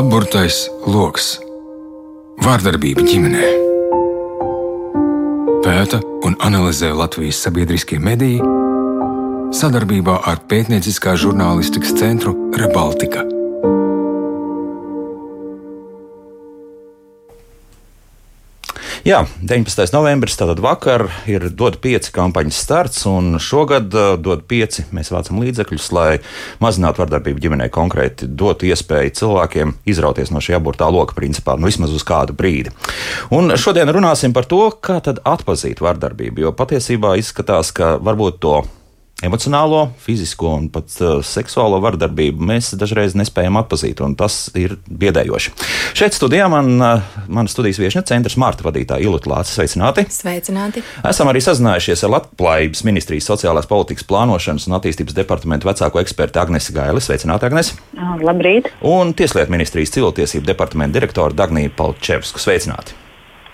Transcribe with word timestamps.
Apburtais 0.00 0.62
lokus- 0.88 1.34
vārdarbība 2.46 3.02
ģimenē. 3.04 3.48
Pēta 5.66 5.98
un 6.24 6.38
analizē 6.46 6.88
Latvijas 6.96 7.42
sabiedriskie 7.44 7.98
mediji 8.00 8.40
sadarbībā 9.60 10.14
ar 10.30 10.40
pētnieciskā 10.48 11.18
žurnālistikas 11.20 11.92
centru 12.00 12.32
Rebaltika. 12.56 13.26
Jā, 19.00 19.22
19. 19.40 19.94
novembris, 19.94 20.34
tātad 20.36 20.58
vakar 20.60 21.06
ir 21.30 21.46
DOT 21.56 21.78
5 21.80 22.10
kampaņas 22.12 22.58
starts, 22.66 23.06
un 23.08 23.38
šogad 23.40 23.94
uh, 23.96 24.10
DOT 24.20 24.42
5 24.50 24.90
mēs 24.92 25.08
vācam 25.08 25.38
līdzekļus, 25.40 25.86
lai 25.96 26.08
mazinātu 26.60 27.00
vardarbību 27.00 27.40
ģimenē, 27.40 27.70
konkrēti 27.72 28.28
dotu 28.28 28.68
iespēju 28.68 29.14
cilvēkiem 29.22 29.72
izrauties 29.88 30.32
no 30.34 30.42
šī 30.44 30.58
aburtā 30.58 30.90
loka, 30.92 31.16
principā, 31.16 31.56
nu 31.56 31.70
vismaz 31.70 31.94
uz 31.96 32.04
kādu 32.04 32.36
brīdi. 32.36 32.74
Un 33.32 33.56
šodien 33.56 33.88
runāsim 33.88 34.36
par 34.36 34.44
to, 34.50 34.66
kā 34.84 34.98
tad 35.00 35.22
atpazīt 35.24 35.80
vardarbību, 35.80 36.44
jo 36.44 36.52
patiesībā 36.52 37.16
izskatās, 37.22 37.72
ka 37.72 37.94
varbūt 38.04 38.38
to 38.44 38.58
emocionālo, 39.26 39.90
fizisko 40.00 40.54
un 40.56 40.68
pat 40.72 40.92
uh, 41.02 41.18
seksuālo 41.24 41.80
vardarbību 41.84 42.46
mēs 42.50 42.72
dažreiz 42.80 43.16
nespējam 43.18 43.58
atpazīt, 43.60 44.00
un 44.04 44.14
tas 44.18 44.48
ir 44.58 44.76
biedējoši. 44.88 45.52
Šeit 45.98 46.16
studijā 46.16 46.48
man, 46.52 46.72
uh, 46.80 47.18
mana 47.28 47.50
studijas 47.52 47.80
viesne, 47.82 48.02
centra 48.08 48.32
smārta 48.32 48.64
vadītāja 48.66 49.04
Ilūta 49.04 49.30
Lācis. 49.32 49.58
Sveicināti! 49.58 50.06
Sveicināti! 50.14 50.84
Esam 51.10 51.30
arī 51.32 51.42
sazinājušies 51.44 52.06
ar 52.06 52.14
Latvijas 52.16 52.84
ministrijas 52.88 53.28
sociālās 53.30 53.68
politikas 53.70 54.06
plānošanas 54.08 54.68
un 54.70 54.78
attīstības 54.78 55.16
departamentu 55.18 55.68
vecāko 55.68 56.00
ekspertu 56.02 56.42
Agnesi 56.42 56.76
Gaili. 56.76 57.04
Sveicināti, 57.04 57.50
Agnes! 57.50 57.74
Labrīt! 58.24 58.72
Un 58.86 59.14
Tieslietu 59.16 59.52
ministrijas 59.52 59.92
civiltiesību 59.96 60.48
departamenta 60.48 60.96
direktora 60.96 61.36
Dagnija 61.36 61.72
Palčevsku. 61.76 62.40
Sveicināti! 62.40 62.96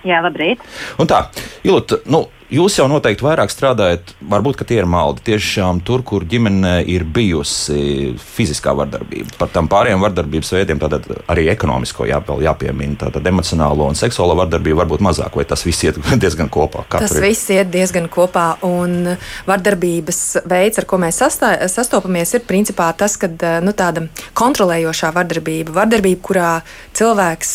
Jā, 0.07 0.21
labrīt! 0.23 0.61
Un 1.01 1.09
tā, 1.09 1.25
Ilūta, 1.67 1.99
nu, 2.13 2.27
Jūs 2.47 2.77
jau 2.79 2.85
noteikti 2.87 3.25
vairāk 3.25 3.51
strādājat, 3.51 4.13
varbūt 4.31 4.61
tie 4.69 4.77
ir 4.79 4.85
maldi 4.87 5.19
tiešām 5.27 5.81
tur, 5.83 5.99
kur 6.07 6.23
ģimenē 6.23 6.77
ir 6.87 7.03
bijusi 7.03 8.13
fiziskā 8.15 8.71
vardarbība. 8.71 9.33
Par 9.35 9.49
tām 9.51 9.67
pārējām 9.67 9.99
vardarbības 9.99 10.53
veidiem 10.55 10.79
tātad 10.79 11.09
arī 11.27 11.49
ekonomisko 11.51 12.07
jāpēl, 12.07 12.45
jāpiemina. 12.45 12.95
Tātad 13.01 13.27
emocionālo 13.27 13.89
un 13.91 13.99
seksuālo 13.99 14.37
vardarbību 14.39 14.79
varbūt 14.79 15.03
mazāk, 15.03 15.35
vai 15.35 15.43
tas 15.49 15.65
viss 15.67 15.83
iet 15.83 15.99
diezgan 16.23 16.47
kopā? 16.47 16.85
Tas 16.93 17.17
ir? 17.17 17.25
viss 17.25 17.51
iet 17.51 17.67
diezgan 17.73 18.07
kopā, 18.07 18.45
un 18.63 19.17
vardarbības 19.49 20.21
veids, 20.47 20.79
ar 20.79 20.87
ko 20.87 21.01
mēs 21.03 21.19
sastā, 21.19 21.51
sastopamies, 21.67 22.31
ir 22.39 22.47
principā 22.47 22.87
tas, 22.95 23.19
ka 23.19 23.27
nu, 23.59 23.75
tāda 23.75 24.05
kontrolējošā 24.39 25.11
vardarbība, 25.19 25.75
vardarbība, 25.81 26.23
kurā 26.23 26.55
cilvēks 26.95 27.53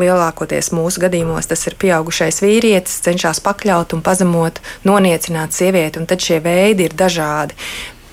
lielākoties 0.00 0.72
mūsu 0.72 1.04
gadījumos 1.04 1.52
tas 1.52 1.68
ir 1.68 1.76
pieaugušais 1.84 2.40
vīrietis, 2.40 3.02
cenšas 3.04 3.44
pakļaut 3.44 3.92
un 3.92 4.00
pazemot 4.06 4.29
pazemot, 4.30 4.60
noniecināt 4.84 5.52
sievieti, 5.52 5.98
un 5.98 6.06
tad 6.06 6.20
šie 6.20 6.40
veidi 6.40 6.86
ir 6.86 6.94
dažādi. 6.94 7.54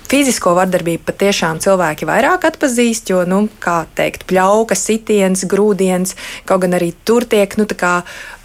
Fizisko 0.08 0.54
vardarbību 0.56 1.04
patiešām 1.08 1.58
cilvēki 1.60 2.08
vairāk 2.08 2.46
atpazīst, 2.48 3.10
jo, 3.12 3.22
nu, 3.28 3.42
kā 3.60 3.82
teikt, 3.98 4.24
pļauka, 4.30 4.76
sitiens, 4.78 5.44
grūdienis, 5.48 6.14
kaut 6.48 6.64
gan 6.64 6.78
arī 6.78 6.94
tur 7.04 7.26
tiek, 7.28 7.58
nu, 7.60 7.66
tā 7.68 7.76
kā 7.76 7.92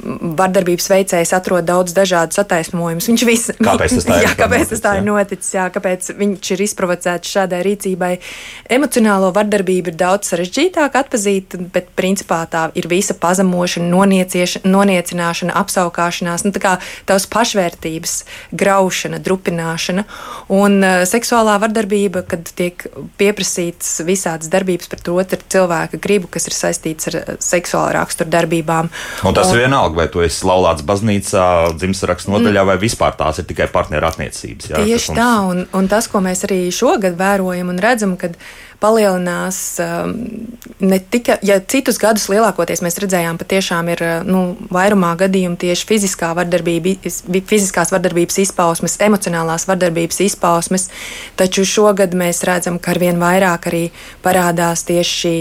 vardarbības 0.03 0.89
veicējs 0.91 1.31
atrod 1.37 1.65
daudz 1.67 1.93
dažādus 1.95 2.41
attaisnojumus. 2.41 3.07
Viņš 3.07 3.23
viss, 3.27 3.53
kāpēc 3.67 3.95
tas 3.95 4.07
tā 4.07 4.17
ir, 4.17 4.25
jā, 4.27 4.33
kāpēc 4.39 4.73
tas 4.73 4.83
tā 4.83 4.95
ir 4.99 5.05
noticis, 5.07 5.53
jā, 5.55 5.67
kāpēc 5.73 6.09
viņš 6.19 6.51
ir 6.55 6.63
izprovocēts 6.65 7.33
šādai 7.37 7.61
rīcībai. 7.67 8.11
Emocionālo 8.77 9.31
vardarbību 9.35 9.93
ir 9.93 9.99
daudz 9.99 10.33
sarežģītāk 10.33 10.97
atpazīt, 10.99 11.57
bet 11.73 11.93
principā 11.95 12.41
tā 12.51 12.65
ir 12.79 12.89
visa 12.91 13.15
pazemošana, 13.15 13.87
noniecināšana, 14.67 15.55
apskaukāšanās, 15.63 16.43
nu, 16.47 16.53
tā 16.55 16.63
kā 16.63 16.75
tavs 17.07 17.29
pašvērtības 17.31 18.17
graušana, 18.51 19.21
drupināšana 19.23 20.05
un 20.53 20.79
uh, 20.83 21.03
seksuālā 21.07 21.52
seksuālā 21.53 21.61
vardarbība, 21.61 22.23
kad 22.27 22.49
tiek 22.55 22.85
pieprasītas 23.17 24.01
visādas 24.05 24.49
darbības 24.49 24.89
pret 24.89 25.09
otru 25.09 25.39
cilvēku 25.49 25.99
gribu, 26.01 26.27
kas 26.27 26.47
ir 26.47 26.53
saistīts 26.53 27.09
ar 27.09 27.15
eh, 27.19 27.37
seksuālu 27.39 27.93
raksturu 27.93 28.29
darbībām. 28.29 28.89
Un 29.25 29.33
tas 29.33 29.51
un, 29.51 29.59
vienalga, 29.59 29.95
vai 29.95 30.07
tu 30.09 30.21
esi 30.23 30.45
laulāts 30.45 30.83
baznīcā, 30.83 31.75
dzimšanas 31.77 32.27
nodaļā, 32.27 32.63
mm, 32.63 32.67
vai 32.67 32.77
vispār 32.81 33.15
tās 33.17 33.39
ir 33.39 33.45
tikai 33.45 33.69
partneru 33.71 34.09
attiecības. 34.09 34.71
Jā, 34.71 34.81
tieši 34.81 35.13
mums... 35.13 35.19
tā, 35.19 35.31
un, 35.49 35.65
un 35.73 35.89
tas, 35.89 36.07
ko 36.07 36.23
mēs 36.23 36.45
arī 36.47 36.67
šogad 36.71 37.17
vērojam 37.19 37.69
un 37.73 37.81
redzam, 37.81 38.17
kad 38.17 38.37
palielinās 38.83 39.59
um, 39.83 40.13
ne 40.83 40.99
tikai, 40.99 41.37
ja 41.47 41.59
citus 41.71 41.99
gadus 42.01 42.27
lielākoties 42.31 42.83
mēs 42.83 42.99
redzējām, 43.03 43.39
patiešām 43.39 43.91
ir 43.93 44.03
uh, 44.03 44.15
nu, 44.27 44.43
vairumā 44.73 45.13
gadījumu 45.23 45.59
tieši 45.61 45.87
fiziskā 45.89 46.33
vardarbība, 46.37 46.97
fiziskās 47.49 47.93
vardarbības 47.95 48.41
izpausmes, 48.43 48.99
emocionālās 49.07 49.67
vardarbības 49.69 50.19
izpausmes, 50.27 50.89
taču 51.39 51.65
šogad 51.67 52.17
mēs 52.17 52.43
redzam, 52.49 52.81
ka 52.81 52.91
arvien 52.95 53.21
vairāk 53.21 53.71
arī 53.71 53.85
parādās 54.25 54.85
tieši 54.89 55.15
šī 55.23 55.37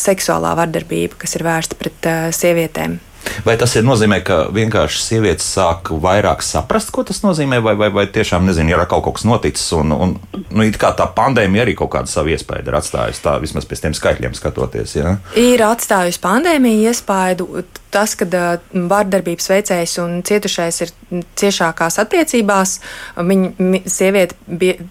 seksuālā 0.00 0.56
vardarbība, 0.58 1.20
kas 1.20 1.36
ir 1.36 1.46
vērsta 1.46 1.78
pret 1.78 2.08
uh, 2.08 2.26
sievietēm. 2.34 2.98
Vai 3.44 3.56
tas 3.60 3.72
ir 3.76 3.84
nozīmē, 3.86 4.20
ka 4.24 4.38
vienkārši 4.54 5.02
sievietes 5.04 5.46
sāk 5.54 5.90
vairāk 6.02 6.44
saprast, 6.44 6.92
ko 6.94 7.04
tas 7.06 7.22
nozīmē, 7.24 7.60
vai, 7.64 7.74
vai, 7.78 7.90
vai 7.94 8.06
tiešām 8.12 8.46
nezinu, 8.48 8.72
ir 8.74 8.84
kaut 8.90 9.06
kas 9.16 9.26
noticis, 9.28 9.66
un, 9.76 9.94
un 9.94 10.14
nu, 10.50 10.66
tā 10.80 11.06
pandēmija 11.16 11.66
arī 11.66 11.76
kaut 11.78 11.92
kādu 11.94 12.12
savu 12.12 12.32
iespēju 12.34 12.68
ir 12.68 12.78
atstājusi, 12.80 13.24
tā 13.24 13.36
vismaz 13.42 13.68
pēc 13.68 13.84
tiem 13.84 13.96
skaitļiem 13.96 14.36
skatoties. 14.38 14.96
Ja? 14.98 15.16
Ir 15.40 15.64
atstājusi 15.66 16.22
pandēmija 16.24 16.92
iespēju. 16.92 17.64
Tas, 17.90 18.14
ka 18.14 18.26
vārdarbības 18.70 19.48
veicējs 19.50 19.96
un 19.98 20.20
cietušais 20.26 20.84
ir 20.84 20.92
ciešākās 21.40 21.98
attiecībās, 22.02 22.76
viņa 23.16 23.82
sieviete 23.90 24.36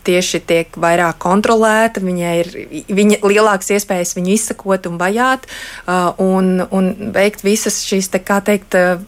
tieši 0.07 0.43
tiek 0.49 0.79
vairāk 0.79 1.19
kontrolēta, 1.21 2.03
viņai 2.03 2.33
ir 2.43 2.51
viņa 2.87 3.21
lielākas 3.23 3.73
iespējas 3.77 4.15
viņu 4.17 4.33
izsakot 4.35 4.89
un 4.89 4.99
vajāt 5.01 5.47
un, 6.23 6.59
un 6.69 6.89
veikt 7.15 7.43
visas 7.45 7.79
šīs 7.87 8.09
te, 8.13 8.21
kā 8.23 8.39
teikt, 8.45 8.75
eh, 8.75 9.01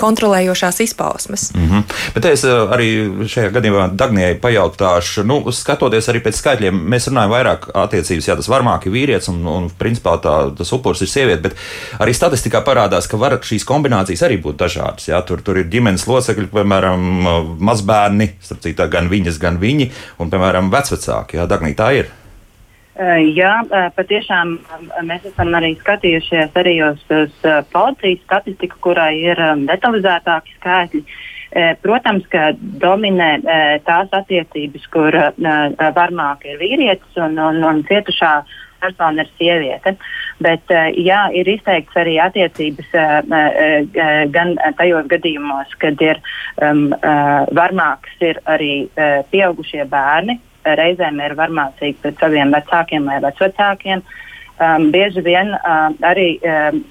kontrolējošās 0.00 0.80
izpausmes. 0.86 1.50
Mm 1.54 1.68
-hmm. 1.68 1.82
Bet 2.14 2.24
es 2.24 2.44
eh, 2.44 2.50
arī 2.76 2.88
šajā 3.28 3.50
gadījumā 3.52 3.88
Dagnijai 3.96 4.38
pajautāšu, 4.40 5.24
nu, 5.24 5.52
skatoties 5.52 6.08
arī 6.08 6.22
pēc 6.22 6.40
skaitļiem, 6.40 6.82
mēs 6.94 7.08
runājam 7.08 7.30
vairāk 7.30 7.68
attiecības, 7.74 8.28
jā, 8.28 8.36
tas 8.36 8.48
varmāk 8.48 8.86
ir 8.86 8.92
vīrietis 8.92 9.28
un, 9.28 9.46
un 9.46 9.70
principā 9.78 10.16
tā, 10.22 10.36
tas 10.56 10.72
upurs 10.72 11.02
ir 11.02 11.08
sieviete, 11.08 11.42
bet 11.42 11.54
arī 11.98 12.14
statistikā 12.14 12.64
parādās, 12.64 13.08
ka 13.08 13.16
var 13.16 13.38
šīs 13.42 13.64
kombinācijas 13.64 14.22
arī 14.22 14.40
būt 14.42 14.56
dažādas. 14.56 15.08
Jā, 15.08 15.22
tur, 15.26 15.42
tur 15.42 15.58
ir 15.58 15.68
ģimenes 15.68 16.06
locekļi, 16.06 16.48
piemēram, 16.54 17.06
mazbērni, 17.58 18.32
starp 18.44 18.64
citu, 18.64 18.88
gan 18.92 19.10
viņas, 19.12 19.38
gan 19.42 19.60
viņi, 19.62 19.90
un, 20.22 20.32
piemēram, 20.32 20.72
vecvecāki. 20.72 21.40
Jā, 21.40 21.48
Dagnija, 21.50 21.78
tā 21.78 21.92
ir. 22.00 22.10
Jā, 23.32 23.52
patiešām 23.96 24.50
mēs 25.08 25.24
esam 25.30 25.54
arī 25.56 25.72
skatījušies 25.80 26.58
arī 26.60 26.74
uz, 26.84 27.00
uz 27.08 27.46
policijas 27.72 28.20
statistiku, 28.26 28.76
kurai 28.84 29.14
ir 29.16 29.40
detalizētāki 29.64 30.58
skaitļi. 30.58 31.00
Protams, 31.80 32.26
ka 32.32 32.50
dominē 32.84 33.30
tās 33.88 34.12
attiecības, 34.12 34.84
kur 34.92 35.16
varmāk 35.96 36.44
ir 36.48 36.60
vīrietis 36.60 37.16
un, 37.24 37.40
un, 37.40 37.64
un 37.64 37.80
cietušā 37.88 38.34
persona 38.82 39.24
ir 39.24 39.32
sieviete. 39.38 39.96
Bet 40.42 40.72
jā, 40.98 41.20
ir 41.38 41.48
izteikts 41.48 41.96
arī 42.00 42.16
attiecības 42.18 42.88
gan 44.34 44.56
tajos 44.78 45.06
gadījumos, 45.12 45.76
kad 45.78 46.00
ir 46.02 46.18
um, 46.58 46.88
varmāks 47.54 48.24
ir 48.26 48.40
arī 48.50 48.72
pieaugušie 49.30 49.84
bērni, 49.92 50.40
reizēm 50.66 51.20
ir 51.22 51.36
varmācīgi 51.38 52.00
pret 52.02 52.18
saviem 52.22 52.50
vecākiem 52.54 53.06
vai 53.06 53.20
vecvecākiem. 53.22 54.02
Um, 54.62 54.90
bieži 54.94 55.22
vien 55.24 55.54
uh, 55.56 55.88
arī 56.06 56.36
um, 56.44 56.82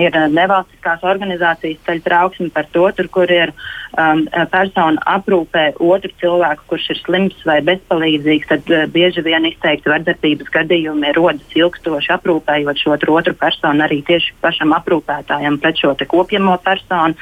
ir 0.00 0.16
nevalstiskās 0.32 1.04
organizācijas 1.06 1.82
ceļ 1.86 2.02
trauksmi 2.04 2.50
par 2.54 2.68
to, 2.74 2.84
tur, 2.96 3.08
kur 3.12 3.30
ir 3.30 3.52
um, 3.52 4.24
persona 4.52 5.02
aprūpē 5.14 5.64
otru 5.82 6.10
cilvēku, 6.22 6.66
kurš 6.72 6.90
ir 6.94 7.00
slims 7.02 7.46
vai 7.48 7.60
bezpalīdzīgs, 7.66 8.50
tad 8.50 8.74
uh, 8.74 8.84
bieži 8.90 9.24
vien 9.26 9.46
izteikti 9.48 9.92
vardarbības 9.92 10.52
gadījumi 10.58 11.14
rodas 11.18 11.56
ilgstoši 11.58 12.14
aprūpējot 12.18 12.84
šo 12.84 12.98
otru 12.98 13.34
personu 13.38 13.86
arī 13.86 14.02
tieši 14.06 14.36
pašam 14.44 14.74
aprūpētājam 14.80 15.60
pret 15.62 15.80
šo 15.80 15.96
kopjamo 16.08 16.58
personu. 16.64 17.18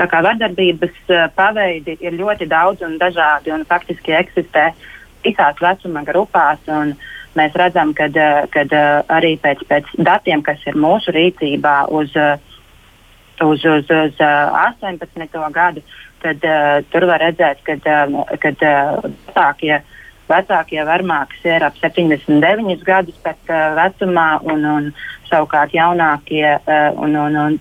Tā 0.00 0.06
kā 0.08 0.22
vardarbības 0.24 0.96
uh, 1.12 1.26
paveidi 1.36 1.98
ir 2.00 2.16
ļoti 2.16 2.48
daudz 2.48 2.86
un 2.86 2.96
dažādi 3.00 3.52
un 3.52 3.66
faktiski 3.68 4.16
eksistē 4.16 4.70
uh, 4.72 4.88
visās 5.24 5.60
vecuma 5.60 6.04
grupās. 6.06 6.60
Mēs 7.38 7.54
redzam, 7.54 7.92
ka 7.94 8.08
eh, 8.10 8.86
arī 9.06 9.36
pēc, 9.38 9.62
pēc 9.70 9.90
datiem, 10.02 10.42
kas 10.42 10.62
ir 10.66 10.78
mūsu 10.78 11.14
rīcībā 11.14 11.76
uz, 11.94 12.10
eh, 12.18 12.38
uz, 13.46 13.62
uz, 13.64 13.86
uz 13.86 14.18
18. 14.18 15.14
Eh, 15.14 15.46
gadu, 15.54 15.84
tad 16.24 16.42
tur 16.90 17.06
var 17.06 17.22
redzēt, 17.22 17.62
ka 17.64 17.78
vecākie 18.42 19.80
vecākie 20.30 20.82
varmākas 20.86 21.46
ir 21.48 21.64
ap 21.66 21.78
79 21.80 22.84
gadus 22.86 23.16
pēc 23.24 23.48
vecumā, 23.78 24.28
un, 24.46 24.66
un 24.66 24.90
savukārt 25.30 25.72
jaunākie 25.74 26.44
un, 26.98 27.16
un, 27.16 27.38
un 27.46 27.56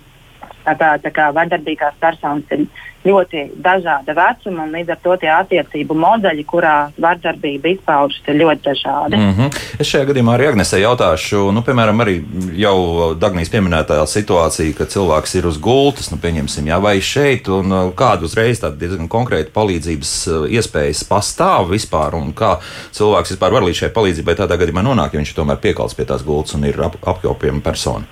tā 0.69 0.77
kā, 0.80 0.92
tā 1.04 1.12
kā 1.16 1.31
vardarbīgās 1.36 1.98
personas 2.01 2.56
ir 2.56 2.68
ļoti 3.06 3.45
dažāda 3.63 4.13
vecuma, 4.16 4.66
un 4.66 4.74
līdz 4.75 4.92
ar 4.92 5.00
to 5.04 5.16
tie 5.21 5.30
attiecību 5.31 5.95
modeļi, 5.95 6.44
kurā 6.48 6.74
vardarbība 7.00 7.71
izpaužas, 7.71 8.19
ir 8.27 8.39
ļoti 8.42 8.66
dažādi. 8.66 9.18
Mm 9.18 9.33
-hmm. 9.38 9.60
Es 9.80 9.88
šajā 9.88 10.10
gadījumā 10.10 10.36
arī 10.36 10.50
Agnesē 10.50 10.81
jautāšu, 10.83 11.51
nu, 11.56 11.62
piemēram, 11.62 12.01
arī 12.04 12.19
jau 12.60 13.16
Dagnijas 13.16 13.50
pieminētā 13.50 14.06
situācija, 14.06 14.75
ka 14.77 14.86
cilvēks 14.86 15.36
ir 15.36 15.48
uz 15.48 15.57
gultas, 15.57 16.12
nu, 16.12 16.18
pieņemsim, 16.18 16.68
jā, 16.68 16.81
vai 16.81 17.00
šeit, 17.01 17.48
un 17.48 17.71
uh, 17.71 17.94
kādu 17.95 18.25
uzreiz 18.25 18.60
tādu 18.60 18.75
diezgan 18.80 19.07
konkrētu 19.07 19.51
palīdzības 19.56 20.27
uh, 20.27 20.48
iespējas 20.51 21.04
pastāv 21.04 21.71
vispār, 21.71 22.16
un 22.16 22.33
kā 22.33 22.60
cilvēks 22.92 23.31
vispār 23.31 23.51
var 23.51 23.63
līdz 23.63 23.75
šai 23.75 23.89
palīdzībai 23.89 24.36
tādā 24.36 24.57
gadījumā 24.60 24.83
nonākt, 24.83 25.13
ja 25.13 25.19
viņš 25.19 25.36
tomēr 25.36 25.57
piekals 25.57 25.95
pie 25.95 26.06
tās 26.06 26.24
gultas 26.24 26.56
un 26.56 26.63
ir 26.63 26.81
ap, 26.81 26.95
apkopjama 27.06 27.62
persona. 27.62 28.04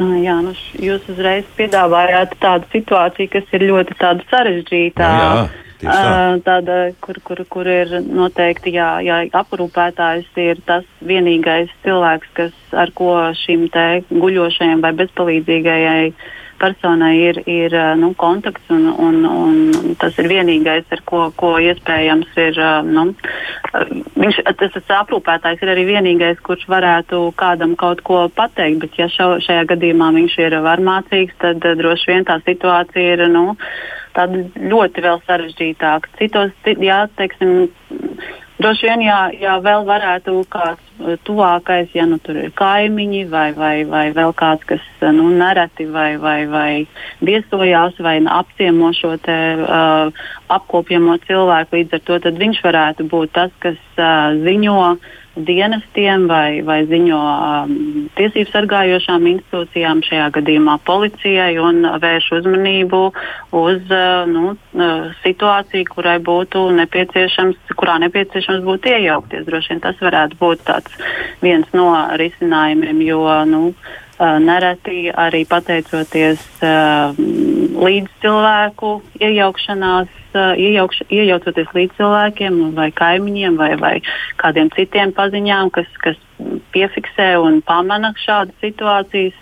Jā, 0.00 0.38
nu 0.40 0.54
jūs 0.80 1.04
uzreiz 1.12 1.48
piedāvājāt 1.58 2.38
tādu 2.40 2.68
situāciju, 2.72 3.32
kas 3.34 3.50
ir 3.56 3.66
ļoti 3.68 3.96
sarežģīta. 4.30 5.10
Jā. 5.20 5.32
Tā. 5.80 5.92
Tāda, 6.44 6.74
kur, 7.00 7.16
kur, 7.24 7.38
kur 7.48 7.68
ir 7.68 7.92
noteikti, 8.04 8.74
jā, 8.76 8.98
jā, 9.00 9.22
aprūpētājs 9.32 10.28
ir 10.36 10.60
tas 10.68 10.84
vienīgais 11.00 11.72
cilvēks, 11.86 12.34
kas 12.36 12.76
ar 12.76 12.92
ko 12.92 13.14
šim 13.46 13.64
guļošajam 13.72 14.84
vai 14.84 14.92
bezpalīdzīgajai 14.98 16.10
uh, 16.10 16.28
personai 16.60 17.14
ir, 17.18 17.40
ir 17.50 17.74
nu, 18.00 18.12
kontakts, 18.20 18.66
un, 18.72 18.86
un, 18.92 19.20
un 19.26 19.94
tas 20.00 20.16
ir 20.20 20.28
vienīgais, 20.30 20.86
ar 20.94 21.02
ko, 21.08 21.22
ko 21.36 21.54
iespējams 21.62 22.40
ir. 22.44 22.60
Nu, 22.86 23.06
viņš, 24.20 24.42
tas, 24.60 24.74
tas 24.76 24.92
aprūpētājs 25.00 25.62
ir 25.64 25.72
arī 25.74 25.86
vienīgais, 25.92 26.42
kurš 26.46 26.66
varētu 26.70 27.22
kādam 27.40 27.76
kaut 27.80 28.04
ko 28.06 28.26
pateikt, 28.34 28.82
bet 28.84 29.00
ja 29.00 29.08
šo, 29.12 29.32
šajā 29.44 29.64
gadījumā 29.72 30.12
viņš 30.18 30.36
ir 30.44 30.60
varmācīgs, 30.66 31.38
tad 31.40 31.64
droši 31.80 32.12
vien 32.12 32.28
tā 32.28 32.40
situācija 32.44 33.16
ir. 33.16 33.26
Nu, 33.32 33.54
Tāda 34.10 34.40
ļoti 34.58 35.04
vēl 35.04 35.20
sarežģītāka. 35.22 36.08
Citos, 36.18 36.50
jā, 36.82 36.96
teiksim, 37.14 37.68
Droši 38.60 38.90
vien, 38.90 39.02
ja, 39.06 39.18
ja 39.40 39.54
vēl 39.64 39.86
varētu 39.88 40.42
kāds 40.52 40.82
eh, 40.84 40.89
tuvākais, 41.24 41.90
ja 41.94 42.06
nu 42.08 42.18
tur 42.22 42.38
ir 42.40 42.50
kaimiņi 42.58 43.24
vai, 43.30 43.50
vai, 43.56 43.74
vai 43.88 44.04
vēl 44.16 44.34
kāds, 44.36 44.66
kas 44.68 44.82
eh, 45.00 45.12
nu, 45.16 45.28
nereti 45.34 45.86
vai, 45.90 46.16
vai, 46.20 46.44
vai 46.50 46.70
viesojās 47.24 47.98
vai 48.04 48.18
apciemo 48.40 48.92
šo 48.96 49.16
te, 49.22 49.38
uh, 49.60 50.26
apkopjamo 50.52 51.16
cilvēku, 51.26 51.78
līdz 51.78 51.96
ar 51.98 52.04
to 52.06 52.18
viņš 52.40 52.62
varētu 52.64 53.08
būt 53.10 53.34
tas, 53.36 53.52
kas 53.62 53.80
uh, 53.98 54.36
ziņo 54.44 54.76
dienestiem 55.36 56.26
vai, 56.30 56.60
vai 56.66 56.80
ziņo 56.90 57.18
um, 57.20 57.74
tiesību 58.18 58.50
sargājošām 58.50 59.28
institūcijām, 59.30 60.02
šajā 60.06 60.26
gadījumā 60.36 60.76
policijai, 60.86 61.54
un 61.62 61.86
vērš 62.02 62.30
uzmanību 62.40 63.02
uz 63.60 63.94
uh, 63.94 64.26
nu, 64.30 64.54
uh, 64.56 65.08
situāciju, 65.22 65.88
kurai 65.94 66.18
būtu 66.26 66.66
nepieciešams, 66.80 67.74
kurā 67.78 68.00
nepieciešams 68.06 68.66
būtu 68.66 68.94
iejaukties. 68.96 69.46
Droši 69.46 69.74
vien 69.74 69.82
tas 69.86 70.02
varētu 70.02 70.40
būt 70.40 70.70
viens 71.44 71.74
no 71.76 71.90
risinājumiem, 72.20 73.02
jo 73.06 73.24
nu, 73.50 73.64
uh, 73.70 74.36
nereti 74.42 75.08
arī 75.14 75.44
pateicoties 75.48 76.42
uh, 76.62 77.14
līdz 77.70 78.16
cilvēku 78.22 78.96
iejaukšanās 79.20 80.20
iejaukš, 80.34 81.02
iejaucoties 81.10 81.70
līdz 81.74 81.96
cilvēkiem, 81.98 82.58
vai 82.76 82.90
kaimiņiem, 82.94 83.56
vai, 83.58 83.74
vai 83.80 83.94
kādiem 84.40 84.70
citiem 84.74 85.14
paziņām, 85.16 85.70
kas, 85.74 85.88
kas 86.02 86.18
piefiksē 86.74 87.32
un 87.42 87.60
pamana 87.66 88.12
šādas 88.20 88.54
situācijas. 88.62 89.40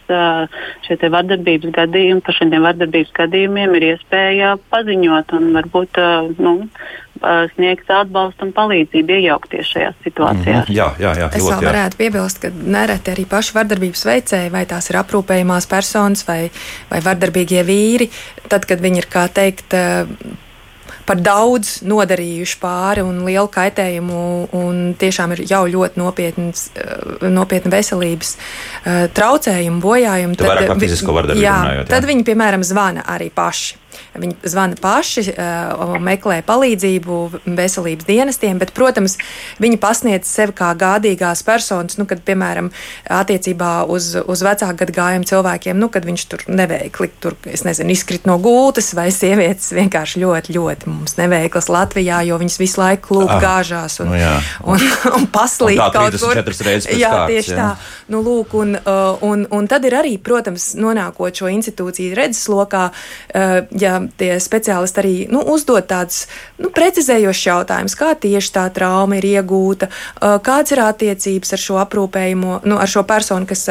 Šie 0.86 1.10
vardarbības 1.12 1.74
gadījumi, 1.76 2.24
par 2.24 2.38
šiem 2.38 2.56
vardarbības 2.64 3.12
gadījumiem 3.18 3.76
ir 3.78 3.90
iespēja 3.92 4.56
paziņot 4.72 5.36
un 5.36 5.52
varbūt 5.58 6.00
nu, 6.40 6.54
sniegt 7.54 7.90
atbalstu 7.90 8.46
un 8.46 8.52
palīdzību 8.54 9.16
iejaukties 9.18 9.72
šajās 9.72 9.96
situācijās. 10.04 10.68
Mm 10.68 10.72
-hmm. 10.72 10.76
Jā, 10.76 10.88
jā, 10.98 11.12
jā. 11.18 11.28
Es 11.34 11.42
vēl 11.42 11.64
varētu 11.64 11.98
piebilst, 11.98 12.40
ka 12.42 12.50
nereti 12.54 13.10
arī 13.10 13.24
paši 13.26 13.54
vardarbības 13.54 14.04
veicēji, 14.06 14.52
vai 14.52 14.64
tās 14.66 14.90
ir 14.90 15.00
aprūpējumās 15.02 15.68
personas 15.68 16.26
vai, 16.28 16.50
vai 16.90 17.00
vardarbīgie 17.00 17.64
vīri, 17.66 18.08
tad, 18.48 18.68
kad 18.68 18.82
viņi 18.84 19.04
ir, 19.04 19.10
kā 19.12 19.26
teikt, 19.32 19.74
par 21.08 21.20
daudz 21.24 21.78
nodarījuši 21.88 22.58
pāri 22.60 23.04
un 23.04 23.22
lielu 23.26 23.48
kaitējumu, 23.52 24.20
un 24.58 24.80
tiešām 25.00 25.34
ir 25.36 25.44
jau 25.48 25.62
ļoti 25.70 26.00
nopietns, 26.00 26.68
eh, 26.76 27.26
nopietni 27.32 27.72
veselības 27.72 28.34
uh, 28.36 29.06
traucējumi, 29.16 29.80
bojājumi. 29.84 30.38
Tad, 30.38 30.64
tad, 30.68 30.84
jā, 31.40 31.56
runājot, 31.64 31.84
jā. 31.84 31.90
tad 31.94 32.08
viņi, 32.08 32.26
piemēram, 32.28 32.66
zvana 32.66 33.06
arī 33.08 33.30
paši. 33.34 33.78
Viņi 34.18 34.36
zvana 34.48 34.78
paši, 34.80 35.24
uh, 35.32 35.96
meklē 36.02 36.40
palīdzību 36.46 37.18
veselības 37.58 38.08
dienestiem, 38.08 38.58
bet, 38.60 38.72
protams, 38.76 39.18
viņi 39.62 39.80
pasniedz 39.82 40.30
sevi 40.30 40.56
kā 40.58 40.72
gādīgās 40.78 41.44
personas, 41.46 41.98
nu, 42.00 42.06
kad, 42.08 42.22
piemēram, 42.26 42.70
attiecībā 43.18 43.72
uz, 43.90 44.14
uz 44.18 44.44
vecāku 44.44 44.80
gadagājumu 44.82 45.28
cilvēkiem, 45.28 45.78
nu, 45.78 45.90
kad 45.92 46.06
viņš 46.08 46.26
tur 46.32 46.44
neveikli, 46.48 47.10
tur, 47.22 47.36
es 47.48 47.64
nezinu, 47.66 47.94
izkrit 47.94 48.26
no 48.28 48.38
gultas, 48.42 48.90
vai 48.96 49.08
sievietes 49.14 49.70
vienkārši 49.76 50.22
ļoti, 50.24 50.56
ļoti 50.56 50.90
mums 50.90 51.18
neveiklas 51.20 51.70
Latvijā, 51.72 52.22
jo 52.28 52.38
viņas 52.40 52.58
visu 52.60 52.82
laiku 52.82 53.08
klūp 53.08 53.32
ah, 53.36 53.42
gāžās 53.42 53.98
un, 54.02 54.12
nu 54.12 54.18
jā. 54.20 54.34
un, 54.64 54.78
un, 54.78 55.14
un 55.20 55.26
paslīd 55.32 55.78
un 55.78 55.94
kaut 55.94 56.18
kur. 56.20 56.34
Jā, 56.98 57.10
kārtas, 57.12 57.32
tieši 57.32 57.54
jā. 57.54 57.58
tā. 57.58 57.68
Nu, 58.12 58.22
lūk, 58.24 58.54
un, 58.58 58.74
uh, 58.78 59.22
un, 59.26 59.44
un 59.54 59.68
tad 59.70 59.86
ir 59.88 59.96
arī, 59.98 60.14
protams, 60.22 60.70
nonākot 60.78 61.42
šo 61.42 61.50
institūciju 61.52 62.16
redzeslokā, 62.18 62.84
uh, 62.90 63.58
ja 63.88 63.98
tie 64.20 64.36
speciālisti 64.42 65.02
arī 65.02 65.14
nu, 65.32 65.42
uzdod 65.54 65.88
tādus 65.90 66.26
nu, 66.60 66.70
precizējošus 66.74 67.48
jautājumus, 67.48 67.96
kā 67.98 68.12
tieši 68.20 68.54
tā 68.54 68.66
trauma 68.74 69.18
ir 69.18 69.26
iegūta, 69.32 69.88
kāds 70.44 70.74
ir 70.74 70.82
attiecības 70.84 71.54
ar 71.56 71.62
šo 71.62 71.78
aprūpējumu, 71.82 72.60
nu, 72.68 72.78
ar 72.78 72.90
šo 72.90 73.04
personu, 73.08 73.48
kas 73.48 73.66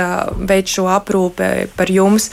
veic 0.50 0.72
šo 0.72 0.88
aprūpē 0.92 1.52
par 1.78 1.92
jums, 1.94 2.30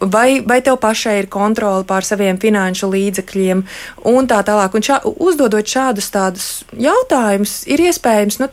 vai, 0.00 0.40
vai 0.46 0.60
tev 0.64 0.78
pašai 0.82 1.18
ir 1.22 1.30
kontrole 1.32 1.86
pār 1.88 2.06
saviem 2.06 2.38
finanšu 2.40 2.90
līdzekļiem 2.92 3.64
un 4.12 4.28
tā 4.30 4.40
tālāk. 4.46 4.74
Un 4.76 4.84
šā, 4.84 5.00
uzdodot 5.08 5.66
šādus 5.68 6.10
tādus 6.14 6.48
jautājumus, 6.76 7.60
ir 7.70 7.82
iespējams 7.88 8.40
nu, 8.42 8.50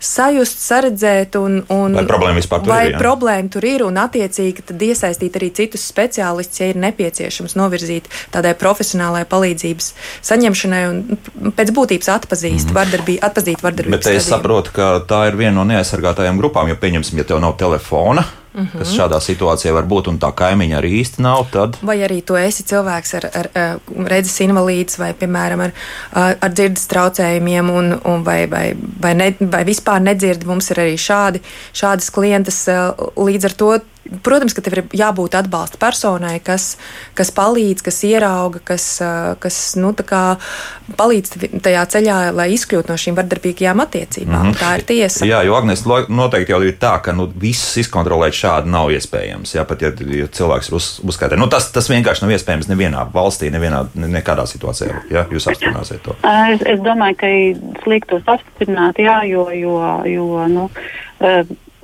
sajust, 0.00 0.62
saredzēt, 0.64 1.38
un, 1.40 1.60
un, 1.72 1.96
vai 1.98 2.06
problēma 2.08 2.40
vispār 2.40 2.64
tur 2.64 2.74
vai 2.74 2.82
ir. 2.88 2.94
Ja? 2.94 3.02
Problēma 3.02 3.52
tur 3.52 3.66
ir 3.68 3.84
un 3.86 3.98
attiecīgi 4.00 4.66
tad 4.70 4.82
iesaistīt 4.84 5.38
arī 5.38 5.50
citus 5.56 5.86
speciālistus, 5.90 6.60
ja 6.62 6.70
ir 6.72 6.80
nepieciešams 6.82 7.56
novirzīt 7.58 7.83
veltīt 7.84 8.10
tādai 8.34 8.54
profesionālai 8.58 9.24
palīdzības 9.28 9.90
saņemšanai 10.24 10.82
un 10.90 11.52
pēc 11.56 11.74
būtības 11.74 12.10
atpazīst 12.18 12.70
mm. 12.70 12.78
vardarbību. 12.78 13.22
Atpazīt 13.24 13.64
vardarbību. 13.64 13.96
Bet 13.96 14.08
es 14.12 14.28
saprotu, 14.28 14.74
ka 14.74 15.00
tā 15.08 15.26
ir 15.30 15.38
viena 15.38 15.56
no 15.58 15.66
neaizsargātajām 15.68 16.40
grupām, 16.40 16.68
jo 16.70 16.78
pieņemsim, 16.80 17.20
ja 17.20 17.28
tev 17.28 17.42
nav 17.44 17.56
telefona. 17.60 18.26
Mm 18.54 18.66
-hmm. 18.66 18.78
kas 18.78 18.92
šādā 18.94 19.18
situācijā 19.20 19.72
var 19.74 19.84
būt, 19.84 20.08
un 20.08 20.18
tā 20.18 20.30
kaimiņa 20.34 20.78
arī 20.78 20.90
īsti 21.00 21.22
nav. 21.22 21.46
Tad... 21.52 21.76
Vai 21.82 21.96
arī 22.06 22.22
tu 22.22 22.36
esi 22.36 22.62
cilvēks 22.62 23.14
ar, 23.14 23.24
ar, 23.34 23.48
ar 23.54 23.78
redzes 24.06 24.40
invalīds 24.40 24.98
vai, 24.98 25.12
piemēram, 25.14 25.60
ar, 25.60 25.72
ar 26.40 26.52
dzirdes 26.52 26.86
traucējumiem, 26.86 27.70
un, 27.70 28.00
un 28.04 28.22
vai, 28.22 28.46
vai, 28.46 28.76
vai, 29.00 29.14
ne, 29.14 29.34
vai 29.40 29.64
vispār 29.64 30.00
nedzirdi. 30.00 30.46
Mums 30.46 30.70
ir 30.70 30.78
arī 30.78 30.94
šādi, 30.94 31.42
šādas 31.72 32.10
klientes. 32.10 32.68
Līdz 33.16 33.44
ar 33.44 33.52
to 33.52 33.80
Protams, 34.04 34.52
ka 34.52 34.60
tev 34.60 34.76
ir 34.76 34.82
jābūt 34.92 35.32
atbalsta 35.38 35.78
personai, 35.80 36.36
kas, 36.44 36.74
kas 37.16 37.30
palīdz, 37.32 37.84
kas 37.86 38.02
ierauga, 38.04 38.60
kas, 38.72 38.84
kas 39.40 39.60
nu, 39.80 39.94
palīdz 40.98 41.32
tajā 41.64 41.84
ceļā, 41.94 42.18
lai 42.36 42.50
izkļūtu 42.52 42.92
no 42.92 42.98
šīm 43.00 43.16
vardarbīgajām 43.16 43.80
attiecībām. 43.80 44.34
Mm 44.34 44.50
-hmm. 44.50 44.58
Tā 44.60 44.74
ir 44.78 44.84
tiesa. 44.90 45.24
Jā, 45.24 45.40
jo 45.48 45.56
Agnēs 45.56 45.86
noteikti 46.08 46.52
jau 46.52 46.60
ir 46.62 46.76
tā, 46.80 46.98
ka 47.00 47.16
nu, 47.16 47.30
viss 47.40 47.78
izkontrolēt 47.80 48.36
šādi 48.44 48.72
nav 48.72 48.92
iespējams. 48.94 49.54
Jā, 49.56 49.64
pat 49.68 49.82
ja, 49.84 49.90
ja 50.18 50.28
cilvēks 50.38 50.70
ir 50.70 50.78
uz, 50.78 50.90
uzskaitē. 51.04 51.38
Nu, 51.40 51.48
tas, 51.52 51.70
tas 51.74 51.88
vienkārši 51.92 52.24
nav 52.24 52.34
iespējams 52.36 52.70
nevienā 52.70 53.06
valstī, 53.14 53.50
nevienā, 53.54 53.84
nekādā 53.96 54.46
situācijā. 54.50 55.04
Jā, 55.12 55.26
jūs 55.32 55.48
apstiprināsiet 55.50 56.04
to. 56.04 56.16
Es, 56.52 56.64
es 56.74 56.84
domāju, 56.84 57.18
ka 57.22 57.32
sliktos 57.84 58.30
apstiprināt, 58.36 59.00
jā, 59.02 59.22
jo, 59.30 59.48
jo, 59.56 59.80
jo 60.10 60.46
nu, 60.52 60.68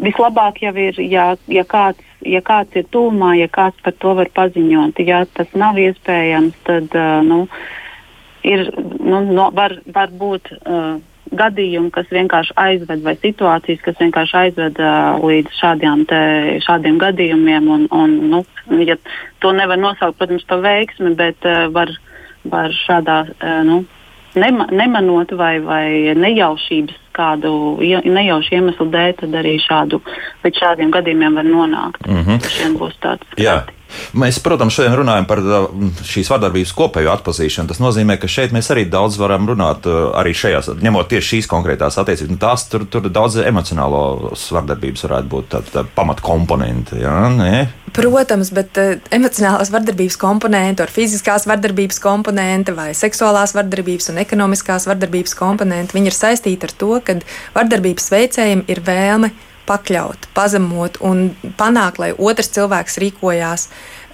vislabāk 0.01 0.63
jau 0.65 0.75
ir, 0.81 1.03
ja, 1.11 1.33
ja 1.51 1.67
kāds 1.69 2.07
ja 2.27 2.41
kāds 2.45 2.77
ir 2.77 2.89
tūmā, 2.93 3.35
ja 3.39 3.49
kāds 3.49 3.81
par 3.85 3.95
to 3.97 4.15
var 4.19 4.29
paziņot. 4.37 5.01
Ja 5.07 5.23
tas 5.35 5.49
nav 5.57 5.79
iespējams, 5.81 6.59
tad 6.67 6.97
nu, 7.25 7.45
ir, 8.45 8.67
nu, 8.77 9.23
no, 9.31 9.49
var, 9.57 9.79
var 9.89 10.13
būt 10.13 10.53
uh, 10.61 10.99
gadījumi, 11.31 11.93
kas 11.95 12.09
vienkārši 12.11 12.55
aizved, 12.59 13.03
vai 13.05 13.15
situācijas, 13.21 13.83
kas 13.85 13.99
vienkārši 14.01 14.37
aizved 14.43 14.81
uh, 14.83 15.21
līdz 15.23 15.59
šādiem, 15.61 16.05
te, 16.11 16.21
šādiem 16.67 16.99
gadījumiem. 17.03 17.69
Un, 17.71 17.87
un, 17.95 18.17
nu, 18.33 18.43
ja 18.87 18.97
to 19.43 19.53
nevar 19.57 19.81
nosaukt, 19.81 20.19
protams, 20.19 20.47
par 20.49 20.63
veiksmi, 20.65 21.15
bet 21.19 21.49
uh, 21.49 21.69
var, 21.75 21.93
var 22.51 22.75
šādā. 22.83 23.21
Uh, 23.39 23.61
nu, 23.69 23.79
nema, 24.41 24.67
nemanot 24.75 25.35
vai, 25.39 25.59
vai 25.65 25.87
nejaušības 26.19 26.99
kādu 27.17 27.53
nejaušu 27.81 28.57
iemeslu 28.59 28.89
dēļ, 28.93 29.13
tad 29.23 29.37
arī 29.43 29.57
šādu, 29.65 30.01
līdz 30.45 30.63
šādiem 30.63 30.95
gadījumiem 30.95 31.41
var 31.41 31.45
nonākt. 31.49 32.09
Mm 32.09 32.25
-hmm. 32.25 32.49
Šiem 32.57 32.79
būs 32.81 32.97
tāds. 33.03 33.27
Jā. 33.37 33.63
Mēs, 34.15 34.39
protams, 34.43 34.75
šodien 34.75 34.95
runājam 35.01 35.27
par 35.29 35.41
uh, 35.43 35.67
šīs 36.07 36.31
vardarbības 36.31 36.73
kopējo 36.77 37.13
atpazīšanu. 37.15 37.71
Tas 37.71 37.81
nozīmē, 37.83 38.17
ka 38.21 38.31
šeit 38.31 38.55
mēs 38.55 38.71
arī 38.73 38.87
daudz 38.91 39.19
varam 39.21 39.49
runāt, 39.51 39.87
uh, 39.91 40.11
arī 40.19 40.35
šajās, 40.37 40.73
ņemot 40.83 41.11
tieši 41.11 41.29
šīs 41.35 41.51
konkrētās 41.51 41.99
attiecības. 42.01 42.33
Nu, 42.33 42.41
tās 42.41 42.67
tur, 42.71 42.87
tur 42.91 43.09
daudz 43.11 43.41
emocionālos 43.43 44.47
vardarbības 44.55 45.07
varētu 45.07 45.31
būt 45.35 45.51
tā, 45.55 45.63
tā 45.75 45.85
pamatkomponenti. 45.97 47.01
Ja? 47.03 47.17
Nē? 47.35 47.67
Protams, 47.97 48.53
bet 48.55 48.79
uh, 48.79 48.95
emocionālās 49.15 49.73
vardarbības 49.75 50.19
komponente, 50.21 50.85
ar 50.87 50.95
fiziskās 50.95 51.47
vardarbības 51.51 51.99
komponente, 52.03 52.75
vai 52.77 52.93
seksuālās 52.97 53.57
vardarbības 53.59 54.13
un 54.13 54.23
ekonomiskās 54.23 54.87
vardarbības 54.91 55.35
komponente, 55.39 55.97
viņi 55.99 56.13
ir 56.13 56.19
saistīti 56.19 56.71
ar 56.71 56.77
to, 56.79 56.93
ka 57.05 57.19
vardarbības 57.55 58.11
veicējiem 58.15 58.67
ir 58.71 58.83
vēlme 58.87 59.33
pakļaut, 59.69 60.31
pazemot 60.35 61.01
un 61.05 61.31
panākt, 61.59 62.01
lai 62.03 62.13
otrs 62.17 62.53
cilvēks 62.57 63.01
rīkojās 63.03 63.69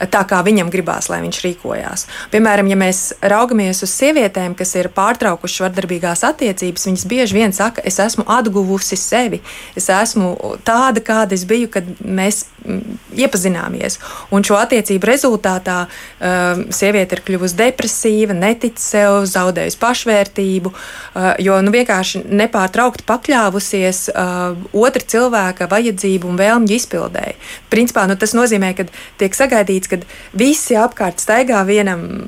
tā, 0.04 0.22
kā 0.28 0.42
viņam 0.44 0.70
gribās, 0.72 1.08
lai 1.08 1.20
viņš 1.24 1.38
rīkojās. 1.44 2.04
Piemēram, 2.32 2.68
ja 2.68 2.76
mēs 2.78 3.02
raugamies 3.24 3.80
uz 3.84 3.92
sievietēm, 3.96 4.56
kas 4.58 4.74
ir 4.76 4.90
pārtraukušas 4.94 5.64
vardarbīgās 5.66 6.24
attiecības, 6.28 6.86
viņas 6.90 7.06
bieži 7.08 7.38
vien 7.38 7.56
saka, 7.56 7.84
es 7.86 7.98
esmu 8.02 8.26
atguvusi 8.36 8.98
sevi, 9.00 9.40
es 9.78 9.88
esmu 9.92 10.34
tāda, 10.66 11.02
kāda 11.04 11.36
es 11.36 11.46
biju, 11.48 11.70
kad 11.72 11.88
mēs 12.00 12.44
mm, 12.64 12.98
iepazināmies. 13.24 13.98
Un 14.34 14.44
šo 14.46 14.58
attiecību 14.60 15.08
rezultātā 15.08 15.78
um, 15.86 16.66
sieviete 16.74 17.16
ir 17.16 17.24
kļuvusi 17.26 17.58
depresīva, 17.62 18.36
netic 18.36 18.80
sev, 18.82 19.22
zaudējusi 19.30 19.80
pašvērtību, 19.80 20.74
uh, 20.74 21.32
jo 21.42 21.56
nu, 21.64 21.72
vienkārši 21.74 22.26
nepārtraukti 22.26 23.06
pakļāvusies 23.08 24.06
uh, 24.12 24.60
otra 24.76 25.08
cilvēka 25.14 25.45
vajadzību 25.70 26.30
un 26.30 26.40
vēlmju 26.40 26.76
izpildēji. 26.76 27.36
Principā 27.72 28.06
nu, 28.08 28.16
tas 28.18 28.34
nozīmē, 28.36 28.72
ka 28.76 28.88
tiek 29.20 29.36
sagaidīts 29.36 29.92
ka 29.92 30.00
visi 30.36 30.76
apkārt 30.78 31.22
staigā 31.22 31.62
vienam 31.68 32.26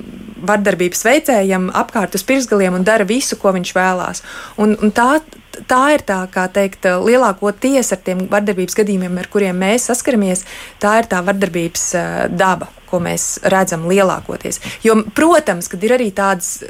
vardarbības 0.48 1.04
veicējam 1.06 1.68
apkārt 1.76 2.14
uz 2.14 2.25
pirkstgaliem 2.26 2.78
un 2.78 2.87
dara 2.87 3.06
visu, 3.08 3.38
ko 3.40 3.52
viņš 3.56 3.75
vēlās. 3.76 4.22
Un, 4.62 4.76
un 4.82 4.94
tā, 4.94 5.18
tā 5.70 5.82
ir 5.96 6.04
tā, 6.06 6.22
kā 6.32 6.46
teikt, 6.52 6.88
lielākoties 7.04 7.94
ar 7.94 8.02
tiem 8.04 8.26
vardarbības 8.30 8.78
gadījumiem, 8.78 9.20
ar 9.20 9.30
kuriem 9.32 9.58
mēs 9.58 9.90
saskaramies, 9.90 10.44
tā 10.82 10.98
ir 11.02 11.10
tā 11.10 11.22
vardarbības 11.26 11.90
daba 12.38 12.70
ko 12.88 13.00
mēs 13.02 13.38
redzam 13.52 13.86
lielākoties. 13.88 14.60
Jo, 14.84 14.96
protams, 15.16 15.68
kad 15.70 15.82
ir 15.84 15.94
arī 15.98 16.08
tādas 16.14 16.62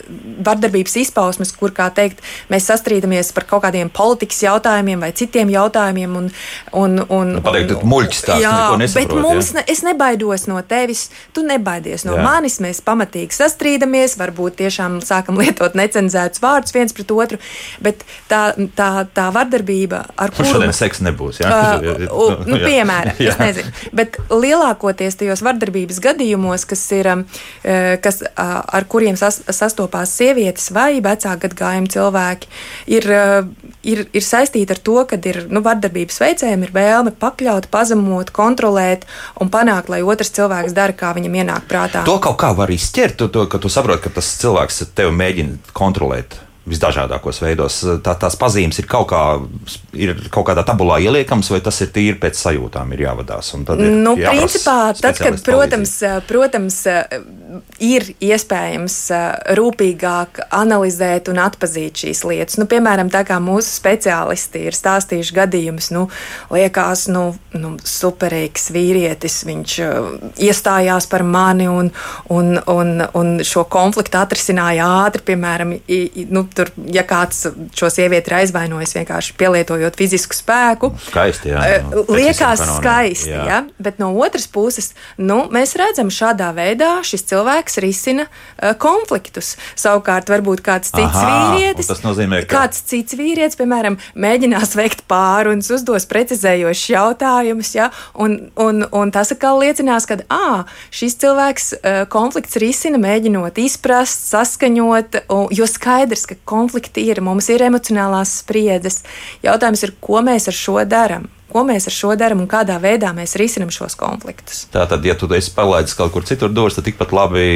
vardarbības 0.44 0.98
izpausmes, 1.04 1.52
kur, 1.56 1.72
kā 1.76 1.88
teikt, 1.94 2.22
mēs 2.52 2.68
sastrīdamies 2.70 3.30
par 3.36 3.46
kaut 3.48 3.64
kādiem 3.66 3.90
politikas 3.94 4.42
jautājumiem 4.44 5.06
vai 5.06 5.12
citiem 5.16 5.52
jautājumiem. 5.52 6.16
Un, 6.18 6.30
un, 6.72 6.98
un, 7.04 7.34
nu, 7.38 7.42
pateikt, 7.44 7.76
un, 7.76 7.90
muļķis 7.92 8.24
tās 8.26 8.42
jā, 8.42 8.56
bet 8.96 9.14
mums, 9.14 9.52
ja? 9.52 9.60
ne, 9.60 9.66
es 9.70 9.84
nebaidos 9.86 10.48
no 10.50 10.60
tevis, 10.66 11.08
tu 11.36 11.44
nebaidies 11.46 12.06
no 12.08 12.18
jā. 12.18 12.24
manis, 12.26 12.58
mēs 12.64 12.82
pamatīgi 12.86 13.38
sastrīdamies, 13.38 14.18
varbūt 14.20 14.58
tiešām 14.62 15.00
sākam 15.06 15.38
lietot 15.42 15.78
necenzētus 15.78 16.42
vārdus 16.42 16.74
viens 16.76 16.96
pret 16.96 17.14
otru, 17.14 17.40
bet 17.84 18.04
tā, 18.30 18.50
tā, 18.78 18.88
tā 19.14 19.28
vardarbība, 19.34 20.02
ar 20.16 20.32
kuru... 20.34 20.48
Šodien 20.52 20.74
seks 20.76 21.02
nebūs, 21.04 21.40
jā? 21.42 21.50
Uh, 21.50 22.06
uh, 22.06 22.44
nu, 22.48 22.58
piemēram, 22.62 23.18
es 23.18 23.38
nezinu, 23.40 23.72
bet 23.98 24.18
lielākoties 24.30 25.18
tajos 25.18 25.42
vardarbības 25.46 26.00
gadījumos 26.04 26.66
kas 26.68 26.84
ir, 26.96 27.10
um, 27.12 27.24
e, 27.62 27.98
kas, 28.04 28.22
ar 28.36 28.86
kuriem 28.90 29.18
sas, 29.18 29.40
sastopās 29.54 30.12
sievietes 30.18 30.70
vai 30.74 31.00
vecāku 31.04 31.46
gadagājumu 31.46 31.92
cilvēki, 31.92 32.50
ir, 32.96 33.08
e, 33.08 33.68
ir, 33.92 34.04
ir 34.12 34.26
saistīti 34.26 34.74
ar 34.74 34.82
to, 34.84 34.98
ka 35.08 35.20
ir 35.30 35.44
nu, 35.52 35.62
vardarbības 35.64 36.22
veicējiem 36.22 36.66
ir 36.66 36.74
vēlme 36.74 37.14
pakļaut, 37.20 37.70
pazemot, 37.72 38.32
kontrolēt 38.34 39.06
un 39.42 39.52
panākt, 39.52 39.92
lai 39.92 40.02
otrs 40.06 40.34
cilvēks 40.38 40.76
dara, 40.76 40.96
kā 40.96 41.14
viņam 41.16 41.40
ienāk 41.42 41.70
prātā. 41.70 42.04
To 42.08 42.18
kaut 42.22 42.38
kā 42.40 42.52
var 42.56 42.72
izķert, 42.74 43.18
to, 43.18 43.30
to, 43.32 43.48
ka 43.50 43.62
tu 43.62 43.72
saproti, 43.72 44.06
ka 44.08 44.18
tas 44.20 44.34
cilvēks 44.42 44.84
tevi 44.98 45.14
mēģina 45.18 45.74
kontrolēt 45.76 46.42
visdažādākos 46.70 47.42
veidos. 47.42 47.80
Tā, 48.04 48.14
tās 48.20 48.36
pazīmes 48.38 48.78
ir 48.80 48.88
kaut, 48.90 49.08
kā, 49.12 49.22
ir 49.96 50.14
kaut 50.34 50.48
kādā 50.50 50.64
tabulā 50.66 50.98
ieliekams, 51.04 51.50
vai 51.52 51.60
tas 51.64 51.80
ir 51.84 51.92
tīri 51.94 52.18
pēc 52.20 52.38
sajūtām, 52.38 52.92
ir 52.94 53.04
jāvadās. 53.08 53.52
Ir 53.54 53.96
nu, 53.96 54.14
principā, 54.18 54.78
tad, 54.98 55.20
kad, 55.20 55.38
protams, 55.46 55.94
protams, 56.28 56.80
ir 57.82 58.06
iespējams 58.24 58.98
rūpīgāk 59.58 60.42
analizēt 60.54 61.30
un 61.32 61.40
atpazīt 61.42 62.04
šīs 62.04 62.24
lietas. 62.28 62.58
Nu, 62.60 62.68
piemēram, 62.70 63.10
tā 63.12 63.24
kā 63.28 63.38
mūsu 63.42 63.70
speciālisti 63.78 64.66
ir 64.68 64.76
stāstījuši 64.76 65.36
gadījumus, 65.38 65.90
nu, 65.96 66.06
liekas, 66.54 67.06
nu, 67.12 67.24
nu, 67.56 67.74
superīgs 67.84 68.68
vīrietis, 68.74 69.40
viņš 69.48 69.78
iestājās 70.44 71.08
par 71.10 71.24
mani 71.26 71.68
un, 71.70 71.90
un, 72.34 72.54
un, 72.68 72.94
un 73.18 73.34
šo 73.46 73.64
konfliktu 73.70 74.20
atrisināja 74.20 74.88
ātri, 75.06 75.24
piemēram, 75.32 75.76
nu, 76.34 76.44
tur, 76.58 76.72
ja 76.92 77.04
kāds 77.06 77.46
šo 77.78 77.90
sievieti 77.92 78.32
ir 78.32 78.38
aizvainojis 78.42 78.96
vienkārši 78.98 79.36
pielietojot 79.38 79.98
fizisku 79.98 80.36
spēku, 80.36 80.92
skaisti, 81.08 81.52
jā, 81.52 81.62
eh, 81.68 81.86
nu, 81.86 82.04
liekas 82.12 82.62
skaisti. 82.78 83.32
Jā. 83.32 83.44
Ja? 83.48 83.58
Bet 83.82 84.00
no 84.02 84.10
otras 84.18 84.48
puses, 84.50 84.92
nu, 85.20 85.44
mēs 85.54 85.76
redzam, 85.78 86.10
šādā 86.12 86.50
veidā 86.56 86.98
šis 87.06 87.24
cilvēks 87.30 87.78
risina 87.84 88.26
uh, 88.26 88.74
konfliktus. 88.80 89.54
Savukārt, 89.78 90.30
varbūt 90.32 90.62
kāds 90.66 90.92
cits 90.92 91.18
Aha, 91.18 91.54
vīrietis, 91.54 91.90
nozīmē, 92.04 92.42
ka... 92.46 92.64
kāds 92.64 92.82
cits 92.88 93.16
vīrietis, 93.18 93.58
piemēram, 93.60 93.98
mēģinās 94.18 94.74
veikt 94.78 95.04
pārunas, 95.10 95.70
uzdos 95.74 96.08
precizējošus 96.10 96.92
jautājumus, 96.94 97.72
ja? 97.76 97.90
un, 98.18 98.38
un, 98.58 98.84
un 98.92 99.14
tas 99.14 99.32
atkal 99.34 99.60
liecinās, 99.62 100.08
ka 100.08 100.20
à, 100.32 100.64
šis 100.94 101.18
cilvēks 101.22 101.70
uh, 101.78 102.00
konflikts 102.12 102.58
risina, 102.60 103.00
mēģinot 103.02 103.60
izprast, 103.62 104.28
saskaņot, 104.32 105.22
un, 105.34 105.46
jo 105.54 105.68
skaidrs, 105.68 106.26
ka 106.28 106.38
konflikti 106.48 107.04
ir, 107.10 107.20
mums 107.24 107.50
ir 107.52 107.64
emocionālās 107.68 108.38
spriedzes. 108.42 109.02
Jautājums 109.44 109.84
ir, 109.86 109.94
ko 110.00 110.22
mēs 110.24 110.48
ar 110.50 110.56
šo 110.56 110.78
darām? 110.88 111.28
Ko 111.48 111.62
mēs 111.64 111.88
ar 111.88 111.94
šo 111.96 112.12
darām 112.20 112.42
un 112.42 112.48
kādā 112.50 112.76
veidā 112.82 113.14
mēs 113.16 113.36
risinām 113.40 113.70
šos 113.72 113.96
konfliktus? 113.96 114.66
Tātad, 114.72 115.04
ja 115.08 115.16
tu 115.16 115.30
esi 115.32 115.54
palaidis 115.56 115.96
kaut 115.96 116.12
kur 116.12 116.26
citur 116.28 116.52
durvis, 116.52 116.76
tad 116.76 116.88
tikpat 116.88 117.14
labi 117.16 117.46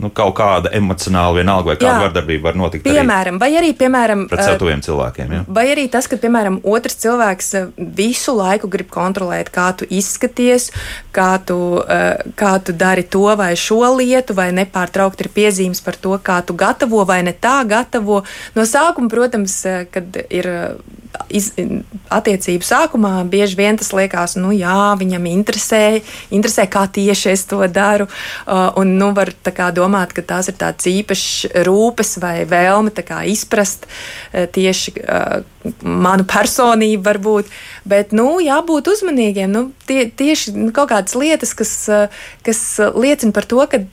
nu, 0.00 0.08
kaut 0.14 0.34
kāda 0.38 0.72
emocionāla, 0.74 1.36
vienalga, 1.40 1.72
vai 1.72 1.76
kāda 1.76 1.92
jā, 1.92 2.04
vardarbība 2.06 2.48
var 2.48 2.58
notikt. 2.58 2.86
Piemēram, 2.86 3.36
arī 3.38 3.42
vai 3.42 3.50
arī, 3.60 3.72
piemēram, 3.78 4.24
pret 4.30 4.44
sev 4.46 4.58
tuviem 4.62 4.82
cilvēkiem. 4.84 5.34
Jā. 5.36 5.42
Vai 5.58 5.66
arī 5.74 5.86
tas, 5.92 6.08
ka, 6.10 6.18
piemēram, 6.22 6.60
otrs 6.72 6.98
cilvēks 7.02 7.52
visu 7.98 8.34
laiku 8.38 8.70
grib 8.72 8.90
kontrolēt, 8.92 9.52
kā 9.54 9.68
tu 9.78 9.88
izskaties, 9.92 10.70
kā 11.14 11.30
tu, 11.46 11.58
kā 12.38 12.54
tu 12.64 12.76
dari 12.76 13.04
to 13.04 13.26
vai 13.38 13.52
šo 13.58 13.82
lietu, 13.98 14.36
vai 14.38 14.48
nepārtraukti 14.56 15.26
ir 15.26 15.32
piezīmes 15.36 15.84
par 15.84 16.00
to, 16.00 16.16
kā 16.22 16.40
tu 16.46 16.56
gatavo 16.58 17.04
vai 17.08 17.20
ne 17.26 17.36
tā 17.36 17.60
gatavo. 17.68 18.22
No 18.56 18.66
sākuma, 18.68 19.12
protams, 19.12 19.60
kad 19.92 20.18
ir 20.30 20.50
iz, 21.32 21.50
attiecību 22.12 22.66
sākumā 22.66 23.12
bieži 23.30 23.58
vien 23.58 23.78
tas 23.80 23.92
liekas, 23.96 24.36
nu 24.40 24.52
jā, 24.54 24.92
viņam 25.00 25.28
interesē, 25.30 25.82
interesē 26.34 26.66
kā 26.70 26.86
tieši 26.92 27.32
es 27.32 27.44
to 27.50 27.60
daru. 27.68 28.08
Uh, 28.46 28.70
un 28.80 28.96
nu, 29.00 29.12
var 29.16 29.32
domāt, 29.74 30.14
ka 30.16 30.24
tās 30.24 30.50
ir 30.52 30.58
tādas 30.60 30.88
īpašas 30.90 31.64
rūpes 31.68 32.16
vai 32.22 32.42
vēlme 32.48 32.92
izprast 33.28 33.88
uh, 33.88 34.46
tieši 34.52 34.96
uh, 35.02 35.42
manu 35.82 36.26
personību, 36.28 37.02
varbūt. 37.06 37.50
Bet 37.88 38.14
nu, 38.16 38.36
jābūt 38.42 38.92
uzmanīgiem. 38.92 39.50
Nu, 39.52 39.64
tie, 39.88 40.06
tieši 40.10 40.56
nu, 40.58 40.70
kaut 40.74 40.92
kādas 40.92 41.16
lietas, 41.18 41.54
kas, 41.58 41.74
uh, 41.90 42.22
kas 42.46 42.62
liecina 42.94 43.34
par 43.34 43.48
to, 43.50 43.62
ka 43.70 43.84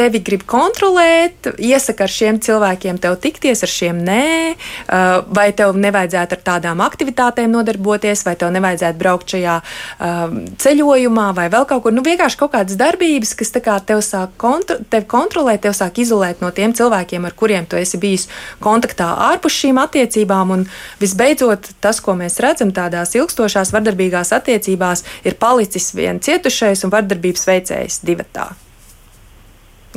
tevi 0.00 0.20
grib 0.24 0.44
kontrolēt, 0.48 1.50
iesaka 1.60 2.06
ar 2.06 2.12
šiem 2.12 2.38
cilvēkiem 2.42 3.00
tev 3.02 3.16
tikties, 3.20 3.64
ar 3.66 3.70
šiem 3.70 3.98
nē, 4.06 4.26
uh, 4.54 5.08
vai 5.34 5.50
tev 5.56 5.76
nevajadzētu 5.76 6.36
ar 6.36 6.44
tādām 6.46 6.82
aktivitātēm 6.84 7.50
nodarboties, 7.52 8.22
vai 8.26 8.36
tev 8.40 8.52
nevajadzētu 8.54 9.00
braukt 9.00 9.34
šajā 9.34 9.56
um, 9.60 10.38
ceļojumā, 10.60 11.26
vai 11.36 11.48
vēl 11.52 11.66
kaut 11.68 11.84
kur. 11.84 11.94
Nu, 11.94 12.04
vienkārši 12.06 12.38
kaut 12.40 12.54
kādas 12.54 12.78
darbības, 12.80 13.34
kas 13.38 13.52
kā 13.60 13.76
tev 13.84 14.00
sāk 14.06 14.36
kontro, 14.40 14.78
tev 14.92 15.04
kontrolēt, 15.10 15.64
tev 15.66 15.74
sāk 15.76 16.00
izolēt 16.00 16.40
no 16.44 16.52
tiem 16.54 16.74
cilvēkiem, 16.76 17.26
ar 17.26 17.36
kuriem 17.36 17.68
tu 17.68 17.78
esi 17.80 18.00
bijis 18.00 18.28
kontaktā 18.62 19.10
ārpus 19.30 19.58
šīm 19.58 19.80
attiecībām. 19.82 20.54
Un 20.54 20.66
visbeidzot, 21.00 21.72
tas, 21.80 22.00
ko 22.04 22.14
mēs 22.18 22.38
redzam 22.44 22.72
tādās 22.76 23.14
ilgstošās 23.18 23.72
vardarbīgās 23.74 24.34
attiecībās, 24.36 25.04
ir 25.24 25.38
palicis 25.40 25.92
viens 25.96 26.24
cietušais 26.26 26.84
un 26.86 26.92
vardarbības 26.94 27.46
veicējs 27.50 28.02
divatā 28.06 28.50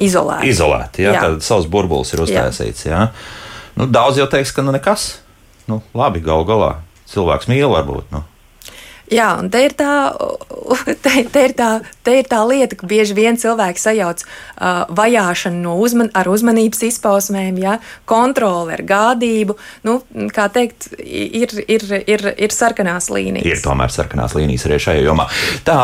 izolēti. 0.02 0.50
Izolēti, 0.50 1.06
jā, 1.06 1.14
jā. 1.16 1.24
tad 1.28 1.46
savs 1.46 1.68
burbulis 1.70 2.14
ir 2.16 2.24
uztaisīts. 2.26 2.88
Jā. 2.88 3.06
Jā. 3.06 3.74
Nu, 3.78 3.88
daudz 3.90 4.20
jau 4.22 4.28
teiks, 4.30 4.54
ka 4.54 4.66
nu 4.66 4.74
nekas. 4.74 5.18
Nu, 5.70 5.82
labi, 5.98 6.22
gal 6.24 6.46
galā 6.48 6.76
cilvēks 7.10 7.50
mīl 7.52 7.70
varbūt. 7.72 8.10
Nu. 8.14 8.24
Jā, 9.14 9.30
un 9.38 9.50
te 9.54 9.62
ir 9.68 9.76
tā, 9.78 9.94
te, 11.06 11.14
te 11.30 11.44
ir 11.48 11.54
tā, 11.58 11.70
te 12.06 12.16
ir 12.18 12.30
tā 12.30 12.40
lieta, 12.50 12.78
ka 12.80 12.88
bieži 12.90 13.16
vien 13.18 13.38
cilvēki 13.40 13.82
sajauc 13.82 14.24
uh, 14.24 14.84
vajāšanu 14.94 15.62
no 15.64 15.76
uzman, 15.82 16.10
ar 16.18 16.30
uzmanības 16.32 16.82
izpausmēm, 16.90 17.60
ja, 17.62 17.78
kontroli 18.10 18.74
ar 18.78 18.84
gādību. 18.88 19.58
Nu, 19.86 20.00
kā 20.34 20.48
teikt, 20.54 20.90
ir, 21.04 21.54
ir, 21.68 21.86
ir, 22.10 22.26
ir 22.34 22.56
sarkanās 22.56 23.10
līnijas. 23.14 23.46
Ir 23.46 23.62
tomēr 23.64 23.94
sarkanās 23.94 24.36
līnijas 24.38 24.66
arī 24.70 24.80
šajā 24.88 25.06
jomā. 25.06 25.28
Tā, 25.68 25.78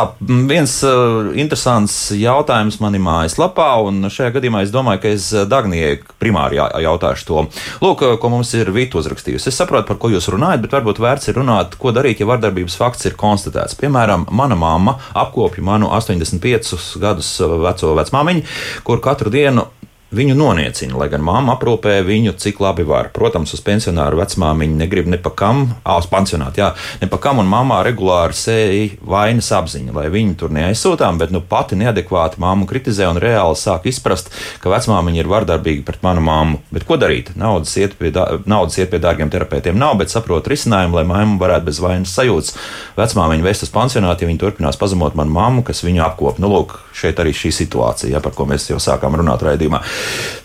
viens 0.50 0.80
uh, 0.88 1.30
interesants 1.38 2.00
jautājums 2.18 2.80
manī 2.84 3.02
mājaslapā, 3.04 3.70
un 3.86 4.10
šajā 4.10 4.34
gadījumā 4.40 4.64
es 4.66 4.74
domāju, 4.74 5.04
ka 5.06 5.14
es 5.14 5.30
Dagnijai 5.50 6.00
primāri 6.22 6.58
jā, 6.60 6.70
jautāšu 6.88 7.30
to. 7.30 7.46
Lūk, 7.84 8.06
ko 8.22 8.34
mums 8.34 8.56
ir 8.58 8.74
Vita 8.74 9.00
uzrakstījusi. 9.00 9.52
Es 9.52 9.60
saprotu, 9.60 9.88
par 9.92 10.00
ko 10.02 10.12
jūs 10.14 10.32
runājat, 10.32 10.64
bet 10.66 10.76
varbūt 10.78 11.02
vērts 11.04 11.32
ir 11.32 11.40
runāt, 11.40 11.78
ko 11.80 11.94
darīt, 11.96 12.22
ja 12.24 12.30
vardarbības 12.30 12.78
fakts 12.80 13.10
ir 13.10 13.19
konstatēts. 13.20 13.78
Piemēram, 13.80 14.28
mana 14.32 14.58
mamma 14.60 14.98
apkopja 15.18 15.64
manu 15.66 15.92
85 15.96 17.00
gadus 17.02 17.34
veco 17.40 17.94
vecmāmiņu, 18.00 18.48
kur 18.88 19.04
katru 19.04 19.34
dienu 19.34 19.68
Viņu 20.10 20.34
noniecina, 20.34 20.96
lai 20.98 21.06
gan 21.12 21.22
mamma 21.22 21.54
aprūpē 21.54 22.00
viņu 22.02 22.32
cik 22.42 22.58
labi 22.64 22.82
var. 22.82 23.12
Protams, 23.14 23.52
uz 23.54 23.60
pensionāru 23.62 24.18
vecmāmiņu 24.18 24.80
negrib 24.80 25.06
ne 25.06 25.20
pa 25.22 25.30
kam, 25.30 25.60
ah, 25.84 26.00
uz 26.02 26.08
pensionātu, 26.10 26.64
jā, 26.64 26.70
ne 26.98 27.10
pa 27.12 27.20
kam, 27.22 27.38
un 27.44 27.46
mamā 27.46 27.84
regulāri 27.86 28.34
sēja 28.34 28.98
vainas 29.06 29.52
apziņa, 29.54 29.94
lai 29.94 30.08
viņu 30.10 30.34
tur 30.42 30.56
neaizsūtām, 30.56 31.20
bet 31.22 31.30
nu 31.30 31.44
pati 31.46 31.78
neadekvāti 31.78 32.42
mammu 32.42 32.66
kritizē 32.72 33.06
un 33.12 33.20
reāli 33.22 33.60
sāk 33.62 33.86
izprast, 33.92 34.32
ka 34.64 34.72
vecmāmiņa 34.74 35.22
ir 35.22 35.30
vardarbīga 35.30 35.86
pret 35.86 36.02
manu 36.08 36.26
mammu. 36.26 36.64
Bet 36.74 36.90
ko 36.90 36.98
darīt? 36.98 37.30
Naudas 37.38 37.76
iet 37.78 37.94
pie, 38.02 38.10
naudas 38.50 38.82
iet 38.82 38.90
pie 38.90 38.98
dārgiem 39.06 39.30
terapeitiem 39.30 39.78
nav, 39.78 39.94
bet 40.02 40.10
saprot 40.10 40.50
risinājumu, 40.50 40.98
lai 40.98 41.06
mamma 41.06 41.38
varētu 41.46 41.70
bez 41.70 41.84
vainas 41.86 42.18
sajūtas 42.18 42.58
vecmāmiņu 42.98 43.46
vest 43.46 43.70
uz 43.70 43.76
pensionātu, 43.78 44.26
ja 44.26 44.34
viņi 44.34 44.42
turpinās 44.42 44.82
pazemot 44.82 45.14
manu 45.14 45.38
mammu, 45.38 45.68
kas 45.70 45.86
viņu 45.86 46.02
apkop. 46.10 46.42
Nu, 46.42 46.50
lūk, 46.50 46.80
šeit 46.98 47.22
arī 47.22 47.38
šī 47.38 47.54
situācija, 47.62 48.16
ja, 48.18 48.26
par 48.26 48.34
ko 48.34 48.50
mēs 48.50 48.72
jau 48.72 48.82
sākām 48.82 49.22
runāt 49.22 49.46
raidījumā. 49.46 49.86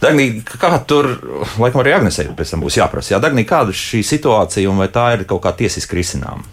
Dagnī, 0.02 0.42
kā 0.44 0.72
tur, 0.88 1.08
laikam 1.58 1.80
arī 1.80 1.94
Agnesei 1.96 2.28
pēc 2.36 2.54
tam 2.54 2.64
būs 2.64 2.76
jāprasa, 2.80 3.14
jā, 3.14 3.22
Dagnī, 3.22 3.46
kāda 3.48 3.72
ir 3.72 3.78
šī 3.78 4.02
situācija 4.04 4.70
un 4.70 4.82
vai 4.82 4.90
tā 4.92 5.12
ir 5.14 5.24
kaut 5.28 5.42
kā 5.44 5.54
tiesiski 5.56 6.00
risināma? 6.00 6.44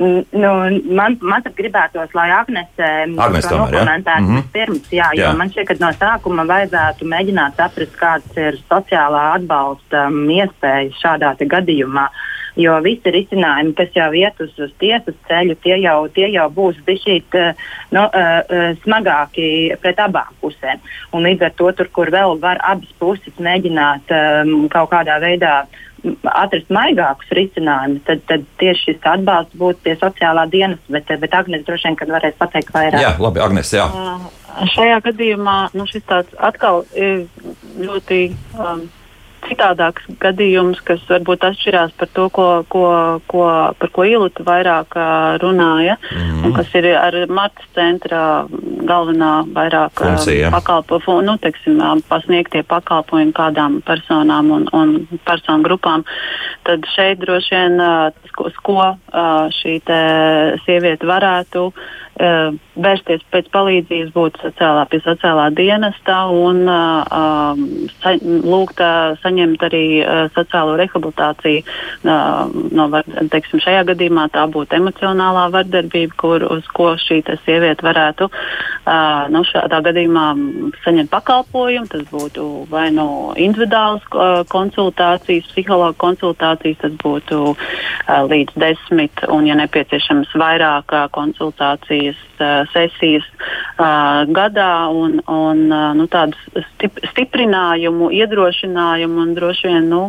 Nu, 0.00 0.50
man, 0.96 1.18
man 1.20 1.42
gribētos, 1.56 2.14
lai 2.16 2.30
Agnese 2.32 2.86
Agnes 3.20 3.44
to 3.44 3.58
dokumentētu 3.58 4.22
mm 4.22 4.36
-hmm. 4.36 4.46
pirms, 4.52 4.86
jā, 4.88 5.10
jo 5.14 5.26
jā. 5.26 5.36
man 5.36 5.50
šķiet, 5.50 5.66
ka 5.68 5.74
no 5.80 5.90
sākuma 5.92 6.46
vajadzētu 6.48 7.04
mēģināt 7.04 7.56
saprast, 7.56 7.96
kādas 8.00 8.36
ir 8.36 8.56
sociālā 8.70 9.24
atbalsta 9.34 10.06
um, 10.08 10.24
iespējas 10.30 10.96
šādā 11.04 11.34
gadījumā. 11.36 12.08
Jo 12.58 12.78
visi 12.82 13.12
risinājumi, 13.14 13.74
kas 13.78 13.92
jau 13.94 14.08
iet 14.16 14.40
uz, 14.42 14.54
uz 14.58 14.72
tiesas 14.82 15.16
ceļu, 15.28 15.56
tie 15.62 15.76
jau, 15.82 15.98
tie 16.14 16.30
jau 16.32 16.48
būs 16.54 16.80
bišķīt 16.86 17.36
uh, 17.38 17.68
no, 17.94 18.06
uh, 18.08 18.72
smagāki 18.82 19.76
pret 19.82 20.00
abām 20.02 20.32
pusēm. 20.42 20.82
Un 21.14 21.28
līdz 21.28 21.46
ar 21.46 21.54
to, 21.58 21.70
tur, 21.78 21.92
kur 21.94 22.10
vēl 22.10 22.38
var 22.42 22.62
abas 22.66 22.90
puses 22.98 23.38
mēģināt 23.38 24.10
um, 24.16 24.66
kaut 24.72 24.90
kādā 24.94 25.20
veidā 25.22 25.62
atrast 26.32 26.70
maigākus 26.72 27.32
risinājumus, 27.36 28.02
tad, 28.06 28.22
tad 28.28 28.44
tieši 28.60 28.86
šis 28.86 29.08
atbalsts 29.10 29.58
būtu 29.60 29.84
pie 29.84 29.96
sociālā 30.00 30.46
dienas, 30.52 30.80
bet, 30.88 31.10
bet 31.20 31.34
Agnēs 31.36 31.66
droši 31.66 31.90
vien 31.90 32.14
varēs 32.14 32.38
pateikt 32.40 32.72
vairāk. 32.74 33.02
Jā, 33.04 33.12
labi, 33.20 33.42
Agnēs, 33.44 33.74
jā. 33.76 33.84
Uh, 33.90 34.64
šajā 34.74 35.00
gadījumā 35.10 35.58
nu, 35.76 35.86
šis 35.90 36.06
tāds 36.08 36.40
atkal 36.50 36.84
ir 36.96 37.26
ļoti. 37.80 38.22
Um, 38.56 38.88
citādāks 39.50 40.06
gadījums, 40.22 40.80
kas 40.86 41.02
varbūt 41.10 41.44
atšķirās 41.50 41.94
par 41.98 42.10
to, 42.16 42.28
ko, 42.34 42.46
ko, 42.72 42.84
ko, 43.30 43.44
par 43.80 43.92
ko 43.94 44.06
Ilūta 44.08 44.46
vairāk 44.46 44.96
runāja, 45.42 45.98
mm 46.10 46.28
un 46.40 46.54
kas 46.56 46.70
ir 46.78 46.86
ar 46.96 47.14
Marta 47.28 47.66
centra 47.76 48.20
galvenā 48.88 49.44
vairāk 49.54 50.00
pakalpojumu, 50.54 51.20
nu, 51.26 51.36
teiksim, 51.42 51.80
pasniegtie 52.08 52.62
pakalpojumi 52.66 53.34
kādām 53.36 53.80
personām 53.86 54.50
un, 54.54 54.66
un 54.76 54.94
personu 55.26 55.66
grupām. 55.66 56.04
Tad 56.66 56.88
šeit 56.94 57.20
droši 57.22 57.56
vien 57.56 57.78
tas, 58.16 58.34
ko, 58.36 58.48
ko 58.64 58.78
šī 59.60 59.76
sieviete 60.64 61.08
varētu 61.08 61.70
vērsties 62.20 63.24
pēc 63.32 63.48
palīdzības, 63.54 64.12
būt 64.14 64.38
sociālā, 64.42 64.84
pie 64.90 65.00
sociālā 65.04 65.48
dienesta 65.56 66.22
un 66.32 66.62
uh, 66.68 67.58
sa, 68.00 68.14
lūgt 68.22 68.82
saņemt 69.22 69.64
arī 69.68 69.84
uh, 70.02 70.28
sociālo 70.36 70.76
rehabilitāciju. 70.80 71.64
Uh, 72.04 72.52
no, 72.76 72.88
var, 72.92 73.08
teiksim, 73.32 73.62
šajā 73.64 73.84
gadījumā 73.92 74.28
tā 74.34 74.46
būtu 74.52 74.78
emocionālā 74.78 75.48
vardarbība, 75.54 76.16
kur, 76.20 76.46
uz 76.50 76.68
ko 76.76 76.92
šī 77.00 77.22
sieviete 77.44 77.84
varētu 77.84 78.30
uh, 78.30 79.28
nu, 79.32 79.44
šādā 79.48 79.82
gadījumā 79.90 80.26
saņemt 80.84 81.12
pakalpojumu. 81.12 81.90
Tas 81.90 82.06
būtu 82.12 82.48
vai 82.70 82.88
nu 82.94 83.00
no 83.00 83.34
individuāls 83.40 84.04
uh, 84.12 84.42
konsultācijas, 84.50 85.48
psihologa 85.52 85.96
konsultācijas, 86.00 86.80
tas 86.82 86.94
būtu 87.00 87.40
uh, 87.52 88.22
līdz 88.30 88.56
desmit 88.60 89.24
un, 89.28 89.46
ja 89.48 89.56
nepieciešams, 89.58 90.32
vairāk 90.40 90.94
uh, 90.94 91.06
konsultācijas 91.14 92.09
sesijas 92.72 93.26
uh, 93.32 94.26
gadā 94.30 94.88
un, 94.92 95.20
un 95.26 95.66
nu, 95.96 96.06
tādu 96.10 96.38
stip, 96.74 96.98
stiprinājumu, 97.12 98.10
iedrošinājumu 98.20 99.22
un 99.24 99.36
droši 99.36 99.70
vien 99.70 99.88
nu, 99.90 100.02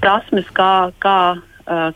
prasmes, 0.00 0.46
kā, 0.56 0.92
kā, 1.02 1.18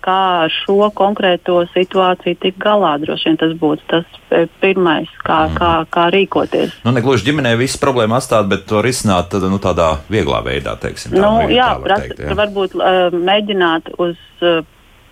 kā 0.05 0.19
ar 0.45 0.53
šo 0.53 0.91
konkrēto 0.97 1.63
situāciju 1.73 2.39
tikt 2.43 2.61
galā. 2.63 2.97
Droši 3.03 3.31
vien 3.31 3.41
tas 3.41 3.55
būtu 3.57 3.87
tas 3.91 4.21
pirmais, 4.61 5.11
kā, 5.25 5.47
mm. 5.49 5.57
kā, 5.57 5.73
kā 5.91 6.07
rīkoties. 6.15 6.77
Nu, 6.85 6.93
Negluži 6.97 7.31
ģimenē 7.31 7.57
visas 7.61 7.81
problēmas 7.83 8.27
atstāt, 8.27 8.51
bet 8.53 8.67
to 8.69 8.85
risināt 8.85 9.33
tad, 9.33 9.49
nu, 9.51 9.61
tādā 9.63 9.97
vieglā 10.13 10.43
veidā, 10.47 10.77
teiksim. 10.81 11.17
Tā, 11.17 11.25
nu, 11.25 11.51
jā, 11.53 11.73
pras, 11.83 12.05
teikt, 12.05 12.25
jā, 12.27 12.39
varbūt 12.39 12.79
uh, 12.81 13.05
mēģināt 13.17 13.95
uz. 13.99 14.19
Uh, 14.43 14.65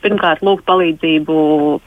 pirmkārt 0.05 0.45
lūgt 0.47 0.67
palīdzību, 0.69 1.37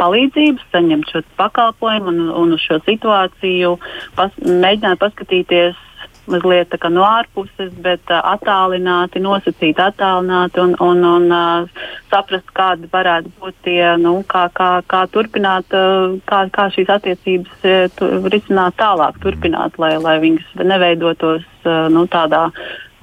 palīdzības, 0.01 0.69
saņemt 0.73 1.12
šo 1.13 1.23
pakalpojumu 1.39 2.13
un, 2.13 2.23
un 2.43 2.56
uz 2.58 2.63
šo 2.65 2.82
situāciju 2.88 3.75
pas, 4.17 4.34
mēģināt 4.43 5.01
paskatīties 5.03 5.84
mazliet 6.27 6.75
no 6.91 7.03
ārpuses, 7.08 7.71
bet 7.84 8.12
uh, 8.12 8.19
attālināti, 8.34 9.21
nosacīt 9.23 9.80
attālināti 9.80 10.62
un, 10.63 10.75
un, 10.84 11.03
un 11.08 11.27
uh, 11.32 11.86
saprast, 12.12 12.49
kādi 12.58 12.89
varētu 12.91 13.32
būt 13.39 13.56
tie, 13.67 13.82
nu, 14.01 14.19
kā, 14.27 14.47
kā, 14.56 14.69
kā 14.91 15.06
turpināt, 15.13 15.71
uh, 15.75 16.17
kā, 16.30 16.45
kā 16.53 16.67
šīs 16.75 16.91
attiecības 16.97 17.67
uh, 17.67 18.27
risināt 18.34 18.77
tālāk, 18.82 19.19
turpināt, 19.23 19.80
lai, 19.82 19.95
lai 20.03 20.17
viņas 20.23 20.67
neveidotos 20.67 21.47
uh, 21.65 21.88
nu, 21.93 22.06
tādā 22.12 22.47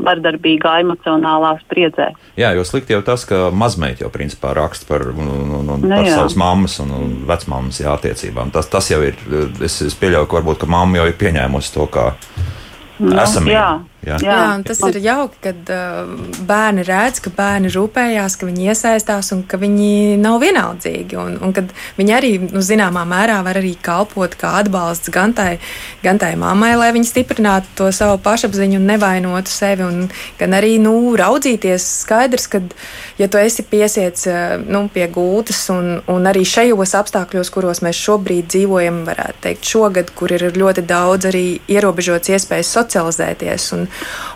vardarbīgā 0.06 0.76
emocionālā 0.84 1.54
spriedzē. 1.64 2.10
Jā, 2.40 2.52
jo 2.56 2.64
slikti 2.66 2.96
jau 2.96 3.02
tas, 3.06 3.24
ka 3.28 3.48
mazmeita 3.54 4.04
jau 4.04 4.12
principā 4.14 4.54
raksta 4.56 4.88
par, 4.88 5.06
un, 5.14 5.30
un, 5.30 5.54
un, 5.76 5.86
ne, 5.86 5.96
par 5.96 6.10
savas 6.10 6.36
mammas 6.40 6.78
un, 6.84 6.92
un 6.94 7.16
vecmāmas 7.28 7.80
jā, 7.82 7.94
attiecībām. 7.94 8.52
Tas, 8.54 8.68
tas 8.72 8.90
jau 8.92 9.00
ir, 9.06 9.18
es, 9.64 9.80
es 9.86 9.96
pieļauju, 10.00 10.30
ka 10.30 10.40
varbūt 10.40 10.62
ka 10.64 10.70
mamma 10.70 11.02
jau 11.02 11.08
ir 11.10 11.18
pieņēmusi 11.20 11.74
to 11.76 11.88
kā 11.94 12.10
nu, 13.00 13.16
esamību. 13.24 13.93
Jā. 14.04 14.18
Jā. 14.20 14.38
Tas 14.66 14.80
ir 14.88 14.98
jauki, 15.02 15.38
kad 15.46 15.70
uh, 15.72 16.10
bērni 16.48 16.84
redz, 16.86 17.20
ka 17.24 17.32
bērni 17.34 17.70
rūpējās, 17.72 18.36
ka 18.38 18.48
viņi 18.48 18.68
iesaistās 18.68 19.30
un 19.34 19.44
ka 19.48 19.58
viņi 19.60 20.18
nav 20.20 20.40
vienaldzīgi. 20.42 21.16
Un, 21.20 21.38
un 21.44 21.54
kad 21.56 21.72
viņi 21.98 22.14
arī 22.16 22.32
nu, 22.42 22.62
zināmā 22.64 23.04
mērā 23.08 23.40
var 23.46 23.60
arī 23.60 23.74
kalpot 23.84 24.36
kā 24.40 24.54
atbalsts 24.60 25.12
gan 25.14 25.32
tai, 25.36 25.56
gan 26.04 26.20
tai 26.20 26.34
mammai, 26.40 26.74
lai 26.80 26.90
viņi 26.96 27.10
stiprinātu 27.10 27.72
to 27.78 27.88
savu 27.96 28.18
pašapziņu 28.24 28.80
un 28.80 28.88
nevainotu 28.92 29.52
sevi. 29.52 29.86
Un, 29.86 30.10
gan 30.40 30.58
arī 30.58 30.76
nu, 30.82 30.94
raudzīties 31.18 31.86
skaidrs, 32.04 32.48
ka, 32.52 32.60
ja 33.20 33.30
tu 33.30 33.40
esi 33.40 33.64
piesiets 33.68 34.28
uh, 34.28 34.56
nu, 34.60 34.84
pie 34.92 35.08
gultas 35.12 35.62
un, 35.72 35.96
un 36.12 36.28
arī 36.28 36.44
šajos 36.48 36.96
apstākļos, 37.00 37.52
kuros 37.54 37.80
mēs 37.84 38.04
šobrīd 38.04 38.52
dzīvojam, 38.52 39.04
varētu 39.08 39.44
teikt, 39.48 39.72
šogad, 39.74 40.12
kur 40.16 40.34
ir 40.36 40.50
ļoti 40.52 40.84
daudz 40.88 41.32
arī 41.32 41.46
ierobežots 41.72 42.32
iespējas 42.34 42.72
socializēties. 42.76 43.72
Un, 43.78 43.88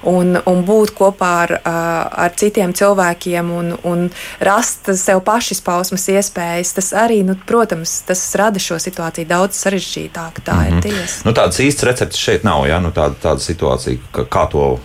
un, 0.03 0.37
un 0.47 0.65
būt 0.67 0.95
kopā 0.99 1.31
ar, 1.45 1.55
ar 1.65 2.35
citiem 2.39 2.75
cilvēkiem 2.77 3.51
un, 3.55 3.73
un 3.89 4.07
rast 4.45 4.91
sev 4.99 5.23
pašizpausmes 5.27 6.09
iespējas. 6.15 6.75
Tas 6.79 6.93
arī, 7.07 7.23
nu, 7.27 7.37
protams, 7.49 8.01
tas 8.09 8.23
rada 8.39 8.63
šo 8.63 8.79
situāciju 8.83 9.29
daudz 9.29 9.59
sarežģītāku. 9.65 10.45
Tā 10.45 10.55
mm 10.55 10.61
-hmm. 10.61 10.67
ir 10.69 10.73
mhm. 10.73 10.83
tiesa. 10.83 11.23
Nu, 11.25 11.33
tādas 11.33 11.61
īstas 11.61 11.91
receptes 11.91 12.21
šeit 12.21 12.45
nav. 12.45 12.67
Ja? 12.69 12.81
Nu, 12.81 12.91
tāda, 12.91 13.15
tāda 13.23 13.41
situācija, 13.41 13.99
ka, 14.13 14.25
kā 14.25 14.49
to 14.51 14.79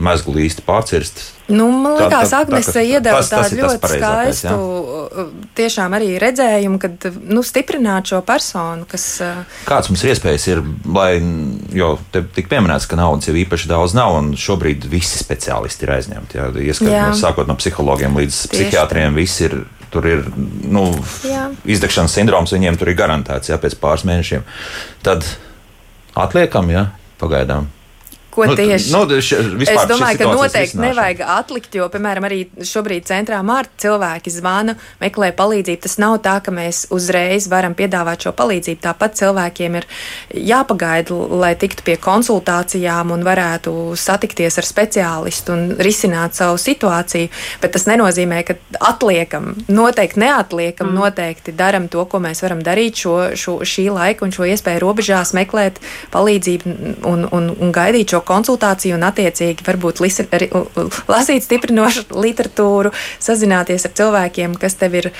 mezglu 0.00 0.40
īsti 0.46 0.64
pārcirst 0.66 1.28
Nu, 1.50 1.70
man 1.70 1.96
liekas, 1.98 2.32
Agnese 2.36 2.82
iedeva 2.86 3.20
tādu 3.26 3.58
ļoti 3.58 3.88
skaistu, 3.90 4.50
jā. 4.52 5.24
tiešām 5.58 5.96
arī 5.98 6.12
redzējumu, 6.22 6.78
kad 6.82 7.08
nu, 7.26 7.42
stiprināt 7.46 8.12
šo 8.12 8.20
personu. 8.26 8.86
Kas, 8.90 9.06
Kāds 9.66 9.90
mums 9.90 10.04
ir 10.04 10.12
iespējas, 10.12 10.46
ir, 10.52 10.62
lai, 10.94 11.16
jo 11.74 11.96
te 12.14 12.22
tika 12.36 12.52
pieminēts, 12.54 12.86
ka 12.90 12.98
naudas 13.00 13.30
jau 13.30 13.34
īpaši 13.40 13.70
daudz 13.72 13.96
nav, 13.98 14.14
un 14.20 14.30
šobrīd 14.38 14.86
visi 14.92 15.18
speciālisti 15.22 15.86
ir 15.86 15.94
aizņemti. 15.96 16.38
Jā, 16.38 16.46
ieskat, 16.68 16.92
jā. 16.94 17.10
Sākot 17.18 17.50
no 17.50 17.58
psihologiem 17.58 18.22
līdz 18.22 18.44
Tieši 18.46 18.70
psihiatriem, 18.70 19.18
visi 19.18 19.48
ir 19.48 19.58
tur 19.90 20.06
ir 20.06 20.22
nu, 20.70 20.84
izdegšanas 21.66 22.14
sindroms, 22.14 22.54
viņiem 22.54 22.78
tur 22.78 22.92
ir 22.92 22.98
garantēts 23.00 23.50
jā, 23.50 23.58
pēc 23.58 23.74
pāris 23.82 24.06
mēnešiem. 24.06 24.46
Tad 25.02 25.26
atliekam, 26.14 26.70
jā, 26.70 26.86
pagaidām. 27.18 27.66
Ko 28.30 28.46
nu, 28.46 28.54
tieši? 28.54 28.92
Nu, 28.94 29.02
š, 29.10 29.38
es 29.66 29.86
domāju, 29.90 30.20
ka 30.20 30.28
noteikti 30.30 30.78
nevajag 30.78 31.22
atlikt, 31.26 31.74
jo, 31.74 31.88
piemēram, 31.90 32.26
arī 32.28 32.44
šobrīd 32.66 33.08
centrā 33.08 33.40
mārta 33.46 33.86
cilvēki 33.86 34.30
zvana, 34.30 34.76
meklē 35.02 35.32
palīdzību. 35.34 35.80
Tas 35.82 35.96
nav 35.98 36.20
tā, 36.22 36.36
ka 36.44 36.54
mēs 36.54 36.84
uzreiz 36.94 37.48
varam 37.50 37.74
piedāvāt 37.78 38.26
šo 38.26 38.32
palīdzību. 38.38 38.80
Tāpat 38.84 39.18
cilvēkiem 39.18 39.80
ir 39.80 39.88
jāpagaida, 40.50 41.16
lai 41.42 41.52
tiktu 41.58 41.86
pie 41.88 41.96
konsultācijām 42.00 43.10
un 43.16 43.26
varētu 43.26 43.74
satikties 43.98 44.60
ar 44.62 44.68
speciālistu 44.68 45.56
un 45.56 45.66
risināt 45.82 46.38
savu 46.38 46.60
situāciju. 46.62 47.32
Bet 47.62 47.74
tas 47.74 47.88
nenozīmē, 47.90 48.44
ka 48.46 48.58
atliekam, 48.92 49.52
noteikti 49.66 50.22
neatliekam, 50.22 50.92
mm. 50.92 51.02
noteikti 51.02 51.56
daram 51.58 51.90
to, 51.90 52.06
ko 52.06 52.22
mēs 52.22 52.44
varam 52.46 52.62
darīt 52.62 53.02
šo, 53.02 53.16
šo, 53.34 53.58
šī 53.66 53.88
laika 53.90 54.26
un 54.26 54.34
šo 54.34 54.46
iespēju 54.52 54.84
robežās 54.86 55.34
meklēt 55.34 55.82
palīdzību 56.14 56.78
un, 57.10 57.26
un, 57.26 57.50
un 57.58 57.74
gaidīt 57.74 58.14
šo 58.14 58.19
šo 58.20 58.26
konsultāciju 58.26 58.96
un 58.96 59.04
attiecīgi 59.08 59.64
varbūt 59.64 60.00
lisi, 60.00 60.26
lasīt 61.08 61.44
stiprinošu 61.44 62.06
literatūru, 62.14 62.92
sazināties 63.18 63.86
ar 63.86 63.94
cilvēkiem, 63.96 64.56
kas 64.60 64.76
tev 64.76 64.94
ir, 64.94 65.10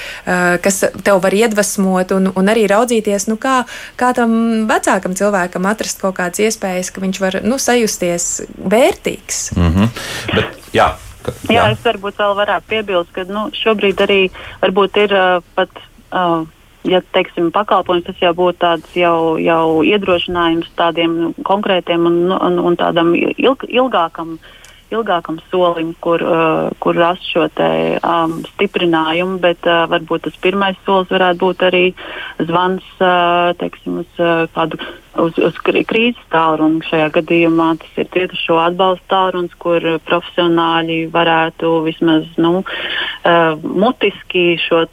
kas 0.62 0.84
tev 1.04 1.20
var 1.22 1.34
iedvesmot 1.34 2.12
un, 2.12 2.30
un 2.34 2.48
arī 2.48 2.66
raudzīties, 2.70 3.28
nu 3.30 3.36
kā, 3.40 3.64
kā 3.96 4.12
tam 4.16 4.66
vecākam 4.68 5.14
cilvēkam 5.16 5.66
atrast 5.70 6.00
kaut 6.00 6.18
kādas 6.18 6.40
iespējas, 6.40 6.90
ka 6.90 7.00
viņš 7.00 7.20
var 7.20 7.40
nu, 7.42 7.58
sajusties 7.58 8.42
vērtīgs. 8.58 9.56
Mm 9.56 9.72
-hmm. 9.74 9.88
Bet, 10.34 10.58
jā. 10.72 10.96
Jā. 11.48 11.52
jā, 11.52 11.64
es 11.72 11.82
varbūt 11.84 12.16
vēl 12.16 12.34
varētu 12.36 12.66
piebilst, 12.68 13.12
ka 13.12 13.24
nu, 13.28 13.50
šobrīd 13.52 14.00
arī 14.00 14.30
varbūt 14.62 14.96
ir 14.96 15.12
uh, 15.12 15.42
pat. 15.54 15.68
Uh, 16.10 16.46
ja 16.88 17.00
teiksim, 17.12 17.50
pakalpojums, 17.54 18.06
tas 18.06 18.22
jau 18.22 18.32
būtu 18.36 18.60
tāds 18.62 18.96
jau, 18.96 19.36
jau 19.40 19.82
iedrošinājums 19.86 20.70
tādiem 20.78 21.34
konkrētiem 21.46 22.06
un, 22.08 22.18
un, 22.36 22.58
un 22.70 22.78
tādam 22.80 23.12
ilg, 23.16 23.66
ilgākam, 23.68 24.38
ilgākam 24.94 25.38
solim, 25.50 25.92
kur, 26.02 26.22
uh, 26.22 26.70
kur 26.82 26.98
rast 26.98 27.26
šo 27.30 27.46
te, 27.54 27.98
um, 28.02 28.40
stiprinājumu, 28.54 29.38
bet 29.42 29.66
uh, 29.68 29.84
varbūt 29.90 30.26
tas 30.26 30.40
pirmais 30.42 30.78
solis 30.86 31.12
varētu 31.12 31.42
būt 31.44 31.66
arī 31.68 31.84
zvans 32.42 32.86
uh, 32.98 33.52
teiksim, 33.60 34.02
uz 34.04 34.22
uh, 34.22 34.46
kādu 34.54 34.80
uz, 35.18 35.38
uz 35.38 35.58
krīzes 35.64 36.20
tālruni. 36.32 36.82
Šajā 36.86 37.10
gadījumā 37.18 37.72
tas 37.82 37.98
ir 38.00 38.10
cietušo 38.14 38.58
atbalsta 38.62 39.06
tālrunis, 39.14 39.56
kur 39.62 39.84
profesionāļi 40.08 41.00
varētu 41.14 41.74
vismaz 41.86 42.28
nu, 42.42 42.60
uh, 42.62 43.52
mutiski 43.62 44.54
šo 44.66 44.84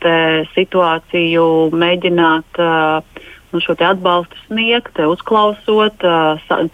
situāciju 0.56 1.48
mēģināt. 1.74 2.62
Uh, 2.62 3.17
nu, 3.58 3.64
šo 3.66 3.74
atbalstu 3.82 4.38
sniegt, 4.46 5.00
uzklausot, 5.02 6.06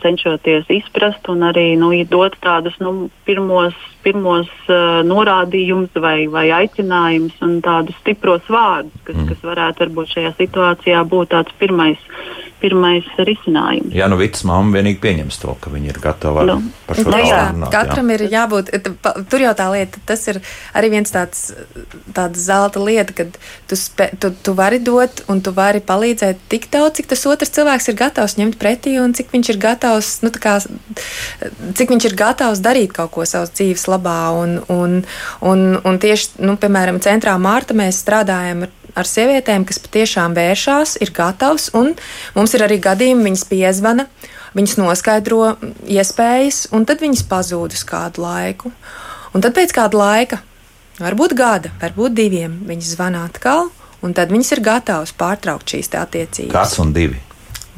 cenšoties 0.03 0.69
izprast 0.73 1.27
un 1.31 1.47
arī 1.47 1.73
nu, 1.79 1.93
dot 2.09 2.35
tādus 2.43 2.75
nu, 2.83 3.09
pirmos, 3.27 3.75
pirmos 4.03 4.51
norādījumus 5.07 5.95
vai, 6.03 6.27
vai 6.27 6.49
aicinājumus 6.51 7.39
un 7.45 7.59
tādus 7.63 7.97
stipros 8.03 8.43
vārdus, 8.51 8.95
kas, 9.07 9.15
mm. 9.15 9.29
kas 9.31 9.45
varētu 9.47 9.85
varbūt 9.85 10.15
šajā 10.17 10.33
situācijā 10.41 11.03
būt 11.07 11.33
tāds 11.33 11.55
pirmais 11.61 12.01
pirmais 12.63 13.07
risinājums. 13.19 13.91
Jā, 13.95 14.07
nu 14.11 14.17
Vits 14.19 14.45
mamma 14.47 14.77
vienīgi 14.77 15.01
pieņems 15.03 15.39
to, 15.41 15.55
ka 15.59 15.71
viņi 15.73 15.91
ir 15.91 15.99
gatavi 16.03 16.45
nu, 16.47 16.57
par 16.87 16.99
šo 16.99 17.11
nu, 17.11 17.19
jā, 17.19 17.41
runāt. 17.51 17.71
Katram 17.73 18.11
jā. 18.11 18.17
ir 18.17 18.23
jābūt, 18.31 18.71
tur 19.31 19.43
jau 19.43 19.53
tā 19.59 19.67
lieta, 19.73 20.01
tas 20.07 20.23
ir 20.31 20.39
arī 20.77 20.91
viens 20.95 21.13
tāds, 21.13 21.45
tāds 22.15 22.45
zelta 22.45 22.83
lieta, 22.83 23.15
kad 23.17 23.39
tu, 23.69 23.79
spē, 23.79 24.09
tu, 24.15 24.31
tu 24.45 24.55
vari 24.57 24.79
dot 24.83 25.25
un 25.31 25.43
tu 25.43 25.51
vari 25.55 25.83
palīdzēt 25.83 26.45
tik 26.51 26.69
daudz, 26.73 27.01
cik 27.01 27.11
tas 27.11 27.25
otrs 27.29 27.51
cilvēks 27.57 27.91
ir 27.91 27.99
gatavs 27.99 28.37
ņemt 28.39 28.59
pretī 28.61 28.95
un 29.01 29.15
cik 29.17 29.33
viņš 29.35 29.53
ir 29.53 29.59
gatavs, 29.63 30.13
nu, 30.23 30.31
kā, 30.31 30.59
cik 31.79 31.91
viņš 31.95 32.09
ir 32.09 32.17
gatavs 32.19 32.63
darīt 32.63 32.95
kaut 32.95 33.11
ko 33.17 33.27
savas 33.27 33.51
dzīves 33.57 33.89
labā. 33.91 34.21
Un, 34.39 34.55
un, 34.71 35.01
un, 35.43 35.65
un 35.83 35.99
tieši, 35.99 36.39
nu, 36.45 36.55
piemēram, 36.61 37.01
centrā 37.03 37.35
Mārta 37.41 37.75
mēs 37.77 37.99
strādājam 38.05 38.65
ar 38.67 38.79
ar 38.97 39.09
sievietēm, 39.09 39.65
kas 39.67 39.81
patiešām 39.83 40.35
vēršās, 40.37 40.97
ir 41.03 41.13
gatavs, 41.15 41.69
un 41.77 41.93
mums 42.37 42.53
ir 42.55 42.65
arī 42.65 42.79
gadījumi, 42.83 43.27
viņas 43.29 43.45
piezvana, 43.49 44.07
viņas 44.57 44.77
noskaidro 44.81 45.55
iespējas, 45.89 46.67
un 46.73 46.87
tad 46.89 47.03
viņas 47.03 47.25
pazūd 47.29 47.77
uz 47.77 47.85
kādu 47.89 48.25
laiku. 48.25 48.73
Un 49.33 49.41
tad 49.41 49.55
pēc 49.57 49.73
kāda 49.73 49.97
laika, 49.97 50.41
varbūt 51.01 51.33
gada, 51.37 51.73
varbūt 51.81 52.13
diviem, 52.17 52.59
viņas 52.69 52.93
zvana 52.93 53.25
atkal, 53.29 53.71
un 54.05 54.13
tad 54.13 54.33
viņas 54.33 54.55
ir 54.55 54.65
gatavas 54.65 55.15
pārtraukt 55.17 55.73
šīs 55.73 55.89
attiecības. 55.97 56.53
Kāds 56.53 56.77
un 56.83 56.93
divi? 56.93 57.21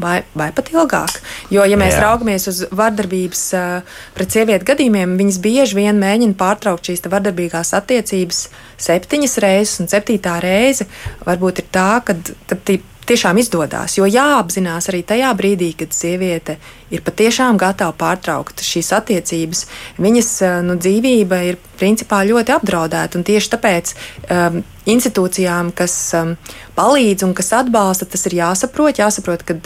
Vai, 0.02 0.20
vai 0.38 0.50
pat 0.56 0.72
ilgāk. 0.74 1.20
Jo, 1.54 1.66
ja 1.68 1.78
mēs 1.80 1.96
Jā. 1.96 2.06
raugamies 2.08 2.48
uz 2.52 2.64
vardarbības 2.76 3.44
uh, 3.58 4.00
pret 4.18 4.36
sievieti 4.36 4.68
gadījumiem, 4.68 5.18
viņas 5.20 5.40
bieži 5.44 5.80
vien 5.80 6.02
mēģina 6.02 6.38
pārtraukt 6.40 6.90
šīs 6.90 7.06
vardarbīgās 7.06 7.74
attiecības 7.78 8.42
septiņas 8.88 9.38
reizes, 9.44 9.80
un 9.84 9.92
septītā 9.92 10.40
reize 10.44 10.90
varbūt 11.26 11.64
ir 11.64 11.72
tā, 11.76 11.90
kad, 12.08 12.36
kad 12.50 12.76
tiešām 13.10 13.40
izdodas. 13.42 13.98
Jo 13.98 14.08
jāapzinās 14.10 14.90
arī 14.92 15.02
tajā 15.08 15.32
brīdī, 15.38 15.72
kad 15.78 15.94
sieviete 15.96 16.58
ir 16.94 17.04
patiešām 17.06 17.60
gatava 17.62 17.94
pārtraukt 17.98 18.64
šīs 18.66 18.92
attiecības, 18.98 19.66
viņas 20.02 20.30
nu, 20.68 20.78
dzīvība 20.82 21.42
ir 21.50 21.60
principā 21.80 22.24
ļoti 22.28 22.56
apdraudēta. 22.56 23.24
Tieši 23.26 23.52
tāpēc 23.56 23.96
um, 23.96 24.62
institūcijām, 24.90 25.74
kas 25.78 25.98
um, 26.18 26.36
palīdz 26.78 27.28
un 27.28 27.36
kas 27.38 27.54
atbalsta, 27.62 28.08
tas 28.10 28.26
ir 28.30 28.40
jāsaprot. 28.42 29.02
Jāsaprot, 29.02 29.46
ka 29.48 29.60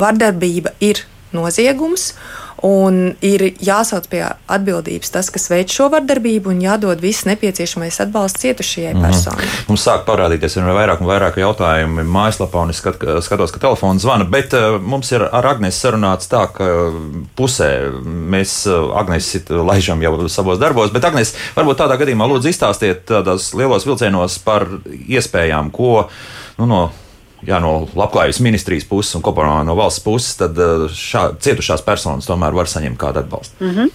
vardarbība 0.00 0.74
ir 0.84 1.04
noziegums. 1.36 2.12
Un 2.62 3.16
ir 3.26 3.42
jāsauc 3.58 4.04
pie 4.10 4.20
atbildības 4.22 5.10
tas, 5.10 5.30
kas 5.34 5.48
veic 5.50 5.72
šo 5.74 5.88
vardarbību, 5.90 6.52
un 6.52 6.60
jādod 6.62 7.00
viss 7.02 7.26
nepieciešamais 7.26 7.98
atbalsts 8.04 8.44
cietušajai 8.44 8.92
mm 8.94 9.02
personai. 9.02 9.48
Mums 9.66 9.82
sāk 9.82 10.04
parādīties 10.06 10.54
ar 10.60 10.70
vairāk 10.76 11.02
un 11.02 11.10
vairāk 11.10 11.40
jautājumu 11.42 12.04
mājaslapā, 12.06 12.62
un 12.62 12.70
es 12.70 12.78
skat, 12.78 13.02
skatos, 13.26 13.50
ka 13.50 13.64
telefons 13.66 14.06
zvana. 14.06 14.28
Bet 14.30 14.54
uh, 14.54 14.78
mums 14.78 15.10
ir 15.10 15.26
ar 15.26 15.50
Agnēs 15.52 15.82
sarunāts 15.82 16.30
tā, 16.30 16.44
ka 16.54 16.70
pusē 17.38 17.72
mēs 18.06 18.54
uh, 18.70 18.94
Agnēs 19.02 19.32
laižam 19.50 20.02
jau 20.06 20.14
savos 20.30 20.62
darbos. 20.62 20.94
Bet, 20.94 21.10
Agnēs, 21.10 21.34
varbūt 21.58 21.82
tādā 21.82 21.98
gadījumā 21.98 22.30
lūdzu 22.30 22.52
izstāstiet 22.52 23.08
tādās 23.10 23.50
lielos 23.58 23.88
vilcienos 23.88 24.38
par 24.46 24.68
iespējām, 24.86 25.74
ko 25.74 26.06
nu, 26.60 26.70
no 26.70 26.82
jā, 27.46 27.60
no 27.62 27.86
labklājības 27.98 28.40
ministrijas 28.44 28.88
puses 28.88 29.16
un 29.18 29.24
kopumā 29.24 29.62
no 29.66 29.76
valsts 29.78 30.04
puses, 30.04 30.36
tad 30.40 30.58
eh, 30.58 30.86
šā, 30.88 31.32
cietušās 31.42 31.84
personas 31.86 32.28
tomēr 32.28 32.56
var 32.56 32.70
saņemt 32.70 33.00
kādu 33.00 33.24
atbalstu. 33.24 33.56
Mm 33.64 33.74
-hmm. 33.76 33.90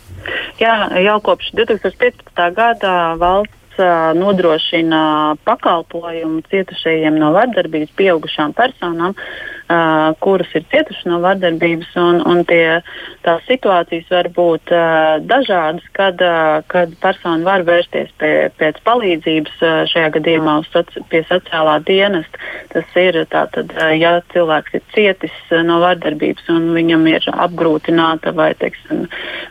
Jā, 0.59 0.75
jau 1.03 1.19
kopš 1.21 1.51
2015. 1.53 2.53
gada 2.53 3.13
valsts 3.15 3.79
uh, 3.79 4.13
nodrošina 4.17 5.35
pakalpojumu 5.43 6.41
cietušajiem 6.49 7.19
no 7.19 7.31
vardarbības 7.31 7.89
pieaugušām 7.95 8.53
personām. 8.53 9.13
Uh, 9.13 9.56
uh, 9.69 10.15
kuras 10.23 10.51
ir 10.55 10.65
cietuši 10.71 11.09
no 11.11 11.19
vardarbības. 11.23 11.91
Un, 12.01 12.21
un 12.27 12.43
tie, 12.47 12.79
tās 13.25 13.43
situācijas 13.49 14.09
var 14.13 14.29
būt 14.35 14.73
uh, 14.73 15.17
dažādas, 15.27 15.85
kad, 15.97 16.21
uh, 16.23 16.61
kad 16.71 16.93
persona 17.03 17.43
var 17.47 17.65
vērsties 17.67 18.13
pie, 18.21 18.33
pēc 18.59 18.79
palīdzības, 18.87 19.57
uh, 19.61 19.81
šajā 19.91 20.11
gadījumā 20.17 20.57
soci, 20.71 21.03
pie 21.11 21.23
sociālā 21.29 21.77
dienesta. 21.87 22.41
Tas 22.73 22.97
ir 22.99 23.19
tātad, 23.31 23.73
uh, 23.77 23.91
ja 23.97 24.17
cilvēks 24.33 24.79
ir 24.79 24.85
cietis 24.95 25.35
uh, 25.51 25.61
no 25.67 25.81
vardarbības 25.83 26.47
un 26.53 26.71
viņam 26.77 27.07
ir 27.11 27.27
apgrūtināta 27.33 28.33
vai 28.37 28.51
teiksim, 28.59 29.05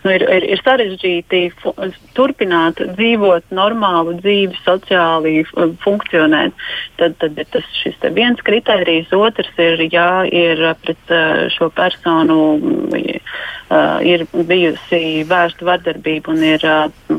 nu, 0.04 0.12
ir, 0.12 0.24
ir, 0.38 0.48
ir 0.54 0.62
sarežģīti 0.64 1.42
turpināt 2.16 2.80
dzīvot 2.96 3.52
normālu 3.54 4.16
dzīvi, 4.20 4.56
sociāli 4.64 5.42
funkcionēt, 5.84 6.66
tad, 7.00 7.16
tad 7.20 7.38
ir 7.38 7.48
tas 7.52 7.66
viens 8.16 8.40
kriterijs. 8.46 9.12
Otrs 9.16 9.50
ir, 9.62 9.80
ja 9.92 10.05
ir 10.32 10.62
pret 10.82 11.14
šo 11.54 11.70
personu 11.76 12.38
ir 14.06 14.24
bijusi 14.32 15.02
vērsta 15.28 15.66
vardarbība 15.66 16.32
un 16.34 16.44
ir 16.46 16.66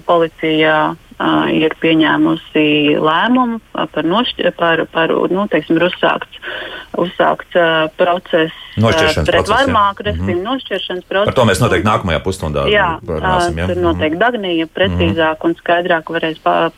policija 0.08 0.78
Uh, 1.18 1.48
ir 1.50 1.74
pieņēmusi 1.82 2.64
lēmumu 3.02 3.58
par, 3.74 4.06
nošķi, 4.06 4.52
par, 4.54 4.84
par 4.94 5.10
nu, 5.34 5.48
teiksim, 5.50 5.80
uzsākts 5.82 6.38
uzsākts 6.98 7.58
uh, 7.58 7.88
process 7.98 8.54
Nošķiršanas 8.78 9.26
pret 9.26 9.48
jā. 9.50 9.56
varmāku, 9.56 10.04
respektīvi 10.06 10.36
Mhm. 10.38 10.46
nošķiršanas 10.46 11.06
process. 11.10 11.30
Par 11.32 11.38
to 11.40 11.46
mēs 11.50 11.62
noteikti 11.64 11.88
nākamajā 11.90 12.20
pusstundā 12.22 12.68
Jā, 12.70 13.00
parunāsim. 13.06 13.58
ā, 13.58 13.66
tur 13.72 13.82
noteikti 13.82 14.20
Dagnija 14.22 14.68
precīzāk 14.78 15.46
un 15.50 15.56
skaidrāk 15.58 16.06
varēs 16.14 16.38
pa, 16.44 16.70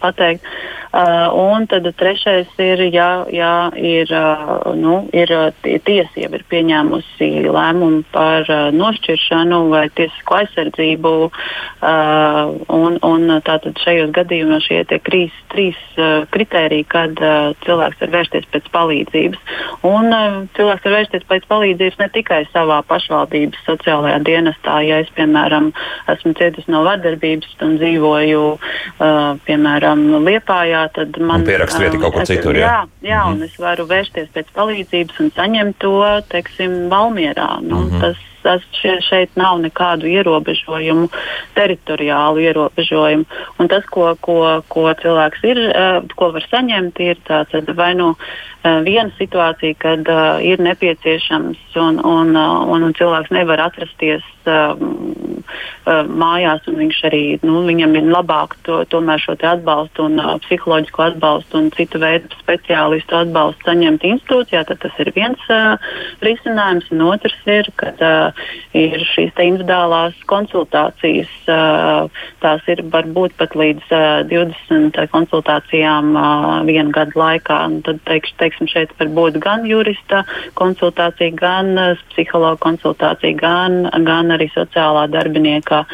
pateikt. 0.00 0.48
Uh, 0.92 1.28
un 1.32 1.64
tad 1.66 1.86
trešais 1.96 2.48
ir, 2.60 2.82
ja, 2.92 3.24
ja 3.32 3.70
ir, 3.76 4.08
uh, 4.12 4.74
nu, 4.76 5.08
ir 5.16 5.30
uh, 5.32 5.46
tie- 5.64 5.78
tiesa 5.80 6.20
jau 6.20 6.28
ir 6.36 6.44
pieņēmusi 6.52 7.30
lēmumu 7.48 8.02
par 8.12 8.44
uh, 8.48 8.68
nošķiršanu 8.76 9.60
vai 9.72 9.86
tiesisko 9.88 10.36
aizsardzību. 10.42 11.14
Uh, 11.80 12.60
un, 12.68 12.98
un 13.02 13.40
tātad 13.40 13.80
šajos 13.84 14.12
gadījumos 14.16 14.66
šie 14.66 14.82
tie 14.88 14.98
trīs, 15.52 15.78
uh, 15.98 16.24
kritēriji, 16.34 16.86
kad 16.92 17.18
uh, 17.22 17.52
cilvēks 17.66 18.00
var 18.02 18.12
vērsties 18.16 18.48
pēc 18.52 18.68
palīdzības. 18.74 19.38
Un 19.88 20.08
uh, 20.14 20.38
cilvēks 20.56 20.86
var 20.86 20.96
vērsties 20.98 21.26
pēc 21.28 21.46
palīdzības 21.50 21.98
ne 22.00 22.08
tikai 22.14 22.40
savā 22.52 22.80
pašvaldības 22.88 23.64
sociālajā 23.66 24.18
dienestā. 24.26 24.80
Ja 24.86 25.00
es, 25.02 25.10
piemēram, 25.16 25.72
esmu 26.12 26.34
cietusi 26.38 26.70
no 26.72 26.82
vardarbības 26.86 27.56
un 27.66 27.76
dzīvoju, 27.82 28.42
uh, 28.56 29.20
piemēram, 29.46 30.08
Liepājā, 30.22 30.86
tad 30.96 31.18
man 31.20 31.42
Un 31.42 31.46
pierakst 31.48 31.80
vieta 31.82 31.98
kaut 32.02 32.14
kur 32.16 32.28
citur, 32.28 32.56
jā? 32.58 32.66
Jā, 32.66 33.10
jā 33.10 33.22
Mhm. 33.22 33.32
un 33.32 33.42
es 33.42 33.56
varu 33.58 33.86
vērsties 33.86 34.28
pēc 34.34 34.52
palīdzības 34.56 35.20
un 35.20 35.30
saņemt 35.36 35.78
to, 35.78 35.96
teiksim, 36.28 36.88
Valmierā. 36.92 37.60
Nu, 37.62 37.86
Mhm. 37.86 38.00
tas, 38.00 38.16
tas 38.44 38.64
šeit 39.08 39.36
nav 39.38 39.60
nekādu 39.62 40.10
ierobežojumu, 40.10 41.08
teritoriālu 41.56 42.44
ierobežojumu. 42.46 43.26
Un 43.58 43.72
tas, 43.72 43.86
ko, 43.92 44.12
ko, 44.20 44.38
ko 44.72 44.86
cilvēks 45.02 45.44
ir, 45.48 45.60
ko 46.18 46.32
var 46.36 46.48
saņemt, 46.50 47.02
ir 47.02 47.20
tāds 47.28 47.74
vai 47.76 47.92
nu 47.98 48.12
viena 48.62 49.10
situācija, 49.18 49.74
kad 49.82 50.10
ir 50.46 50.62
nepieciešams 50.62 51.78
un, 51.82 51.98
un, 52.06 52.36
uh, 52.38 52.62
un 52.70 52.94
cilvēks 52.94 53.32
nevar 53.34 53.64
atrasties 53.64 54.22
mājās, 55.92 56.66
un 56.70 56.78
viņš 56.78 56.98
arī, 57.08 57.22
nu, 57.42 57.62
viņam 57.66 57.94
ir 57.98 58.08
labāk 58.10 58.56
to, 58.66 58.82
tomēr 58.90 59.20
šo 59.22 59.34
atbalstu 59.36 60.06
un 60.06 60.18
psiholoģisko 60.44 61.02
atbalstu 61.02 61.58
un 61.58 61.70
citu 61.74 61.98
veidu 62.02 62.30
speciālistu 62.40 63.16
atbalstu 63.18 63.68
saņemt 63.68 64.06
institūcijā, 64.06 64.64
tad 64.66 64.80
tas 64.82 64.98
ir 65.02 65.12
viens 65.14 65.38
uh, 65.50 65.78
risinājums, 66.22 66.90
un 66.94 67.04
otrs 67.10 67.36
ir, 67.46 67.70
kad 67.76 68.02
uh, 68.02 68.31
ir 68.76 69.02
šīs 69.12 69.36
individuālās 69.42 70.16
konsultācijas. 70.30 71.32
Tās 72.42 72.70
ir 72.72 72.84
varbūt 72.92 73.36
pat 73.40 73.56
līdz 73.58 73.92
uh, 73.94 74.22
20 74.30 74.98
konsultācijām 75.12 76.14
vienu 76.68 76.94
gadu 76.94 77.20
laikā. 77.20 77.58
Un 77.68 77.80
tad 77.86 78.00
teikš, 78.08 78.34
teiksim, 78.40 78.70
šeit 78.70 78.94
var 79.00 79.12
būt 79.16 79.38
gan 79.42 79.66
jurista 79.68 80.22
konsultācija, 80.58 81.34
gan 81.38 81.74
psihologa 82.12 82.60
konsultācija, 82.62 83.36
gan, 83.38 83.84
gan 84.06 84.34
arī 84.34 84.48
sociālā 84.54 85.06
darbinieka 85.12 85.84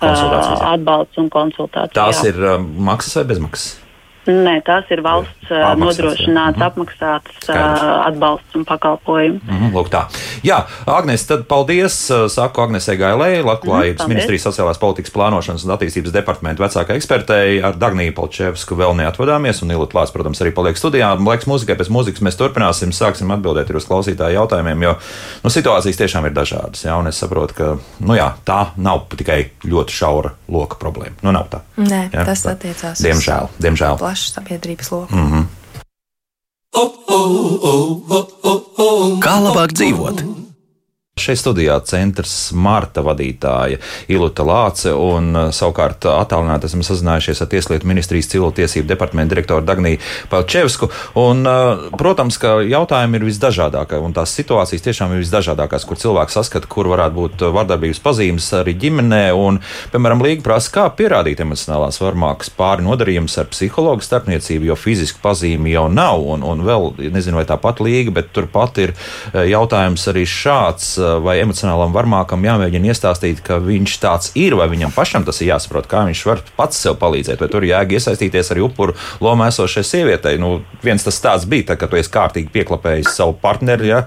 atbalsts 0.00 1.20
un 1.20 1.28
konsultācija. 1.32 1.98
Tās 1.98 2.24
jā. 2.24 2.32
ir 2.32 2.64
maksas 2.78 3.20
vai 3.20 3.28
bezmaksas? 3.34 3.87
Nē, 4.28 4.58
tās 4.66 4.84
ir 4.92 5.00
valsts 5.00 5.48
uh, 5.50 5.56
Apmaksāts, 5.56 5.72
jā. 5.72 5.78
nodrošināts, 5.80 6.58
Mhm. 6.58 6.64
apmaksāts 6.68 7.30
Skaidrs. 7.40 7.84
atbalsts 8.10 8.54
un 8.58 8.64
pakalpojumi. 8.68 9.40
Mhm, 9.48 9.70
lūk 9.72 9.88
tā. 9.88 10.02
Jā, 10.44 10.66
Agnēs, 10.86 11.24
tad 11.26 11.46
paldies. 11.48 11.96
Saku 12.28 12.60
Agnesei 12.60 12.98
Gailē, 13.00 13.40
Labklājības 13.42 13.96
paldies. 14.02 14.08
ministrijas 14.08 14.44
sociālās 14.44 14.78
politikas 14.78 15.10
plānošanas 15.14 15.64
un 15.64 15.72
attīstības 15.76 16.12
departamenta 16.12 16.60
vecākā 16.66 16.94
ekspertei. 16.98 17.62
Ar 17.64 17.72
Dagniju 17.80 18.12
Palčevsku 18.14 18.76
vēl 18.76 18.94
neatvadāmies, 19.00 19.62
un 19.62 19.70
Ilot 19.70 19.92
Lārs, 19.96 20.12
protams, 20.12 20.40
arī 20.44 20.52
paliek 20.52 20.76
studijā. 20.76 21.16
Laiks 21.18 21.46
mūzikai, 21.48 21.76
pēc 21.80 21.88
mūzikas 21.88 22.20
mēs 22.20 22.36
turpināsim, 22.36 22.92
sāksim 22.92 23.32
atbildēt 23.32 23.72
uz 23.74 23.86
klausītāju 23.86 24.34
jautājumiem, 24.36 24.82
jo 24.82 24.92
nu, 25.44 25.48
situācijas 25.50 25.96
tiešām 25.96 26.26
ir 26.26 26.32
dažādas. 26.36 26.84
Jā, 26.84 26.98
un 26.98 27.06
es 27.06 27.16
saprotu, 27.16 27.54
ka 27.54 27.78
nu, 28.00 28.14
jā, 28.14 28.32
tā 28.44 28.68
nav 28.76 29.06
tikai 29.08 29.50
ļoti 29.64 29.88
šaura 29.90 30.32
loka 30.48 30.76
problēma. 30.76 31.14
Nu, 31.22 31.32
nav 31.32 31.48
tā. 31.48 31.60
Nē, 31.78 32.10
Jā, 32.12 32.24
tas 32.26 32.42
tā. 32.44 32.56
attiecās 32.56 33.00
Diemžēl, 33.00 33.48
diemžēl. 33.60 33.94
uz 34.02 34.17
plašu 34.18 34.34
sabiedrības 34.34 34.90
loku. 34.90 35.14
Mhm. 35.14 35.42
Kā 39.22 39.34
labāk 39.42 39.72
dzīvot? 39.72 40.37
Šeit 41.18 41.40
studijā 41.40 41.76
centrs 41.86 42.52
Marta 42.54 43.02
vadītāja 43.04 43.80
Iluta 44.12 44.44
Lāce 44.46 44.92
un 44.94 45.32
uh, 45.34 45.48
savukārt 45.54 46.06
attālināti 46.08 46.68
esam 46.68 46.84
sazinājušies 46.86 47.42
ar 47.42 47.50
Tieslietu 47.52 47.88
ministrijas 47.90 48.30
cilvēktiesību 48.32 48.88
departamentu 48.88 49.34
direktoru 49.34 49.66
Dagniju 49.66 50.00
Palčevsku. 50.30 50.88
Un, 51.20 51.42
uh, 51.48 51.88
protams, 51.98 52.38
ka 52.40 52.58
jautājumi 52.64 53.18
ir 53.18 53.26
visdažādākie 53.28 54.00
un 54.02 54.14
tās 54.16 54.34
situācijas 54.38 54.84
tiešām 54.86 55.14
ir 55.14 55.22
visdažādākās, 55.24 55.86
kur 55.88 56.00
cilvēks 56.00 56.38
saskata, 56.38 56.70
kur 56.70 56.90
varētu 56.92 57.16
būt 57.18 57.44
uh, 57.46 57.52
vardarbības 57.56 58.02
pazīmes 58.04 58.48
arī 58.60 58.76
ģimenē. 58.86 59.24
Un, 59.38 59.60
piemēram, 59.92 60.22
Līga 60.24 60.44
prasa, 60.44 60.72
kā 60.74 60.86
pierādīt 60.98 61.42
emocionālās 61.44 62.00
varmākas 62.02 62.52
pāri 62.54 62.86
nodarījumus 62.86 63.38
ar 63.40 63.50
psihologu 63.52 64.04
starpniecību, 64.04 64.70
jo 64.70 64.78
fizisku 64.78 65.22
pazīmi 65.24 65.72
jau 65.74 65.86
nav. 65.92 66.22
Un, 66.34 66.44
un 66.46 66.64
vēl, 66.66 66.90
nezinu, 67.14 67.38
vai 67.40 67.46
tā 67.48 67.58
pat 67.60 67.82
līga, 67.84 68.14
bet 68.20 68.32
turpat 68.36 68.82
ir 68.82 68.94
uh, 68.94 69.42
jautājums 69.48 70.08
arī 70.10 70.26
šāds 70.28 70.94
vai 71.24 71.38
emocionālam 71.42 71.94
varmākam 71.94 72.44
jāmēģina 72.46 72.92
iestāstīt, 72.92 73.42
ka 73.44 73.58
viņš 73.62 73.94
tāds 74.02 74.32
ir, 74.38 74.56
vai 74.58 74.68
viņam 74.70 74.92
pašam 74.94 75.26
tas 75.26 75.40
ir 75.42 75.52
jāsaprot, 75.52 75.88
kā 75.90 76.04
viņš 76.08 76.22
var 76.28 76.42
pats 76.58 76.80
sev 76.84 76.98
palīdzēt, 77.00 77.40
vai 77.42 77.48
tur 77.52 77.66
jēga 77.66 77.98
iesaistīties 77.98 78.52
arī 78.54 78.64
upuru 78.66 78.96
lomā 79.24 79.50
esošai 79.52 79.84
sievietei. 79.86 80.36
Nu, 80.40 80.58
viens 80.84 81.06
tas 81.06 81.20
tāds 81.24 81.48
bija, 81.48 81.70
tad, 81.70 81.80
kad 81.82 81.92
tu 81.92 82.00
esi 82.00 82.12
kārtīgi 82.14 82.52
pieklapējis 82.54 83.16
savu 83.18 83.36
partneri 83.42 83.92
ja, 83.92 84.04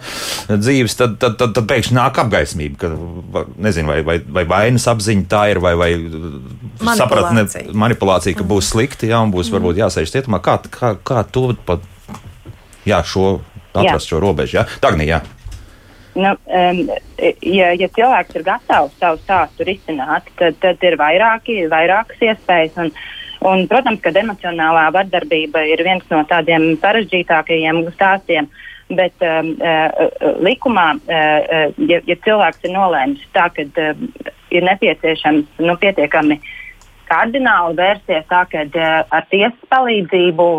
dzīves, 0.52 0.98
tad, 1.00 1.18
tad, 1.22 1.38
tad, 1.42 1.56
tad 1.58 1.70
pēkšņi 1.70 1.98
nāk 1.98 2.22
apgaismība, 2.26 2.80
ka 2.82 3.46
nezinu, 3.62 3.92
vai, 3.92 4.00
vai, 4.08 4.18
vai 4.40 4.46
vainas 4.50 4.88
apziņa 4.92 5.28
tā 5.32 5.46
ir, 5.54 5.62
vai, 5.64 5.76
vai 5.80 5.92
sapratne, 6.96 7.46
Manipulācija. 7.46 7.78
manipulācija, 7.86 8.40
ka 8.40 8.48
būs 8.48 8.74
slikti, 8.74 9.12
jā, 9.12 9.22
un 9.24 9.34
būs 9.34 9.52
varbūt 9.54 9.82
jāsēž 9.82 10.14
cietumā. 10.14 10.42
Kā, 10.44 10.58
kā, 10.72 10.96
kā 11.06 11.24
to 11.32 11.52
pat, 11.68 11.86
jā, 12.88 13.02
šo 13.06 13.40
atrast 13.74 14.12
šo 14.12 14.20
robežu, 14.24 14.60
jā? 14.60 14.66
Dagni, 14.84 15.08
jā. 15.10 15.22
Nu, 16.14 16.32
um, 16.36 16.80
ja, 17.42 17.72
ja 17.72 17.88
cilvēks 17.96 18.36
ir 18.36 18.44
gatavs 18.44 18.98
savu 19.00 19.20
stāstu 19.22 19.64
risināt, 19.68 20.28
tad, 20.40 20.58
tad 20.64 20.84
ir 20.84 20.98
vairāki, 21.00 21.62
vairākas 21.72 22.20
iespējas. 22.28 22.76
Un, 22.84 22.92
un, 23.48 23.64
protams, 23.72 24.02
ka 24.04 24.12
emocionālā 24.12 24.90
vardarbība 24.92 25.64
ir 25.72 25.84
viens 25.88 26.04
no 26.12 26.26
tādiem 26.28 26.74
sarežģītākajiem 26.84 27.86
stāstiem. 27.96 28.52
Bet 28.92 29.24
um, 29.24 29.54
uh, 29.64 30.34
likumā, 30.44 30.90
uh, 31.00 31.72
ja, 31.88 32.02
ja 32.04 32.18
cilvēks 32.26 32.68
ir 32.68 32.74
nolēmis 32.76 33.24
tā, 33.32 33.48
ka 33.56 33.64
uh, 33.64 34.02
ir 34.52 34.68
nepieciešams 34.68 35.64
nu, 35.64 35.78
pietiekami 35.80 36.42
kardināli 37.08 37.80
vērsties 37.80 38.28
tā, 38.28 38.44
ka 38.52 38.68
uh, 38.68 38.92
ar 39.08 39.32
tiesas 39.32 39.72
palīdzību 39.72 40.52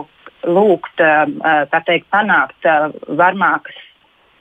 lūgt, 0.48 1.04
uh, 1.04 1.68
tā 1.68 1.84
teikt, 1.84 2.08
panākt 2.08 2.72
uh, 2.72 2.88
varmākas 3.20 3.76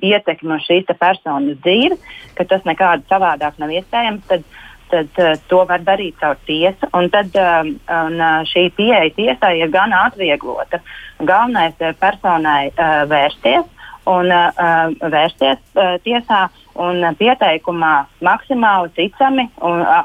ietekmi 0.01 0.55
uz 0.57 0.65
šīs 0.67 0.91
personas 0.99 1.59
dzīvi, 1.65 1.97
ka 2.37 2.47
tas 2.49 2.65
nekādi 2.67 3.07
savādāk 3.09 3.59
nav 3.61 3.73
iespējams, 3.73 4.23
tad, 4.29 4.45
tad 4.91 5.21
uh, 5.21 5.35
to 5.49 5.61
var 5.69 5.83
darīt 5.87 6.17
caur 6.21 6.39
tiesu. 6.47 6.89
Un 6.97 7.11
tad 7.13 7.35
um, 7.39 7.75
un, 7.77 8.17
uh, 8.19 8.41
šī 8.49 8.69
pieeja 8.77 9.11
tiesai 9.17 9.57
ir 9.61 9.73
gan 9.73 9.93
atvieglota. 9.95 10.81
Galvenais 11.21 11.77
ir 11.79 11.95
personai 12.01 12.71
uh, 12.71 13.03
vērsties 13.11 13.67
un 14.09 14.31
uh, 14.33 14.89
vērsties 15.13 15.61
uh, 15.77 15.95
tiesā 16.05 16.47
un 16.81 17.03
pieteikumā 17.19 17.93
maksimāli 18.23 18.91
ticami 18.95 19.47
un 19.61 19.83
uh, 19.83 20.03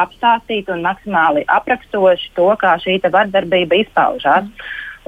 apstāstīt 0.00 0.70
un 0.72 0.82
maksimāli 0.86 1.44
aprakstoši 1.52 2.32
to, 2.36 2.48
kā 2.60 2.76
šī 2.82 2.98
vardarbība 3.12 3.82
izpaužās. 3.84 4.48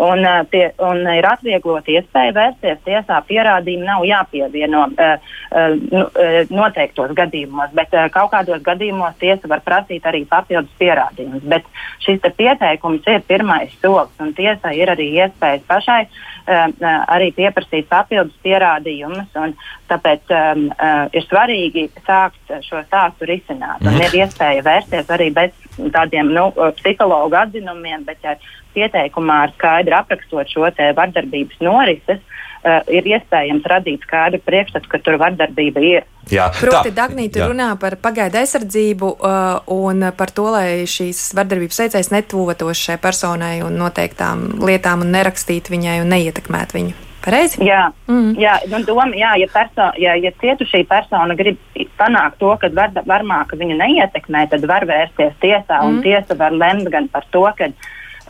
Un, 0.00 0.24
tie, 0.48 0.70
un 0.80 1.02
ir 1.12 1.26
atvieglota 1.28 1.92
iespēja 1.92 2.32
vērsties 2.36 2.78
tiesā. 2.86 3.18
Pierādījumi 3.28 3.84
nav 3.84 4.06
jāpievieno 4.08 4.86
nu, 4.94 6.04
noteiktos 6.48 7.12
gadījumos, 7.18 7.74
bet 7.76 7.92
kaut 8.14 8.30
kādos 8.32 8.62
gadījumos 8.64 9.18
tiesa 9.20 9.50
var 9.50 9.60
prasīt 9.66 10.06
arī 10.08 10.22
papildus 10.30 10.72
pierādījumus. 10.80 11.44
Bet 11.52 11.68
šis 12.06 12.22
te 12.24 12.32
pieteikums 12.32 13.04
ir 13.12 13.20
pirmais 13.28 13.74
solis, 13.82 14.14
un 14.24 14.32
tiesai 14.38 14.78
ir 14.80 14.94
arī 14.94 15.10
iespējas 15.20 15.68
pašai 15.68 16.02
arī 16.48 17.30
pieprasīt 17.36 17.88
papildus 17.90 18.36
pierādījumus. 18.44 19.28
un 19.36 19.54
Tāpēc 19.90 20.30
um, 20.30 20.68
uh, 20.70 21.08
ir 21.16 21.24
svarīgi 21.26 21.88
sākt 22.06 22.52
šo 22.66 22.82
stāstu 22.84 23.26
risināt. 23.26 23.82
Un 23.82 23.98
ir 23.98 24.14
iespēja 24.22 24.62
vērsties 24.66 25.10
arī 25.10 25.30
bez 25.34 25.69
tādiem 25.76 26.33
nu, 26.35 26.50
psihologu 26.80 27.38
atzinumiem, 27.40 28.04
bet 28.09 28.24
ar 28.26 28.50
pieteikumā 28.74 29.44
ar 29.46 29.54
skaidri 29.56 29.96
aprakstot 29.96 30.50
šo 30.50 30.68
vardarbības 30.96 31.59
norises, 31.64 32.20
uh, 32.20 32.80
ir 32.92 33.09
iespējams 33.09 33.66
radīt 33.72 34.06
skaidru 34.06 34.40
priekšstatu, 34.46 34.90
ka 34.90 35.00
tur 35.02 35.18
vardarbība 35.20 35.83
ir. 35.85 36.09
Jā, 36.30 36.50
Proti. 36.54 36.92
Dagnīte 36.94 37.42
runā 37.42 37.72
par 37.80 37.96
pagaidu 37.98 38.38
aizsardzību 38.42 39.12
uh, 39.16 39.61
un 39.74 40.11
par 40.16 40.30
to, 40.35 40.46
lai 40.54 40.87
šīs 40.90 41.30
vardarbības 41.38 41.85
veicējs 41.85 42.12
netuvotos 42.14 42.87
šai 42.87 43.00
personai 43.02 43.61
un 43.66 43.78
noteiktām 43.80 44.50
lietām 44.62 45.06
un 45.06 45.14
nerakstītu 45.16 45.74
viņai 45.74 46.00
un 46.04 46.12
neietekmētu 46.14 46.78
viņu. 46.78 47.09
Pareizi? 47.24 47.61
Jā, 47.68 47.90
mm. 48.09 48.33
jā, 48.40 48.56
nu, 48.72 48.80
doma, 48.88 49.06
jā 49.12 49.35
ja, 49.42 49.48
perso, 49.52 49.90
ja, 50.00 50.16
ja 50.16 50.33
cietušī 50.40 50.87
persona 50.88 51.37
grib 51.37 51.61
panākt 52.00 52.40
to, 52.40 52.54
ka 52.61 52.70
var, 52.76 52.94
varmāka 53.09 53.59
viņu 53.61 53.76
neietekmē, 53.80 54.46
tad 54.52 54.64
var 54.68 54.87
vērsties 54.88 55.37
tiesā, 55.42 55.83
mm. 55.83 55.88
un 55.88 56.04
tiesa 56.04 56.37
var 56.40 56.56
lemt 56.56 56.88
gan 56.92 57.11
par 57.12 57.26
to, 57.35 57.46
ka 57.59 57.72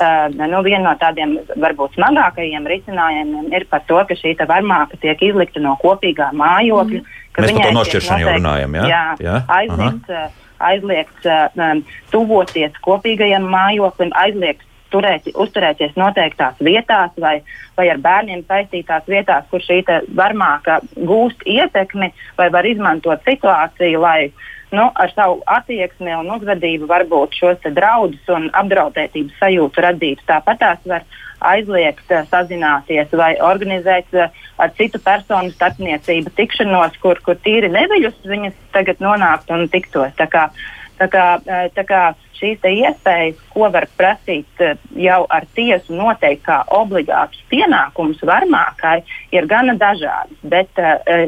Uh, 0.00 0.30
nu, 0.32 0.62
viena 0.64 0.80
no 0.86 0.92
tādiem 0.96 1.34
varbūt 1.60 1.98
smagākajiem 1.98 2.64
risinājumiem 2.70 3.50
ir 3.52 3.66
par 3.68 3.82
to, 3.84 3.98
ka 4.08 4.14
šī 4.16 4.30
varmāka 4.48 4.96
tiek 5.02 5.20
izlikta 5.26 5.60
no 5.60 5.74
kopīgā 5.82 6.30
mājokļa. 6.40 7.00
Mm. 7.02 7.18
Mēs 7.36 7.52
par 7.52 7.66
to 7.66 7.74
nošķiršanu 7.76 8.22
jau 8.22 8.32
runājam. 8.38 8.78
Ja? 8.78 8.86
Jā, 8.88 9.02
jā? 9.20 9.34
aizliegts, 9.58 10.08
uh, 10.08 10.54
aizliegts 10.70 11.28
uh, 11.28 11.58
um, 11.66 11.82
tuvoties 12.14 12.80
kopīgajam 12.86 13.44
mājoklim, 13.52 14.14
aizliegts 14.22 14.69
turēt, 14.92 15.30
uzturēties 15.34 15.96
noteiktās 15.98 16.60
vietās 16.60 17.10
vai, 17.20 17.40
vai 17.78 17.88
ar 17.92 18.00
bērniem 18.02 18.44
saistītās 18.48 19.08
vietās, 19.08 19.48
kur 19.50 19.62
šī 19.64 19.82
varmāka 20.16 20.80
gūst 20.96 21.44
ietekmi 21.46 22.12
vai 22.38 22.48
var 22.50 22.66
izmantot 22.66 23.22
situāciju, 23.28 24.00
lai 24.00 24.32
nu, 24.70 24.90
ar 24.94 25.12
savu 25.14 25.40
attieksmi 25.50 26.12
un 26.14 26.30
uzvedību 26.36 26.86
varbūt 26.90 27.34
šos 27.40 27.66
draudus 27.74 28.30
un 28.30 28.50
apdraudētības 28.54 29.40
sajūtu 29.42 29.84
radīt. 29.86 30.22
Tāpat 30.28 30.62
tās 30.62 30.86
var 30.86 31.06
aizliegt 31.40 32.12
eh, 32.12 32.26
sazināties 32.30 33.12
vai 33.16 33.32
organizēt 33.42 34.14
eh, 34.14 34.42
ar 34.60 34.72
citu 34.78 35.00
personu 35.02 35.52
starpniecību 35.54 36.32
tikšanos, 36.36 36.98
kur, 37.02 37.20
kur 37.24 37.38
tīri 37.44 37.70
neviļus 37.72 38.20
viņas 38.28 38.58
tagad 38.74 39.02
nonāktu 39.02 39.56
un 39.56 39.68
tiktos. 39.72 40.12
Tā 40.20 40.28
kā, 40.30 40.48
tā 41.00 41.10
kā, 41.12 41.26
eh, 41.46 41.68
tā 41.76 41.86
kā 41.88 42.02
šīs 42.40 42.66
iespējas, 42.72 43.40
ko 43.54 43.70
var 43.72 43.86
prasīt 43.96 44.64
jau 44.96 45.20
ar 45.28 45.46
tiesu 45.54 45.94
noteikt 45.96 46.44
kā 46.48 46.60
obligātus 46.80 47.42
pienākumus 47.52 48.22
varmākai, 48.26 49.00
ir 49.32 49.46
gana 49.50 49.76
dažādas. 49.78 50.36
Bet 50.42 50.80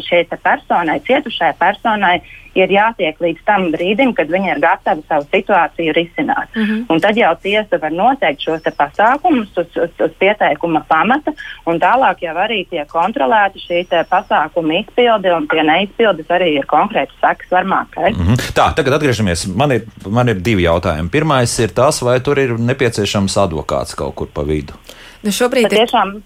šai 0.09 0.25
personai, 0.43 1.01
cietušai 1.07 1.53
personai, 1.61 2.21
ir 2.59 2.73
jātiek 2.73 3.19
līdz 3.23 3.45
tam 3.49 3.69
brīdim, 3.73 4.13
kad 4.17 4.31
viņi 4.33 4.53
ir 4.55 4.61
gatavi 4.63 5.05
savu 5.09 5.27
situāciju 5.33 5.95
risināt. 5.97 6.49
Mm 6.55 6.63
-hmm. 6.63 6.85
Un 6.89 7.01
tad 7.01 7.17
jau 7.17 7.33
tiesa 7.43 7.79
var 7.81 7.93
noteikt 7.93 8.41
šos 8.41 8.63
pasākumus 8.77 9.49
uz, 9.57 9.77
uz, 9.77 9.91
uz 10.07 10.13
pieteikuma 10.19 10.85
pamata, 10.89 11.33
un 11.67 11.81
tālāk 11.81 12.23
jau 12.23 12.35
arī 12.37 12.67
tiek 12.69 12.89
kontrolēta 12.89 13.59
šī 13.59 13.87
pasākuma 14.11 14.81
izpilde, 14.81 15.35
un 15.35 15.47
pie 15.47 15.63
neizpildes 15.63 16.27
arī 16.27 16.59
ir 16.59 16.67
konkrēti 16.67 17.13
sekas 17.21 17.51
varmākai. 17.51 18.13
Mm 18.13 18.27
-hmm. 18.27 18.53
Tā, 18.55 18.75
tagad 18.75 18.93
atgriežamies. 18.93 19.47
Man 19.57 19.73
ir, 19.73 19.83
man 20.11 20.29
ir 20.29 20.37
divi 20.45 20.63
jautājumi. 20.63 21.02
Pirmais 21.11 21.55
ir 21.63 21.73
tas, 21.75 22.03
vai 22.05 22.19
tur 22.21 22.39
ir 22.39 22.55
nepieciešams 22.59 23.39
advokāts 23.47 23.97
kaut 23.99 24.15
kur 24.19 24.31
pa 24.31 24.45
vidu. 24.47 24.77
Nu 25.23 25.35
šobrīd 25.35 25.71
ir. 25.71 25.81
Tiešām... 25.83 26.21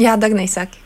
Jā, 0.00 0.16
Dagnī, 0.20 0.46
saki 0.48 0.80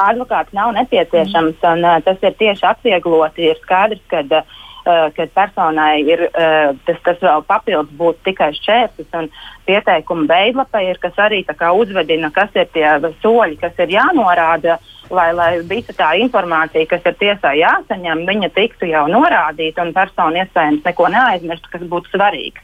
advokāts 0.00 0.50
nav 0.50 0.72
nepieciešams, 0.74 1.60
un 1.70 1.84
uh, 1.86 2.00
tas 2.02 2.18
ir 2.26 2.34
tieši 2.38 2.66
atviegloti. 2.66 3.50
Ir 3.52 3.60
skaidrs, 3.62 4.02
ka 4.10 4.24
uh, 4.26 4.56
kad 4.84 5.30
personai 5.34 6.02
ir 6.04 6.26
uh, 6.28 6.72
tas, 6.86 6.98
tas 7.06 7.20
vēl 7.22 7.44
papildus 7.48 7.92
būtu 7.98 8.20
tikai 8.28 8.50
šķērslis, 8.58 9.10
un 9.18 9.30
pieteikuma 9.68 10.28
veidlapa 10.28 10.82
ir, 10.84 11.00
kas 11.02 11.16
arī 11.18 11.44
uzvedina, 11.44 12.30
kas 12.30 12.50
ir 12.54 12.68
tie 12.72 12.86
soļi, 13.22 13.56
kas 13.60 13.78
ir 13.78 13.94
jānorāda, 13.96 14.78
lai, 15.10 15.32
lai 15.32 15.50
visa 15.62 15.92
tā 15.92 16.14
informācija, 16.20 16.86
kas 16.86 17.04
ir 17.06 17.16
tiesā 17.20 17.54
jāsaņem, 17.56 18.26
viņa 18.28 18.50
tiktu 18.54 18.86
jau 18.92 19.06
norādīta, 19.08 19.82
un 19.82 19.92
persona 19.92 20.44
iespējams 20.44 20.84
neko 20.84 21.08
neaizmirst, 21.08 21.70
kas 21.72 21.82
būtu 21.88 22.12
svarīgs 22.14 22.62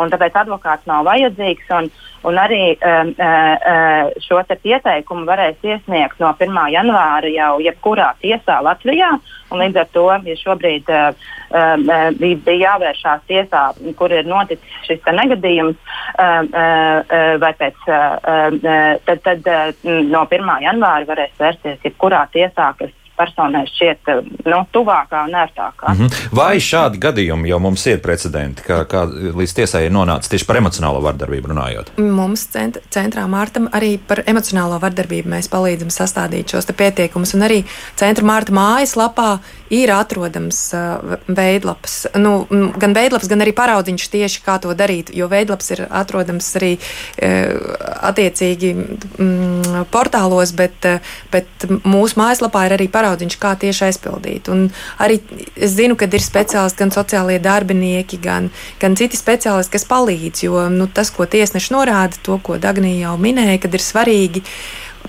un 0.00 0.12
tāpēc 0.12 0.38
advokāts 0.42 0.88
nav 0.90 1.06
vajadzīgs. 1.08 1.68
Un, 1.76 1.90
un 2.28 2.38
arī 2.40 2.62
um, 2.76 3.12
uh, 3.16 4.10
šo 4.24 4.40
pieteikumu 4.50 5.26
varēs 5.28 5.60
iesniegt 5.64 6.20
no 6.20 6.32
1. 6.36 6.58
janvāra 6.74 7.30
jau 7.32 7.52
jebkurā 7.64 8.12
tiesā 8.22 8.60
Latvijā. 8.64 9.12
Līdz 9.50 9.80
ar 9.82 9.88
to, 9.94 10.04
ja 10.28 10.36
šobrīd 10.38 10.90
uh, 10.94 11.24
uh, 11.50 12.04
bija 12.20 12.58
jāvēršās 12.60 13.24
tiesā, 13.30 13.64
kur 13.98 14.12
ir 14.14 14.28
noticis 14.28 14.86
šis 14.86 15.10
negadījums, 15.16 15.80
uh, 16.20 16.44
uh, 16.46 17.34
vai 17.42 17.52
pēc, 17.58 17.82
uh, 17.88 18.20
uh, 18.20 18.94
tad, 19.08 19.26
tad 19.26 19.50
uh, 19.50 19.90
no 20.06 20.24
1. 20.28 20.54
janvāra 20.66 21.08
varēs 21.08 21.36
vērsties 21.40 21.84
jebkurā 21.88 22.26
tiesā, 22.34 22.72
kas 22.78 22.94
personai 23.20 23.64
šķiet 23.68 24.10
eh, 24.12 24.22
nu, 24.48 24.62
tuvākā 24.74 25.24
un 25.28 25.36
ērtākā. 25.42 25.92
Mm 25.92 26.00
-hmm. 26.00 26.28
Vai 26.40 26.56
šādi 26.56 27.00
gadījumi 27.06 27.52
jau 27.52 27.60
mums 27.60 27.86
ir 27.86 28.00
precedenti, 28.04 28.64
kā, 28.66 28.82
kā 28.88 29.04
līdz 29.40 29.54
tiesai 29.60 29.84
ir 29.86 29.94
nonācis 29.94 30.32
tieši 30.32 30.48
par 30.48 30.60
emocionālo 30.62 31.02
vardarbību 31.04 31.52
runājot? 31.52 31.94
Mums 31.98 32.46
cent 32.54 32.80
centrā 32.90 33.26
Mārtam 33.30 33.68
arī 33.72 33.98
par 34.08 34.22
emocionālo 34.26 34.80
vardarbību 34.80 35.28
mēs 35.36 35.50
palīdzam 35.52 35.90
sastādīt 35.94 36.50
šos 36.50 36.70
pieteikumus, 36.76 37.34
un 37.34 37.46
arī 37.48 37.64
centra 37.96 38.24
Mārta 38.24 38.54
mājaslapā 38.54 39.38
ir 39.70 39.90
atrodams 39.94 40.72
uh, 40.74 41.16
veidlaps. 41.26 42.06
Nu, 42.18 42.46
gan 42.78 42.94
veidlaps, 42.94 43.28
gan 43.30 43.42
arī 43.44 43.54
paraudziņš 43.54 44.08
tieši 44.10 44.42
kā 44.42 44.58
to 44.62 44.74
darīt, 44.74 45.12
jo 45.14 45.28
veidlaps 45.30 45.70
ir 45.70 45.84
atrodams 45.86 46.48
arī 46.58 46.72
uh, 46.76 47.76
attiecīgi 48.10 48.72
mm, 48.74 49.86
portālos, 49.94 50.54
bet, 50.58 50.78
uh, 50.90 51.14
bet 51.30 51.68
mūsu 51.84 52.18
mājaslapā 52.18 52.66
ir 52.66 52.76
arī 52.78 52.88
paraudziņš 52.90 53.09
paraudziņš, 53.10 53.38
kā 53.40 53.54
tieši 53.58 53.86
aizpildīt. 53.88 54.50
Un 54.52 54.68
arī 55.02 55.20
es 55.56 55.74
zinu, 55.76 55.96
ka 55.98 56.06
ir 56.06 56.22
speciālisti, 56.22 56.78
gan 56.78 56.94
sociālie 56.94 57.40
darbinieki, 57.42 58.20
gan, 58.22 58.50
gan 58.80 58.96
citi 58.96 59.18
speciālisti, 59.18 59.74
kas 59.74 59.88
palīdz. 59.90 60.44
Jo 60.46 60.68
nu, 60.70 60.86
tas, 60.86 61.10
ko 61.10 61.26
tiesneši 61.26 61.74
norāda, 61.74 62.20
to, 62.22 62.38
ko 62.42 62.58
Dagnija 62.60 63.10
jau 63.10 63.16
minēja, 63.20 63.60
kad 63.64 63.74
ir 63.74 63.84
svarīgi 63.84 64.44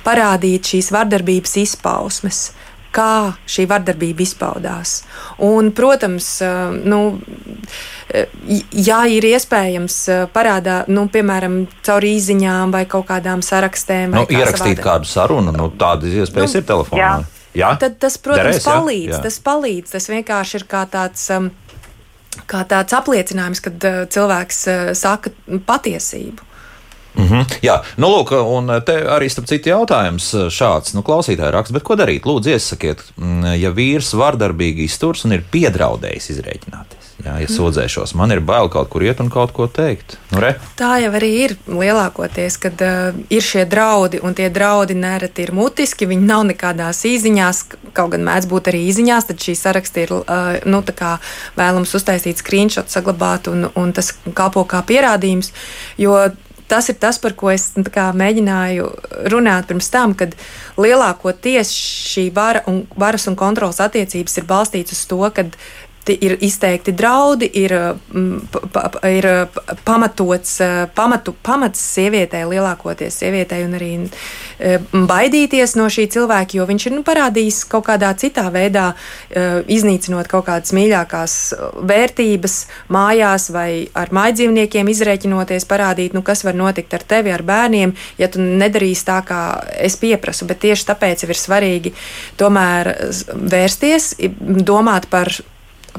parādīt 0.06 0.74
šīs 0.74 0.92
vardarbības 0.94 1.58
izpausmes 1.62 2.50
kā 2.92 3.32
šī 3.48 3.66
vardarbība 3.72 4.20
izpaudās. 4.26 5.06
Un, 5.48 5.70
protams, 5.72 6.28
nu, 6.84 7.00
ja 8.76 8.98
ir 9.08 9.28
iespējams 9.32 9.98
parādā, 10.36 10.82
nu, 10.92 11.06
piemēram, 11.12 11.62
caur 11.88 12.04
īsiņām 12.04 12.74
vai 12.76 12.84
kaut 12.92 13.08
kādām 13.08 13.44
sarakstēm, 13.46 14.12
nu, 14.12 14.26
ierakstīt 14.28 14.82
savādāk. 14.82 14.88
kādu 14.90 15.12
sarunu, 15.12 15.56
nu, 15.56 15.70
tādas 15.80 16.20
iespējas 16.20 16.58
nu, 16.58 16.60
ir 16.60 16.68
telefonā. 16.68 17.00
Jā. 17.00 17.41
Jā, 17.58 17.74
tad 17.80 17.98
tas, 18.00 18.16
protams, 18.22 18.62
Derēs, 18.62 18.68
palīdz. 18.68 19.16
Jā. 19.16 19.20
Tas 19.26 19.40
palīdz. 19.44 19.96
Tas 19.98 20.08
vienkārši 20.12 20.62
ir 20.62 20.70
kā 20.72 20.86
tāds. 20.92 21.28
Um, 21.36 21.52
Kā 22.48 22.62
tāds 22.64 22.96
apliecinājums, 22.96 23.60
kad 23.60 23.84
uh, 23.84 23.96
cilvēks 24.08 24.60
uh, 24.72 24.92
saka 24.96 25.34
patiesību. 25.68 26.46
Mm 27.16 27.28
-hmm. 27.28 27.46
Jā, 27.62 27.82
nu, 27.98 28.08
lūk, 28.08 28.32
un 28.34 28.82
te 28.86 28.96
arī 29.04 29.30
starp 29.30 29.48
citu 29.48 29.70
jautājums 29.70 30.32
šāds, 30.50 30.94
nu, 30.96 31.02
klausītāji 31.02 31.52
raksta, 31.52 31.74
bet 31.74 31.84
ko 31.84 31.96
darīt? 31.96 32.24
Lūdzu, 32.24 32.50
iesakiet, 32.50 33.04
mm, 33.18 33.54
ja 33.60 33.72
vīrs 33.72 34.14
vardarbīgi 34.14 34.88
izturs 34.88 35.26
un 35.26 35.32
ir 35.32 35.44
piedraudējis 35.52 36.30
izrēķināties. 36.30 37.02
Jā, 37.22 37.36
ja 37.38 37.50
sūdzēšos, 37.52 38.16
man 38.18 38.32
ir 38.34 38.42
bail 38.42 38.70
kaut 38.74 38.90
kur 38.90 39.04
iet 39.06 39.20
un 39.22 39.30
kaut 39.30 39.52
ko 39.54 39.68
teikt. 39.70 40.18
Nu, 40.32 40.40
re. 40.42 40.56
Tā 40.80 40.96
jau 41.04 41.12
arī 41.18 41.30
ir 41.44 41.56
lielākoties, 41.70 42.58
kad 42.62 42.82
uh, 42.82 43.18
ir 43.30 43.46
šie 43.46 43.66
draudi, 43.70 44.22
un 44.26 44.34
tie 44.38 44.50
draudi 44.50 44.98
nereti 44.98 45.46
ir 45.46 45.54
mutiski. 45.54 46.10
Viņi 46.10 46.26
nav 46.26 46.46
nekādās 46.50 47.04
īsiņās, 47.06 47.64
kaut 47.94 48.16
gan 48.16 48.26
mēdz 48.26 48.50
būt 48.52 48.72
arī 48.72 48.86
īsiņās, 48.90 49.30
tad 49.30 49.44
šī 49.44 49.56
saraksta 49.60 50.06
ir 50.06 50.16
uh, 50.18 50.58
nu, 50.66 50.82
vēlams 51.58 51.98
uztaisīt 52.00 52.42
screenshot, 52.42 52.90
saglabāt, 52.90 53.52
un, 53.52 53.70
un 53.76 53.94
tas 53.94 54.14
kalpo 54.34 54.66
kā 54.66 54.82
pierādījums. 54.88 55.54
Jo 56.02 56.32
tas 56.72 56.88
ir 56.92 56.98
tas, 57.02 57.20
par 57.20 57.36
ko 57.38 57.52
es 57.52 57.70
nu, 57.76 57.84
kā, 57.92 58.08
mēģināju 58.16 58.88
runāt 59.34 59.68
pirms 59.70 59.92
tam, 59.92 60.16
kad 60.18 60.36
lielākoties 60.80 61.74
šī 61.76 62.30
vara 62.36 62.64
un, 62.72 62.86
varas 63.00 63.28
un 63.28 63.38
kontrolas 63.40 63.82
attiecības 63.84 64.40
ir 64.40 64.48
balstītas 64.50 64.96
uz 64.96 65.10
to, 65.12 65.20
ka 65.36 65.46
ir 66.22 66.38
izteikti 66.44 66.94
draudi, 66.98 67.50
ir, 67.62 67.74
mm, 68.14 68.40
ir 69.10 69.28
pamatots, 69.86 70.58
pamatu, 70.96 71.34
pamats 71.44 71.82
sievietei, 71.96 72.44
lielākoties 72.50 73.22
sievietei, 73.22 73.64
un 73.66 73.76
arī 73.78 73.92
e, 73.98 74.78
baidīties 74.92 75.76
no 75.80 75.88
šī 75.92 76.08
cilvēka, 76.16 76.58
jo 76.60 76.68
viņš 76.70 76.88
ir 76.88 76.96
nu, 76.96 77.04
parādījis 77.08 77.64
kaut 77.72 77.88
kādā 77.90 78.12
citā 78.20 78.48
veidā, 78.54 78.92
e, 79.30 79.46
iznīcinot 79.76 80.30
kaut 80.32 80.48
kādas 80.50 80.74
mīļākās 80.78 81.38
vērtības 81.92 82.58
mājās 82.92 83.50
vai 83.54 83.70
ar 83.98 84.14
mājdzīvniekiem, 84.16 84.92
izrēķinoties, 84.92 85.68
parādīt, 85.70 86.16
nu, 86.18 86.24
kas 86.26 86.46
var 86.48 86.58
notikt 86.58 86.94
ar 86.98 87.06
tevi, 87.08 87.34
ar 87.34 87.46
bērniem, 87.48 87.96
ja 88.22 88.32
tu 88.32 88.44
nedarīsi 88.44 89.08
tā, 89.08 89.22
kā 89.28 89.42
es 89.80 89.98
pieprasu. 90.02 90.48
Bet 90.50 90.64
tieši 90.66 90.90
tāpēc 90.92 91.26
ir 91.28 91.38
svarīgi 91.38 91.96
tomēr 92.40 92.94
vērsties, 93.32 94.14
domāt 94.42 95.10
par 95.12 95.32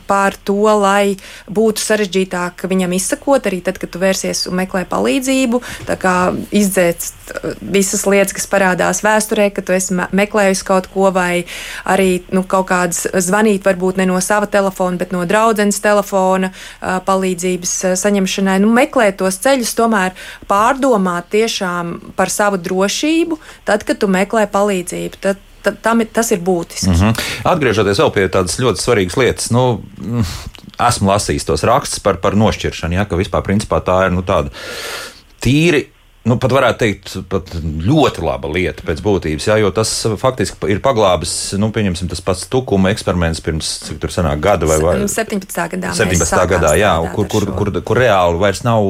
par 0.07 0.37
to, 0.44 0.61
lai 0.81 1.16
būtu 1.50 1.83
sarežģītāk 1.83 2.64
viņam 2.70 2.94
izsakot, 2.96 3.46
arī 3.48 3.61
tad, 3.64 3.78
kad 3.83 3.92
tu 3.92 4.00
vērsies 4.02 4.46
un 4.50 4.59
meklē 4.62 4.85
palīdzību, 4.90 5.61
izdzēst 6.52 7.35
visas 7.61 8.05
lietas, 8.09 8.35
kas 8.37 8.48
parādās 8.50 9.02
vēsturē, 9.05 9.50
ka 9.55 9.64
tu 9.64 9.74
esi 9.76 9.96
meklējis 9.96 10.64
kaut 10.66 10.88
ko, 10.92 11.11
vai 11.14 11.44
arī 11.88 12.22
nu, 12.35 12.44
kaut 12.48 12.68
kādas 12.70 13.07
zvanīt, 13.24 13.64
varbūt 13.66 14.00
ne 14.00 14.09
no 14.11 14.20
sava 14.24 14.48
telefona, 14.50 15.00
bet 15.00 15.14
no 15.14 15.24
draudzenes 15.28 15.81
telefona 15.85 16.52
palīdzības 16.81 17.76
saņemšanai. 18.02 18.59
Nu, 18.62 18.72
meklēt 18.74 19.20
tos 19.22 19.40
ceļus, 19.43 19.76
tomēr 19.78 20.16
pārdomāt 20.51 21.30
tiešām 21.32 21.99
par 22.18 22.32
savu 22.32 22.61
drošību, 22.62 23.40
tad, 23.68 23.86
kad 23.88 24.03
tu 24.03 24.11
meklē 24.12 24.47
palīdzību. 24.53 25.22
Tad, 25.22 25.49
tam, 25.62 26.02
tas 26.12 26.32
ir 26.34 26.42
būtiski. 26.44 26.90
Mm 26.90 26.98
-hmm. 27.00 27.24
Atgriežoties 27.52 28.02
vēl 28.02 28.12
pie 28.14 28.28
tādas 28.28 28.58
ļoti 28.58 28.82
svarīgas 28.82 29.16
lietas, 29.16 29.50
nu, 29.50 29.82
mm, 29.98 30.24
esmu 30.88 31.10
lasījis 31.10 31.46
tos 31.46 31.62
rakstus 31.62 32.00
par, 32.00 32.16
par 32.16 32.36
nošķiršanu, 32.36 32.94
ja, 32.94 33.04
ka 33.04 33.16
vispār 33.16 33.42
principā 33.42 33.80
tā 33.80 34.06
ir 34.06 34.12
nu, 34.12 34.22
tāda 34.22 34.50
tīri 35.42 35.86
nu, 36.28 36.38
pat 36.38 36.54
varētu 36.54 36.78
teikt, 36.78 37.14
pat 37.30 37.50
ļoti 37.62 38.22
laba 38.22 38.50
lieta 38.52 38.84
pēc 38.86 39.02
būtības, 39.02 39.48
jā, 39.50 39.58
jo 39.62 39.70
tas 39.74 39.90
faktiski 40.20 40.70
ir 40.70 40.82
paglābis, 40.84 41.54
nu, 41.58 41.72
pieņemsim, 41.74 42.10
tas 42.12 42.22
pats 42.24 42.46
tukuma 42.50 42.92
eksperiments 42.94 43.42
pirms, 43.42 43.72
cik 43.88 43.98
tur 44.02 44.14
senāk 44.14 44.42
gada 44.44 44.68
vai, 44.70 44.78
vai 44.84 44.94
17. 45.10 45.56
gadā. 45.74 45.94
17. 45.98 46.46
gadā, 46.54 46.76
jā, 46.78 46.92
kur, 47.16 47.26
kur, 47.26 47.48
kur, 47.58 47.72
kur 47.82 48.02
reāli 48.04 48.38
vairs 48.42 48.62
nav 48.66 48.86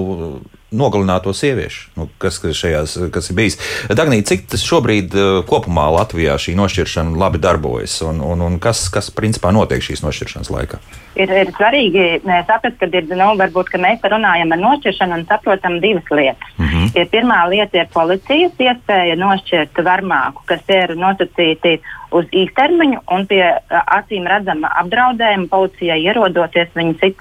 nogalināto 0.73 1.33
sieviešu, 1.37 1.93
nu, 1.97 2.09
kas, 2.23 2.41
šajās, 2.41 2.97
kas 3.13 3.31
ir 3.31 3.39
bijis. 3.39 3.59
Dagnī, 3.93 4.23
cik 4.27 4.47
tas 4.53 4.65
šobrīd 4.67 5.15
eh, 5.15 5.31
kopumā 5.49 5.89
Latvijā 5.99 6.39
šī 6.41 6.57
nošķiršana 6.59 7.17
labi 7.19 7.41
darbojas 7.43 8.01
un, 8.09 8.21
un, 8.25 8.45
un 8.47 8.59
kas, 8.63 8.87
kas 8.93 9.13
principā 9.15 9.53
notiek 9.55 9.85
šīs 9.85 10.05
nošķiršanas 10.05 10.53
laikā? 10.53 10.81
Ir, 11.21 11.29
ir 11.29 11.51
svarīgi 11.53 12.05
saprast, 12.25 12.79
ka, 12.81 12.89
ir, 12.89 13.09
nu, 13.11 13.33
varbūt, 13.41 13.73
ka 13.73 13.81
mēs 13.81 14.05
runājam 14.09 14.55
par 14.55 14.63
nošķiršanu 14.63 15.19
un 15.19 15.27
saprotam 15.29 15.81
divas 15.85 16.09
lietas. 16.11 16.55
Mm 16.57 16.69
-hmm. 16.69 16.93
ir, 16.97 17.11
pirmā 17.13 17.41
lieta 17.51 17.83
ir 17.83 17.91
policijas 17.93 18.53
iespēja 18.59 19.19
nošķirt 19.21 19.83
varmāku, 19.85 20.47
kas 20.47 20.65
ir 20.69 20.97
nosacīti 20.97 21.79
uz 22.13 22.25
īstermiņu 22.33 23.03
un 23.13 23.27
pie 23.27 23.43
acīm 23.71 24.27
redzama 24.29 24.73
apdraudējuma 24.83 25.49
policijai 25.51 26.01
ierodoties. 26.05 26.69
Viņi 26.75 27.15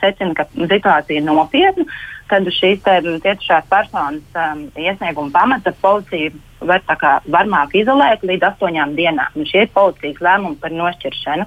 secina, 0.00 0.34
ka 0.34 0.46
situācija 0.54 1.20
ir 1.20 1.26
nopietna 1.26 1.86
tad 2.30 2.48
šīs 2.52 2.82
cietušās 2.84 3.68
personas 3.70 4.38
um, 4.38 4.66
iesnieguma 4.78 5.32
pamata 5.34 5.72
policija 5.82 6.32
var 6.66 6.82
varmāk 7.30 7.76
izolēt 7.78 8.24
līdz 8.26 8.50
astoņām 8.50 8.96
dienām. 8.98 9.36
Un 9.36 9.46
šie 9.48 9.66
ir 9.66 9.72
policijas 9.74 10.22
lēmumi 10.24 10.58
par 10.62 10.74
nošķiršanu. 10.74 11.46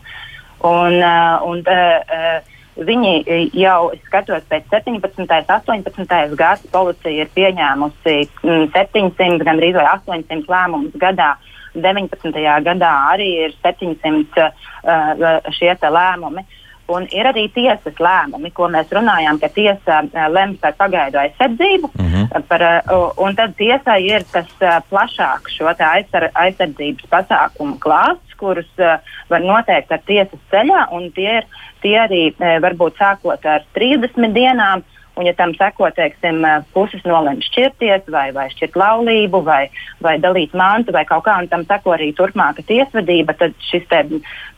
Un, 0.69 0.95
uh, 0.99 1.49
un, 1.49 1.65
uh, 1.65 2.15
uh, 2.21 2.55
Viņi 2.79 3.49
jau 3.59 3.89
skatos 4.05 4.45
pēc 4.47 4.69
17. 4.71 5.19
un 5.19 5.25
18. 5.27 6.35
gada 6.39 6.69
policija 6.71 7.25
ir 7.25 7.31
pieņēmusi 7.35 8.13
700, 8.39 9.09
mm, 9.19 9.41
gandrīz 9.43 9.75
800 9.81 10.47
lēmumus 10.47 10.95
gadā. 11.01 11.33
19. 11.75 12.31
gadā 12.63 12.93
arī 13.09 13.27
ir 13.49 13.57
700 13.65 14.45
uh, 14.45 15.49
šie 15.57 15.75
lēmumi. 15.75 16.45
Uh, 16.45 16.58
Un 16.89 17.05
ir 17.13 17.27
arī 17.29 17.45
tiesas 17.53 17.99
lēmumi, 18.01 18.51
ko 18.55 18.67
mēs 18.73 18.89
runājām, 18.95 19.39
ka 19.41 19.49
tiesa 19.53 20.01
uh, 20.03 20.27
lems 20.33 20.59
par 20.63 20.75
pagaidu 20.79 21.21
aizsardzību. 21.21 21.91
Mm 21.93 22.09
-hmm. 22.13 22.43
par, 22.49 22.65
uh, 22.65 23.11
un 23.17 23.35
tad 23.35 23.55
tiesai 23.57 24.01
ir 24.07 24.25
tas 24.31 24.49
uh, 24.61 24.79
plašāks 24.89 25.57
šo 25.57 25.69
aizsar, 25.69 26.29
aizsardzības 26.33 27.09
pasākumu 27.09 27.77
klāsts, 27.79 28.37
kurus 28.37 28.71
uh, 28.79 28.97
var 29.29 29.41
noteikt 29.41 29.91
ar 29.91 30.01
tiesas 30.05 30.39
ceļā. 30.51 30.87
Tie, 31.15 31.37
ir, 31.37 31.45
tie 31.81 31.97
arī 31.99 32.23
uh, 32.31 32.57
varbūt 32.61 32.97
sākot 32.97 33.45
ar 33.45 33.65
30 33.73 34.33
dienām. 34.33 34.83
Un, 35.19 35.27
ja 35.27 35.33
tam 35.35 35.51
seko, 35.57 35.89
teiksim, 35.91 36.45
puses 36.71 37.03
nolēma 37.03 37.43
šķirties, 37.43 38.05
vai, 38.13 38.29
vai 38.31 38.45
šķirt 38.53 38.77
laulību, 38.79 39.41
vai, 39.43 39.65
vai 40.05 40.15
dalīt 40.23 40.55
mantu, 40.55 40.95
vai 40.95 41.03
kaut 41.09 41.25
kā, 41.25 41.35
un 41.41 41.49
tam 41.51 41.65
seko 41.67 41.97
arī 41.97 42.13
turpmāka 42.15 42.63
tiesvedība, 42.69 43.35
tad 43.35 43.57
šis 43.67 43.83
te 43.91 43.99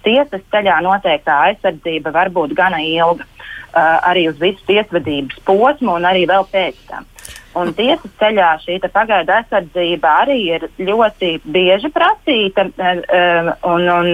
tiesas 0.06 0.46
ceļā 0.54 0.78
noteiktā 0.86 1.40
aizsardzība 1.48 2.14
var 2.14 2.30
būt 2.36 2.54
gana 2.58 2.82
ilga. 2.86 3.26
Uh, 3.72 4.02
arī 4.04 4.26
uz 4.28 4.36
visu 4.36 4.60
tiesvedības 4.68 5.38
posmu 5.48 5.94
un 5.96 6.04
arī 6.10 6.26
vēl 6.28 6.44
pēc 6.52 6.80
tam. 6.90 7.06
Un 7.60 7.74
tiesas 7.76 8.12
ceļā 8.16 8.50
šī 8.64 8.78
pagaidu 8.94 9.34
aizsardzība 9.36 10.12
arī 10.22 10.38
ir 10.56 10.66
ļoti 10.80 11.34
bieži 11.44 11.90
prasīta. 11.92 12.64
Eh, 12.80 13.02
eh, 13.12 13.50
un, 13.68 13.88
un, 13.92 14.12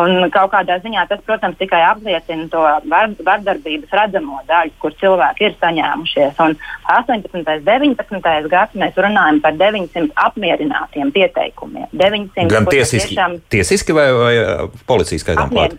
un 0.00 0.32
kaut 0.34 0.50
kādā 0.54 0.80
ziņā 0.82 1.04
tas, 1.10 1.22
protams, 1.26 1.58
tikai 1.60 1.84
apliecina 1.86 2.48
to 2.50 2.64
var, 2.90 3.14
vardarbības 3.14 3.94
redzamo 3.94 4.40
daļu, 4.48 4.74
kur 4.82 4.96
cilvēki 5.02 5.46
ir 5.46 5.54
saņēmušies. 5.62 6.42
Un 6.42 6.56
18. 6.96 7.30
un 7.38 7.46
19. 7.68 8.50
gads 8.50 8.74
mēs 8.82 8.98
runājam 8.98 9.38
par 9.44 9.54
900 9.60 10.10
apmierinātiem 10.26 11.14
pieteikumiem. 11.14 11.86
900, 11.94 12.50
Gan 12.50 12.66
tiesiski, 12.70 13.14
tiešām, 13.14 13.38
tiesiski 13.54 13.94
vai, 13.94 14.10
vai 14.18 14.34
eh, 14.40 14.66
policijas 14.90 15.26
skaitām 15.26 15.54
klāt? 15.54 15.78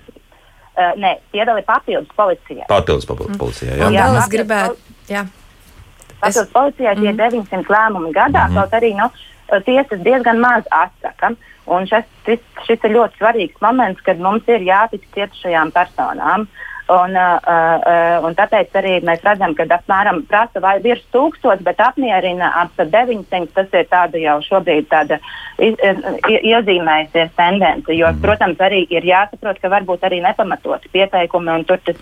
Uh, 0.71 0.93
nē, 0.95 1.17
piedalīt 1.35 1.67
papildus 1.67 2.15
policijai. 2.15 2.63
Papildus 2.71 3.03
papildus 3.05 3.35
policijai, 3.37 3.75
jā. 3.75 3.91
jā, 3.91 4.07
jā 4.07 4.09
es 4.21 4.29
gribētu. 4.31 4.97
Jā. 5.11 5.27
Tātad 6.21 6.45
es... 6.45 6.51
policijai 6.53 6.95
tie 6.99 7.11
mm. 7.11 7.19
900 7.19 7.75
lēmumi 7.75 8.13
gadā, 8.15 8.47
mm. 8.47 8.59
kaut 8.59 8.75
arī 8.79 8.93
nu, 8.97 9.09
tiesas 9.67 10.03
diezgan 10.05 10.41
maz 10.43 10.67
atsaka. 10.71 11.33
Un 11.71 11.85
šis, 11.87 12.07
šis, 12.25 12.41
šis 12.65 12.87
ir 12.87 12.95
ļoti 12.95 13.19
svarīgs 13.19 13.61
moments, 13.61 14.01
kad 14.05 14.19
mums 14.19 14.47
ir 14.49 14.63
jātic 14.65 15.03
cietušajām 15.13 15.69
personām. 15.75 16.47
Uh, 16.47 16.70
Un, 16.91 17.15
uh, 17.15 17.37
uh, 17.39 18.25
un 18.27 18.35
tāpēc 18.35 18.73
arī 18.75 18.97
mēs 19.05 19.21
redzam, 19.23 19.53
ka 19.55 19.63
apmēram 19.77 20.25
prasa 20.27 20.59
vai 20.63 20.75
virs 20.83 21.03
tūkstotis, 21.13 21.63
bet 21.63 21.79
apmierina 21.79 22.51
ap 22.63 22.75
900. 22.75 23.47
Tas 23.55 23.71
ir 23.77 23.87
tāda 23.91 24.19
jau 24.19 24.37
šobrīd 24.43 24.89
tāda 24.91 25.21
iz, 25.61 25.77
iezīmējusies 26.27 27.31
tendence. 27.37 27.95
Jo, 27.95 28.09
mm. 28.11 28.21
protams, 28.23 28.59
arī 28.63 28.81
ir 28.91 29.05
jāsaprot, 29.07 29.61
ka 29.61 29.71
varbūt 29.71 30.03
arī 30.07 30.19
nepamatoti 30.25 30.91
pieteikumi, 30.91 31.53
un 31.53 31.65
tur 31.69 31.79
tas 31.85 31.99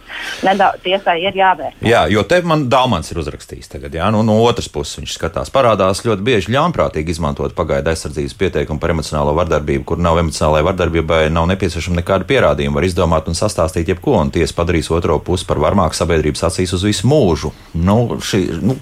nedaudz 0.48 0.82
tiesai 0.86 1.20
ir 1.28 1.38
jāvērt. 1.38 1.78
Jā, 1.86 2.06
jo 2.12 2.24
te 2.26 2.42
man 2.48 2.66
Dāmans 2.72 3.12
ir 3.12 3.22
uzrakstījis 3.22 3.70
tagad, 3.76 3.96
jā, 4.00 4.10
nu, 4.14 4.24
no 4.26 4.40
otras 4.46 4.72
puses 4.72 5.02
viņš 5.02 5.16
skatās. 5.20 5.54
Parādās 5.54 6.02
ļoti 6.06 6.26
bieži 6.26 6.56
ļaunprātīgi 6.56 7.14
izmantot 7.16 7.54
pagaidu 7.58 7.94
aizsardzības 7.94 8.38
pieteikumu 8.40 8.82
par 8.82 8.96
emocionālo 8.96 9.36
vardarbību, 9.38 9.86
kur 9.92 10.02
nav 10.02 10.22
emocionālajai 10.24 10.70
vardarbībai, 10.72 11.22
nav 11.34 11.50
nepieciešama 11.54 12.02
nekāda 12.02 12.28
pierādījuma. 12.30 12.80
Var 12.80 12.90
izdomāt 12.90 13.30
un 13.30 13.38
sastāstīt 13.38 13.92
jebko, 13.94 14.18
un 14.24 14.34
tiesa 14.34 14.56
padarīt 14.58 14.79
padarīs 14.80 14.92
otro 14.92 15.20
pusi 15.20 15.46
par 15.46 15.60
varmāku 15.60 15.96
sabiedrības 15.96 16.48
acīs 16.48 16.74
uz 16.74 16.84
visu 16.84 17.08
mūžu. 17.08 17.52
Nu, 17.74 18.20
šī, 18.20 18.62
nu, 18.62 18.78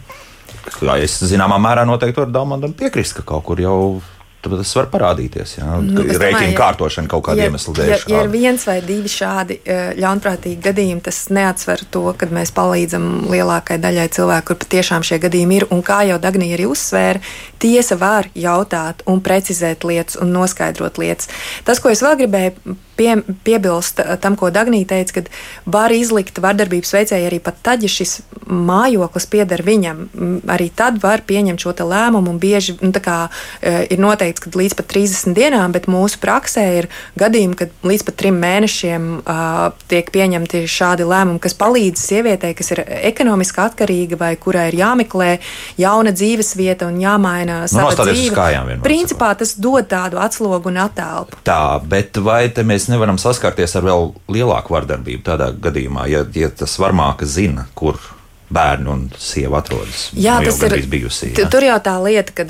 es 0.97 1.23
zināmā 1.23 1.57
mērā 1.59 1.85
noteikti 1.85 2.21
varu 2.21 2.31
Dalmandam 2.31 2.73
piekrist, 2.73 3.17
ka 3.17 3.23
kaut 3.23 3.45
kur 3.45 3.59
jau 3.59 4.01
tas 4.47 4.69
var 4.77 4.85
parādīties. 4.87 5.57
Nu, 5.83 6.05
Rēķina 6.07 6.53
kārtošana 6.55 7.09
kaut 7.11 7.25
kāda 7.25 7.41
ja, 7.41 7.47
iemesla 7.49 7.73
dēļ. 7.75 7.89
Ja, 7.89 7.97
ja 8.07 8.21
ir 8.23 8.29
viens 8.31 8.63
vai 8.63 8.77
divi 8.85 9.09
šādi 9.11 9.57
eh, 9.59 9.89
ļaunprātīgi 9.99 10.61
gadījumi, 10.63 11.03
tas 11.03 11.25
neatsver 11.33 11.83
to, 11.91 12.05
ka 12.15 12.29
mēs 12.31 12.53
palīdzam 12.55 13.27
lielākai 13.27 13.75
daļai 13.83 14.07
cilvēku, 14.15 14.47
kur 14.47 14.61
patiešām 14.61 15.03
šie 15.03 15.19
gadījumi 15.25 15.59
ir. 15.59 15.67
Un 15.73 15.83
kā 15.83 16.05
jau 16.07 16.15
Dagnija 16.23 16.55
arī 16.55 16.69
uzsvēra, 16.69 17.19
tiesa 17.59 17.99
var 17.99 18.29
jautāt 18.37 19.03
un 19.09 19.19
precizēt 19.25 19.83
lietas 19.83 20.21
un 20.21 20.31
noskaidrot 20.37 21.01
lietas. 21.01 21.27
Tas, 21.67 21.83
ko 21.83 21.91
es 21.91 22.05
vēl 22.05 22.15
gribēju 22.23 22.77
pie, 22.97 23.15
piebilst 23.45 24.01
eh, 24.01 24.15
tam, 24.21 24.35
ko 24.39 24.49
Dagnija 24.53 24.89
teica, 24.93 25.21
ka 25.21 25.71
var 25.77 25.93
izlikt 25.95 26.41
vardarbības 26.43 26.93
veicēju 26.97 27.29
arī 27.29 27.39
pat 27.43 27.61
tad, 27.65 27.85
ja 27.85 27.91
šis 27.91 28.19
mājoklis 28.47 29.27
pieder 29.29 29.63
viņam. 29.65 30.03
Arī 30.49 30.69
tad 30.75 31.01
var 31.03 31.23
pieņemt 31.27 31.61
šo 31.61 31.75
lēmumu, 31.77 32.31
un 32.31 32.39
bieži 32.41 32.77
nu, 32.81 32.91
kā, 33.03 33.29
eh, 33.61 33.85
ir 33.91 34.01
noteikts, 34.01 34.43
ka 34.43 34.51
līdz 34.51 34.77
pat 34.79 34.89
30 34.93 35.35
dienām, 35.37 35.71
bet 35.75 35.87
mūsu 35.91 36.19
praksē 36.23 36.65
ir 36.79 36.89
gadījumi, 37.19 37.55
kad 37.55 37.69
līdz 37.83 38.05
pat 38.07 38.17
trim 38.17 38.39
mēnešiem 38.41 39.05
uh, 39.21 39.71
tiek 39.87 40.09
pieņemti 40.13 40.63
šādi 40.69 41.05
lēmumi, 41.07 41.41
kas 41.43 41.55
palīdz 41.57 42.01
sievietei, 42.01 42.53
kas 42.57 42.71
ir 42.73 42.81
ekonomiski 43.11 43.61
atkarīga 43.61 44.17
vai 44.19 44.31
kurai 44.39 44.67
ir 44.71 44.79
jāmeklē 44.79 45.29
jauna 45.77 46.13
dzīves 46.15 46.55
vieta 46.57 46.87
un 46.89 46.99
jāmaina 47.01 47.59
nu, 47.65 47.71
sava 47.71 47.93
dzīve. 47.93 48.79
Principā 48.85 49.33
tas 49.37 49.55
dod 49.59 49.87
tādu 49.91 50.21
atslogu 50.21 50.71
un 50.71 50.81
attēlpu. 50.87 51.41
Tā, 51.47 51.61
bet 51.83 52.17
vai 52.23 52.47
te 52.53 52.65
mēs 52.67 52.86
mēs 52.87 52.95
nevaram 52.95 53.17
saskarties 53.19 53.75
ar 53.75 53.83
vēl 53.83 54.13
lielāku 54.31 54.75
vardarbību 54.75 55.25
tādā 55.25 55.51
gadījumā, 55.51 56.07
ja, 56.07 56.23
ja 56.33 56.49
tas 56.49 56.77
varmāka 56.79 57.27
zina, 57.27 57.67
kur 57.75 57.99
bērni 58.47 58.87
un 58.87 59.01
sieva 59.19 59.59
atrodas. 59.59 60.05
Jā, 60.15 60.37
tas 60.39 60.61
ir 60.63 60.85
bijusi. 60.87 61.33
Jā. 61.35 61.49
Tur 61.51 61.65
jau 61.67 61.75
tā 61.83 61.97
lieta, 61.99 62.31
ka 62.31 62.45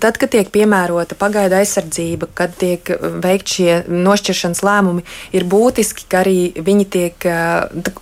tad, 0.00 0.16
kad 0.16 0.30
tiek 0.32 0.48
piemērota 0.48 1.18
pagaidu 1.20 1.58
aizsardzība, 1.58 2.30
kad 2.32 2.54
tiek 2.56 2.88
veikt 3.20 3.52
šie 3.58 3.74
nošķiršanas 3.92 4.64
lēmumi, 4.64 5.04
ir 5.36 5.44
būtiski, 5.44 6.08
ka 6.08 6.22
arī 6.22 6.38
viņi 6.56 6.88
tiek, 6.88 7.28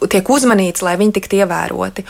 tiek 0.07 0.31
uzmanīts, 0.37 0.87
lai 0.87 0.95
viņi 1.03 1.17
tiktu 1.19 1.43
ievēroti. 1.43 2.07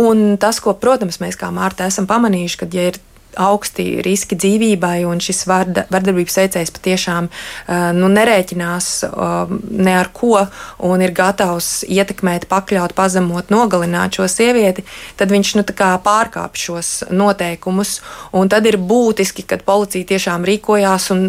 Un 0.00 0.38
tas, 0.40 0.64
ko, 0.64 0.72
protams, 0.80 1.20
mēs 1.20 1.36
kā 1.36 1.52
Mārta 1.52 1.90
esam 1.92 2.08
pamanījuši, 2.08 2.62
kad 2.64 2.78
ja 2.80 2.88
ir 2.88 3.02
augsti 3.40 4.02
riski 4.04 4.38
dzīvībai, 4.38 5.04
un 5.08 5.20
šis 5.22 5.44
varda, 5.50 5.86
vardarbības 5.92 6.38
veicējs 6.40 6.72
patiešām 6.74 7.28
nu, 7.98 8.10
nerēķinās 8.12 8.90
ne 9.70 9.94
ar 9.98 10.10
ko 10.14 10.44
un 10.84 11.04
ir 11.04 11.14
gatavs 11.16 11.84
ietekmēt, 11.88 12.48
pakļaut, 12.50 12.94
pazemot, 12.96 13.52
nogalināt 13.54 14.18
šo 14.18 14.28
sievieti, 14.30 14.84
tad 15.18 15.32
viņš 15.34 15.54
nu, 15.58 15.66
pārkāpj 16.04 16.64
šos 16.66 16.90
noteikumus. 17.14 17.98
Tad 18.54 18.68
ir 18.68 18.78
būtiski, 18.78 19.44
kad 19.48 19.64
policija 19.66 20.06
tiešām 20.14 20.44
rīkojās 20.46 21.10
un 21.14 21.24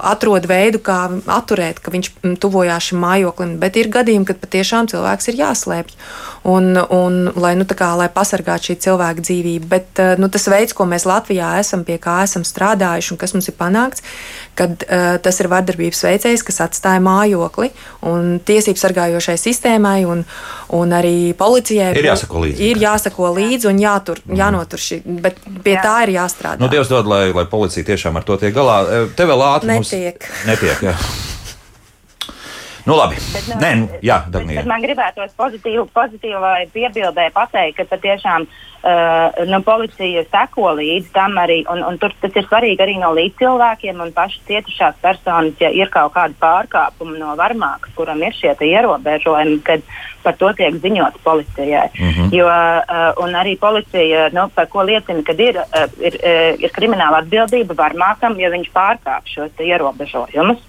atrod 0.00 0.48
veidu, 0.48 0.80
kā 0.84 1.00
atturēt, 1.30 1.80
ka 1.82 1.92
viņš 1.94 2.12
tuvojās 2.42 2.90
šim 2.90 3.02
mājoklim. 3.04 3.58
Bet 3.62 3.78
ir 3.80 3.90
gadījumi, 3.92 4.28
kad 4.28 4.40
patiešām 4.42 4.88
cilvēks 4.92 5.32
ir 5.32 5.42
jāslēpj. 5.42 5.98
Un, 6.44 6.76
un, 6.92 7.14
lai, 7.40 7.54
nu, 7.56 7.64
kā, 7.64 7.94
lai 7.96 8.10
pasargātu 8.12 8.68
šī 8.68 8.74
cilvēka 8.84 9.22
dzīvību. 9.24 9.68
Bet 9.70 10.00
nu, 10.20 10.28
tas 10.28 10.44
veids, 10.52 10.74
ko 10.76 10.84
mēs 10.88 11.06
Latvijā 11.08 11.54
esam, 11.62 11.86
pie 11.88 11.96
kā 12.02 12.18
esam 12.26 12.44
strādājuši 12.44 13.14
un 13.14 13.20
kas 13.22 13.32
mums 13.32 13.48
ir 13.48 13.56
panākts, 13.56 14.04
kad 14.58 14.84
uh, 14.84 15.16
tas 15.24 15.40
ir 15.40 15.48
vardarbības 15.48 16.04
veicējs, 16.04 16.44
kas 16.44 16.60
atstāja 16.66 17.00
mājokli. 17.04 17.70
Tiesību 18.44 18.80
sargājošai 18.82 19.38
sistēmai 19.40 20.04
un, 20.04 20.24
un 20.76 20.96
arī 20.96 21.32
policijai 21.38 21.94
ir 21.96 22.10
jāsako 22.12 22.44
līdzi. 22.44 22.70
Ir 22.70 22.82
jāsako 22.84 23.32
līdzi 23.38 23.70
un 23.72 23.80
jātur, 23.80 24.20
mm. 24.24 24.38
jānotur 24.44 24.84
šī, 24.84 25.00
bet 25.24 25.40
pie 25.64 25.78
Jā. 25.78 25.84
tā 25.86 25.98
ir 26.04 26.16
jāstrādā. 26.18 26.60
Nu, 26.60 26.68
Dievs 26.72 26.92
dod, 26.92 27.08
lai, 27.08 27.28
lai 27.32 27.48
policija 27.48 27.88
tiešām 27.88 28.20
ar 28.20 28.28
to 28.28 28.36
tiek 28.42 28.52
galā. 28.56 28.82
Tev 29.16 29.32
vēl 29.32 29.46
ātri 29.48 29.72
netiek. 29.72 30.28
Mums... 30.28 30.50
Netiek 30.52 30.90
jā. 30.90 30.98
Nu, 32.84 32.96
labi. 32.96 33.16
Bet, 33.32 33.46
nu, 33.48 33.56
Nē, 33.62 33.70
nu, 33.80 33.86
jā, 34.04 34.18
Dagnija. 34.28 34.60
Bet, 34.60 34.66
bet 34.66 34.68
man 34.68 34.82
gribētos 34.84 35.32
pozitīvu, 35.40 35.86
pozitīvai 35.96 36.66
piebildē 36.74 37.30
pateikt, 37.32 37.78
ka 37.78 37.86
patiešām 37.94 38.44
uh, 38.44 39.40
nu, 39.48 39.60
policija 39.64 40.24
seko 40.28 40.74
līdzi 40.76 41.08
tam 41.14 41.38
arī, 41.40 41.62
un, 41.72 41.80
un 41.88 41.96
tur 42.02 42.12
tas 42.20 42.36
ir 42.36 42.44
svarīgi 42.44 42.84
arī 42.84 42.98
no 43.00 43.14
līdzcilvēkiem 43.16 44.04
un 44.04 44.12
pašas 44.12 44.44
cietušās 44.50 45.00
personas, 45.00 45.56
ja 45.64 45.72
ir 45.72 45.88
kaut 45.96 46.12
kāda 46.18 46.36
pārkāpuma 46.44 47.16
no 47.22 47.32
varmākas, 47.40 47.96
kuram 47.96 48.20
ir 48.20 48.36
šie 48.36 48.52
ierobežojumi, 48.52 49.58
kad 49.64 49.80
par 50.20 50.36
to 50.36 50.52
tiek 50.60 50.76
ziņots 50.84 51.24
policijai. 51.24 51.88
Mm 51.96 52.10
-hmm. 52.12 52.32
jo, 52.36 52.46
uh, 52.52 53.24
un 53.24 53.32
arī 53.32 53.58
policija, 53.58 54.28
nu, 54.36 54.50
par 54.54 54.68
ko 54.68 54.84
liecina, 54.84 55.22
kad 55.24 55.40
ir, 55.40 55.56
uh, 55.56 55.88
ir, 56.04 56.20
uh, 56.20 56.60
ir 56.60 56.70
krimināla 56.70 57.24
atbildība 57.24 57.74
varmākam, 57.74 58.36
ja 58.36 58.52
viņš 58.52 58.68
pārkāp 58.76 59.24
šos 59.24 59.56
ierobežojumus, 59.56 60.60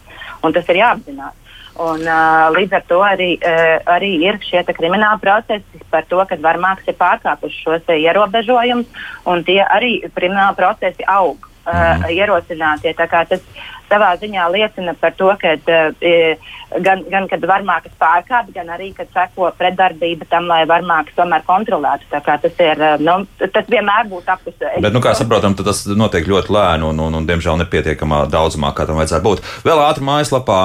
un 0.44 0.54
tas 0.54 0.70
ir 0.70 0.76
jāapzinās. 0.76 1.42
Un, 1.76 2.06
uh, 2.08 2.46
līdz 2.56 2.78
ar 2.78 2.84
to 2.88 3.02
arī, 3.04 3.34
uh, 3.44 3.82
arī 3.98 4.14
ir 4.24 4.40
šie 4.48 4.62
krimināli 4.70 5.20
procesi 5.20 5.82
par 5.92 6.08
to, 6.08 6.22
ka 6.30 6.38
varmāks 6.40 6.88
ir 6.88 6.96
pārkāpuši 7.00 7.66
šos 7.66 7.92
ierobežojumus, 7.92 9.04
un 9.28 9.44
tie 9.44 9.60
arī 9.66 9.98
krimināli 10.16 10.56
procesi 10.62 11.04
aug. 11.08 11.52
Uh, 11.66 11.74
mm. 11.74 12.12
ierosinātie. 12.14 12.92
Tas 12.94 13.42
savā 13.90 14.12
ziņā 14.22 14.44
liecina 14.54 14.94
par 15.02 15.16
to, 15.18 15.32
ka 15.42 15.56
uh, 15.58 16.52
gan, 16.86 17.02
gan 17.10 17.26
kad 17.32 17.42
varmākas 17.50 17.96
pārkāpj, 17.98 18.54
gan 18.54 18.70
arī, 18.76 18.92
kad 18.94 19.10
seko 19.10 19.50
pretdarbība 19.58 20.28
tam, 20.30 20.46
lai 20.46 20.62
varmākas 20.70 21.18
tomēr 21.18 21.42
kontrolētu. 21.48 22.06
Tas, 22.14 22.46
ir, 22.54 22.86
uh, 22.86 23.02
nu, 23.02 23.18
tas 23.42 23.66
vienmēr 23.66 24.06
būs 24.14 24.30
apusēji. 24.30 24.86
Bet, 24.86 24.94
nu, 24.94 25.02
kā 25.02 25.16
saprotam, 25.18 25.58
tas 25.58 25.88
notiek 25.90 26.30
ļoti 26.30 26.54
lēni 26.54 26.86
un, 26.86 27.02
un, 27.08 27.18
un, 27.18 27.30
diemžēl, 27.34 27.58
nepietiekamā 27.66 28.28
daudzumā, 28.30 28.70
kā 28.78 28.86
tam 28.86 29.02
vajadzētu 29.02 29.26
būt. 29.26 29.46
Vēl 29.66 29.82
ātri 29.90 30.06
mājaslapā 30.06 30.62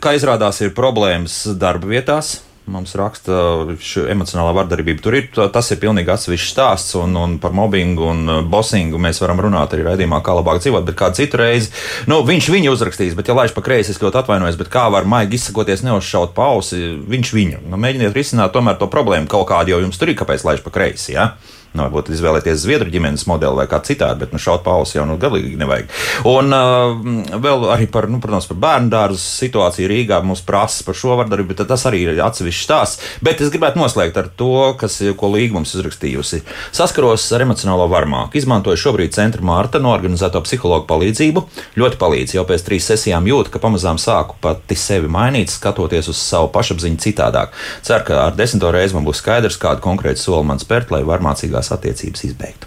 kā 0.00 0.16
izrādās, 0.16 0.60
ir 0.62 0.74
problēmas 0.76 1.44
darba 1.58 1.90
vietās. 1.90 2.40
Mums 2.64 2.94
raksta, 2.96 3.34
ka 3.76 4.02
emocionālā 4.08 4.54
vardarbība 4.56 5.02
tur 5.04 5.14
ir. 5.18 5.26
Tas 5.52 5.66
ir 5.74 5.82
pilnīgi 5.82 6.08
atsevišķs 6.14 6.52
stāsts, 6.54 6.94
un, 6.96 7.12
un 7.20 7.34
par 7.42 7.52
mobbingu 7.52 8.06
un 8.08 8.22
uh, 8.24 8.38
bosingu 8.40 8.96
mēs 8.96 9.20
varam 9.20 9.42
runāt 9.44 9.74
arī 9.76 9.84
raidījumā, 9.84 10.22
kā 10.24 10.32
labāk 10.38 10.62
dzīvot. 10.64 10.86
Bet 10.88 10.96
kādu 10.96 11.20
citu 11.20 11.42
reizi, 11.42 11.68
nu, 12.08 12.22
viņš 12.24 12.48
viņu 12.54 12.72
uzrakstīs, 12.72 13.12
bet, 13.18 13.28
ja 13.28 13.36
laiž 13.36 13.52
pa 13.52 13.60
kreisi, 13.66 13.92
es 13.92 14.00
ļoti 14.00 14.22
atvainojos, 14.22 14.56
bet 14.62 14.72
kā 14.72 14.86
var 14.94 15.04
maigi 15.04 15.36
izsakoties, 15.36 15.84
neuzšaut 15.84 16.32
pausi, 16.38 16.80
viņš 17.12 17.34
viņu. 17.36 17.60
Nu, 17.68 17.80
mēģiniet 17.84 18.16
risināt 18.16 18.56
tomēr 18.56 18.80
to 18.80 18.88
problēmu 18.88 19.28
kaut 19.28 19.50
kādu, 19.52 19.74
jo 19.74 19.82
jums 19.84 20.00
tur 20.00 20.14
ir 20.14 20.16
kāpēc 20.22 20.48
laiž 20.48 20.64
pa 20.64 20.72
kreisi. 20.72 21.12
Ja? 21.18 21.34
Nu, 21.74 21.82
varbūt 21.88 22.12
izvēlēties 22.14 22.60
Zviedru 22.62 22.86
ģimenes 22.86 23.24
modeli 23.26 23.58
vai 23.58 23.64
kā 23.66 23.80
citādi, 23.82 24.20
bet 24.20 24.30
nu, 24.30 24.38
šaut 24.38 24.62
pausi 24.62 24.94
jau 24.94 25.08
nu, 25.08 25.16
galīgi 25.18 25.56
nevajag. 25.58 25.88
Un 26.30 26.54
uh, 26.54 27.40
vēl 27.42 27.64
arī 27.74 27.88
par, 27.90 28.06
nu, 28.06 28.20
protams, 28.22 28.46
par 28.46 28.60
bērnu 28.62 28.92
dārzu 28.92 29.18
situāciju 29.18 29.88
Rīgā 29.90 30.20
mums 30.22 30.44
prasa 30.46 30.86
par 30.86 30.94
šo 30.94 31.16
vardarbību, 31.18 31.50
bet 31.50 31.64
tas 31.72 31.82
arī 31.90 32.04
ir 32.04 32.20
atsevišķs 32.22 32.62
stāsts. 32.68 33.08
Bet 33.26 33.42
es 33.42 33.50
gribētu 33.50 33.80
noslēgt 33.80 34.20
ar 34.22 34.28
to, 34.38 34.52
kas, 34.78 35.00
ko 35.18 35.32
Līga 35.34 35.56
mums 35.56 35.74
izrakstījusi. 35.74 36.44
Saskaros 36.78 37.24
ar 37.34 37.42
emocionālo 37.42 37.88
varmāku. 37.90 38.38
Izmantoju 38.38 38.78
šobrīd 38.84 39.18
centra 39.18 39.42
Mārta 39.42 39.82
no 39.82 39.90
organizēto 39.96 40.44
psihologu 40.46 40.86
palīdzību. 40.92 41.42
Ļoti 41.80 41.98
palīdz. 41.98 42.36
Jau 42.38 42.46
pēc 42.46 42.68
trīs 42.68 42.86
sesijām 42.92 43.26
jūtu, 43.26 43.50
ka 43.50 43.62
pamazām 43.66 43.98
sāku 43.98 44.38
pati 44.46 44.78
sevi 44.78 45.10
mainīt, 45.10 45.50
skatoties 45.50 46.12
uz 46.14 46.22
savu 46.22 46.52
pašapziņu 46.54 47.02
citādāk. 47.02 47.58
Ceru, 47.82 48.06
ka 48.06 48.22
ar 48.28 48.38
desmito 48.38 48.70
reizi 48.70 48.94
man 48.94 49.10
būs 49.10 49.24
skaidrs, 49.24 49.58
kādu 49.58 49.82
konkrētu 49.82 50.22
soli 50.22 50.46
man 50.52 50.62
spērt, 50.62 50.94
lai 50.94 51.02
varmācīgās 51.08 51.63
savstarpējās 51.64 51.72
attiecības 51.72 52.24
izbeigtu. 52.28 52.66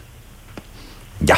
Jā. 1.27 1.37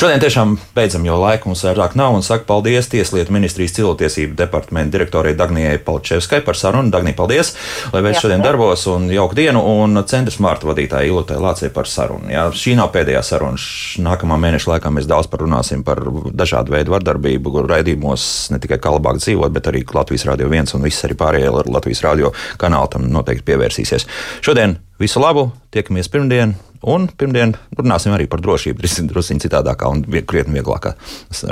Šodien 0.00 0.20
tiešām 0.22 0.54
beidzam, 0.72 1.04
jo 1.04 1.18
laika 1.20 1.44
mums 1.44 1.60
vairāk 1.66 1.92
nav. 1.98 2.14
Un 2.16 2.22
saku 2.24 2.46
paldies 2.48 2.86
Tieslietu 2.88 3.34
ministrijas 3.36 3.74
cilvēktiesību 3.76 4.32
departamenta 4.38 4.94
direktorai 4.94 5.34
Dagnijai 5.36 5.76
Palčevskai 5.84 6.40
par 6.46 6.56
sarunu. 6.56 6.88
Dagnija, 6.94 7.18
paldies, 7.18 7.50
lai 7.92 8.00
veids 8.06 8.22
šodien 8.22 8.40
darbos 8.40 8.86
un 8.88 9.10
jauku 9.12 9.36
dienu. 9.36 9.60
Un 9.82 10.00
centra 10.08 10.32
smārta 10.32 10.70
vadītāja 10.70 11.10
Ilotē 11.10 11.36
Lācijai 11.36 11.72
par 11.74 11.90
sarunu. 11.90 12.30
Jā, 12.32 12.46
šī 12.48 12.78
nav 12.78 12.88
pēdējā 12.94 13.20
saruna. 13.28 13.60
Nākamā 14.06 14.40
mēneša 14.40 14.72
laikā 14.72 14.94
mēs 14.94 15.10
daudz 15.10 15.28
parunāsim 15.28 15.84
par 15.84 16.00
dažādu 16.32 16.78
veidu 16.78 16.96
vardarbību, 16.96 17.66
raidījumos 17.68 18.24
ne 18.54 18.62
tikai 18.62 18.80
kā 18.80 18.94
labāk 18.96 19.20
dzīvot, 19.20 19.52
bet 19.52 19.68
arī 19.68 19.84
Latvijas 19.84 20.24
Rādio 20.30 20.48
1 20.48 20.78
un 20.78 20.88
viss 20.88 21.04
arī 21.04 21.18
pārējie 21.20 21.52
Latvijas 21.68 22.04
Rādio 22.08 22.32
kanāli 22.56 22.94
tam 22.96 23.10
noteikti 23.12 23.50
pievērsīsies. 23.52 24.08
Šodien 24.40 24.78
visu 25.02 25.20
labu, 25.20 25.50
tiekamies 25.76 26.08
pirmdien! 26.08 26.56
Un 26.88 27.08
pirmdien 27.20 27.56
runāsim 27.76 28.14
arī 28.16 28.28
par 28.30 28.40
drošību, 28.44 28.80
drusku 29.10 29.36
citādākā 29.42 29.90
un 29.92 30.04
krietni 30.24 30.60
vieglākā 30.60 30.94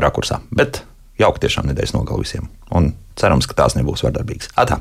rakursā. 0.01 0.41
Bet 0.51 0.83
jauka 1.21 1.45
tiešām 1.45 1.69
nedēļas 1.69 1.97
nogalē 1.97 2.25
visiem. 2.25 2.49
Un 2.73 2.95
cerams, 3.19 3.49
ka 3.49 3.59
tās 3.59 3.77
nebūs 3.77 4.07
vardarbīgas. 4.07 4.55
Atā! 4.57 4.81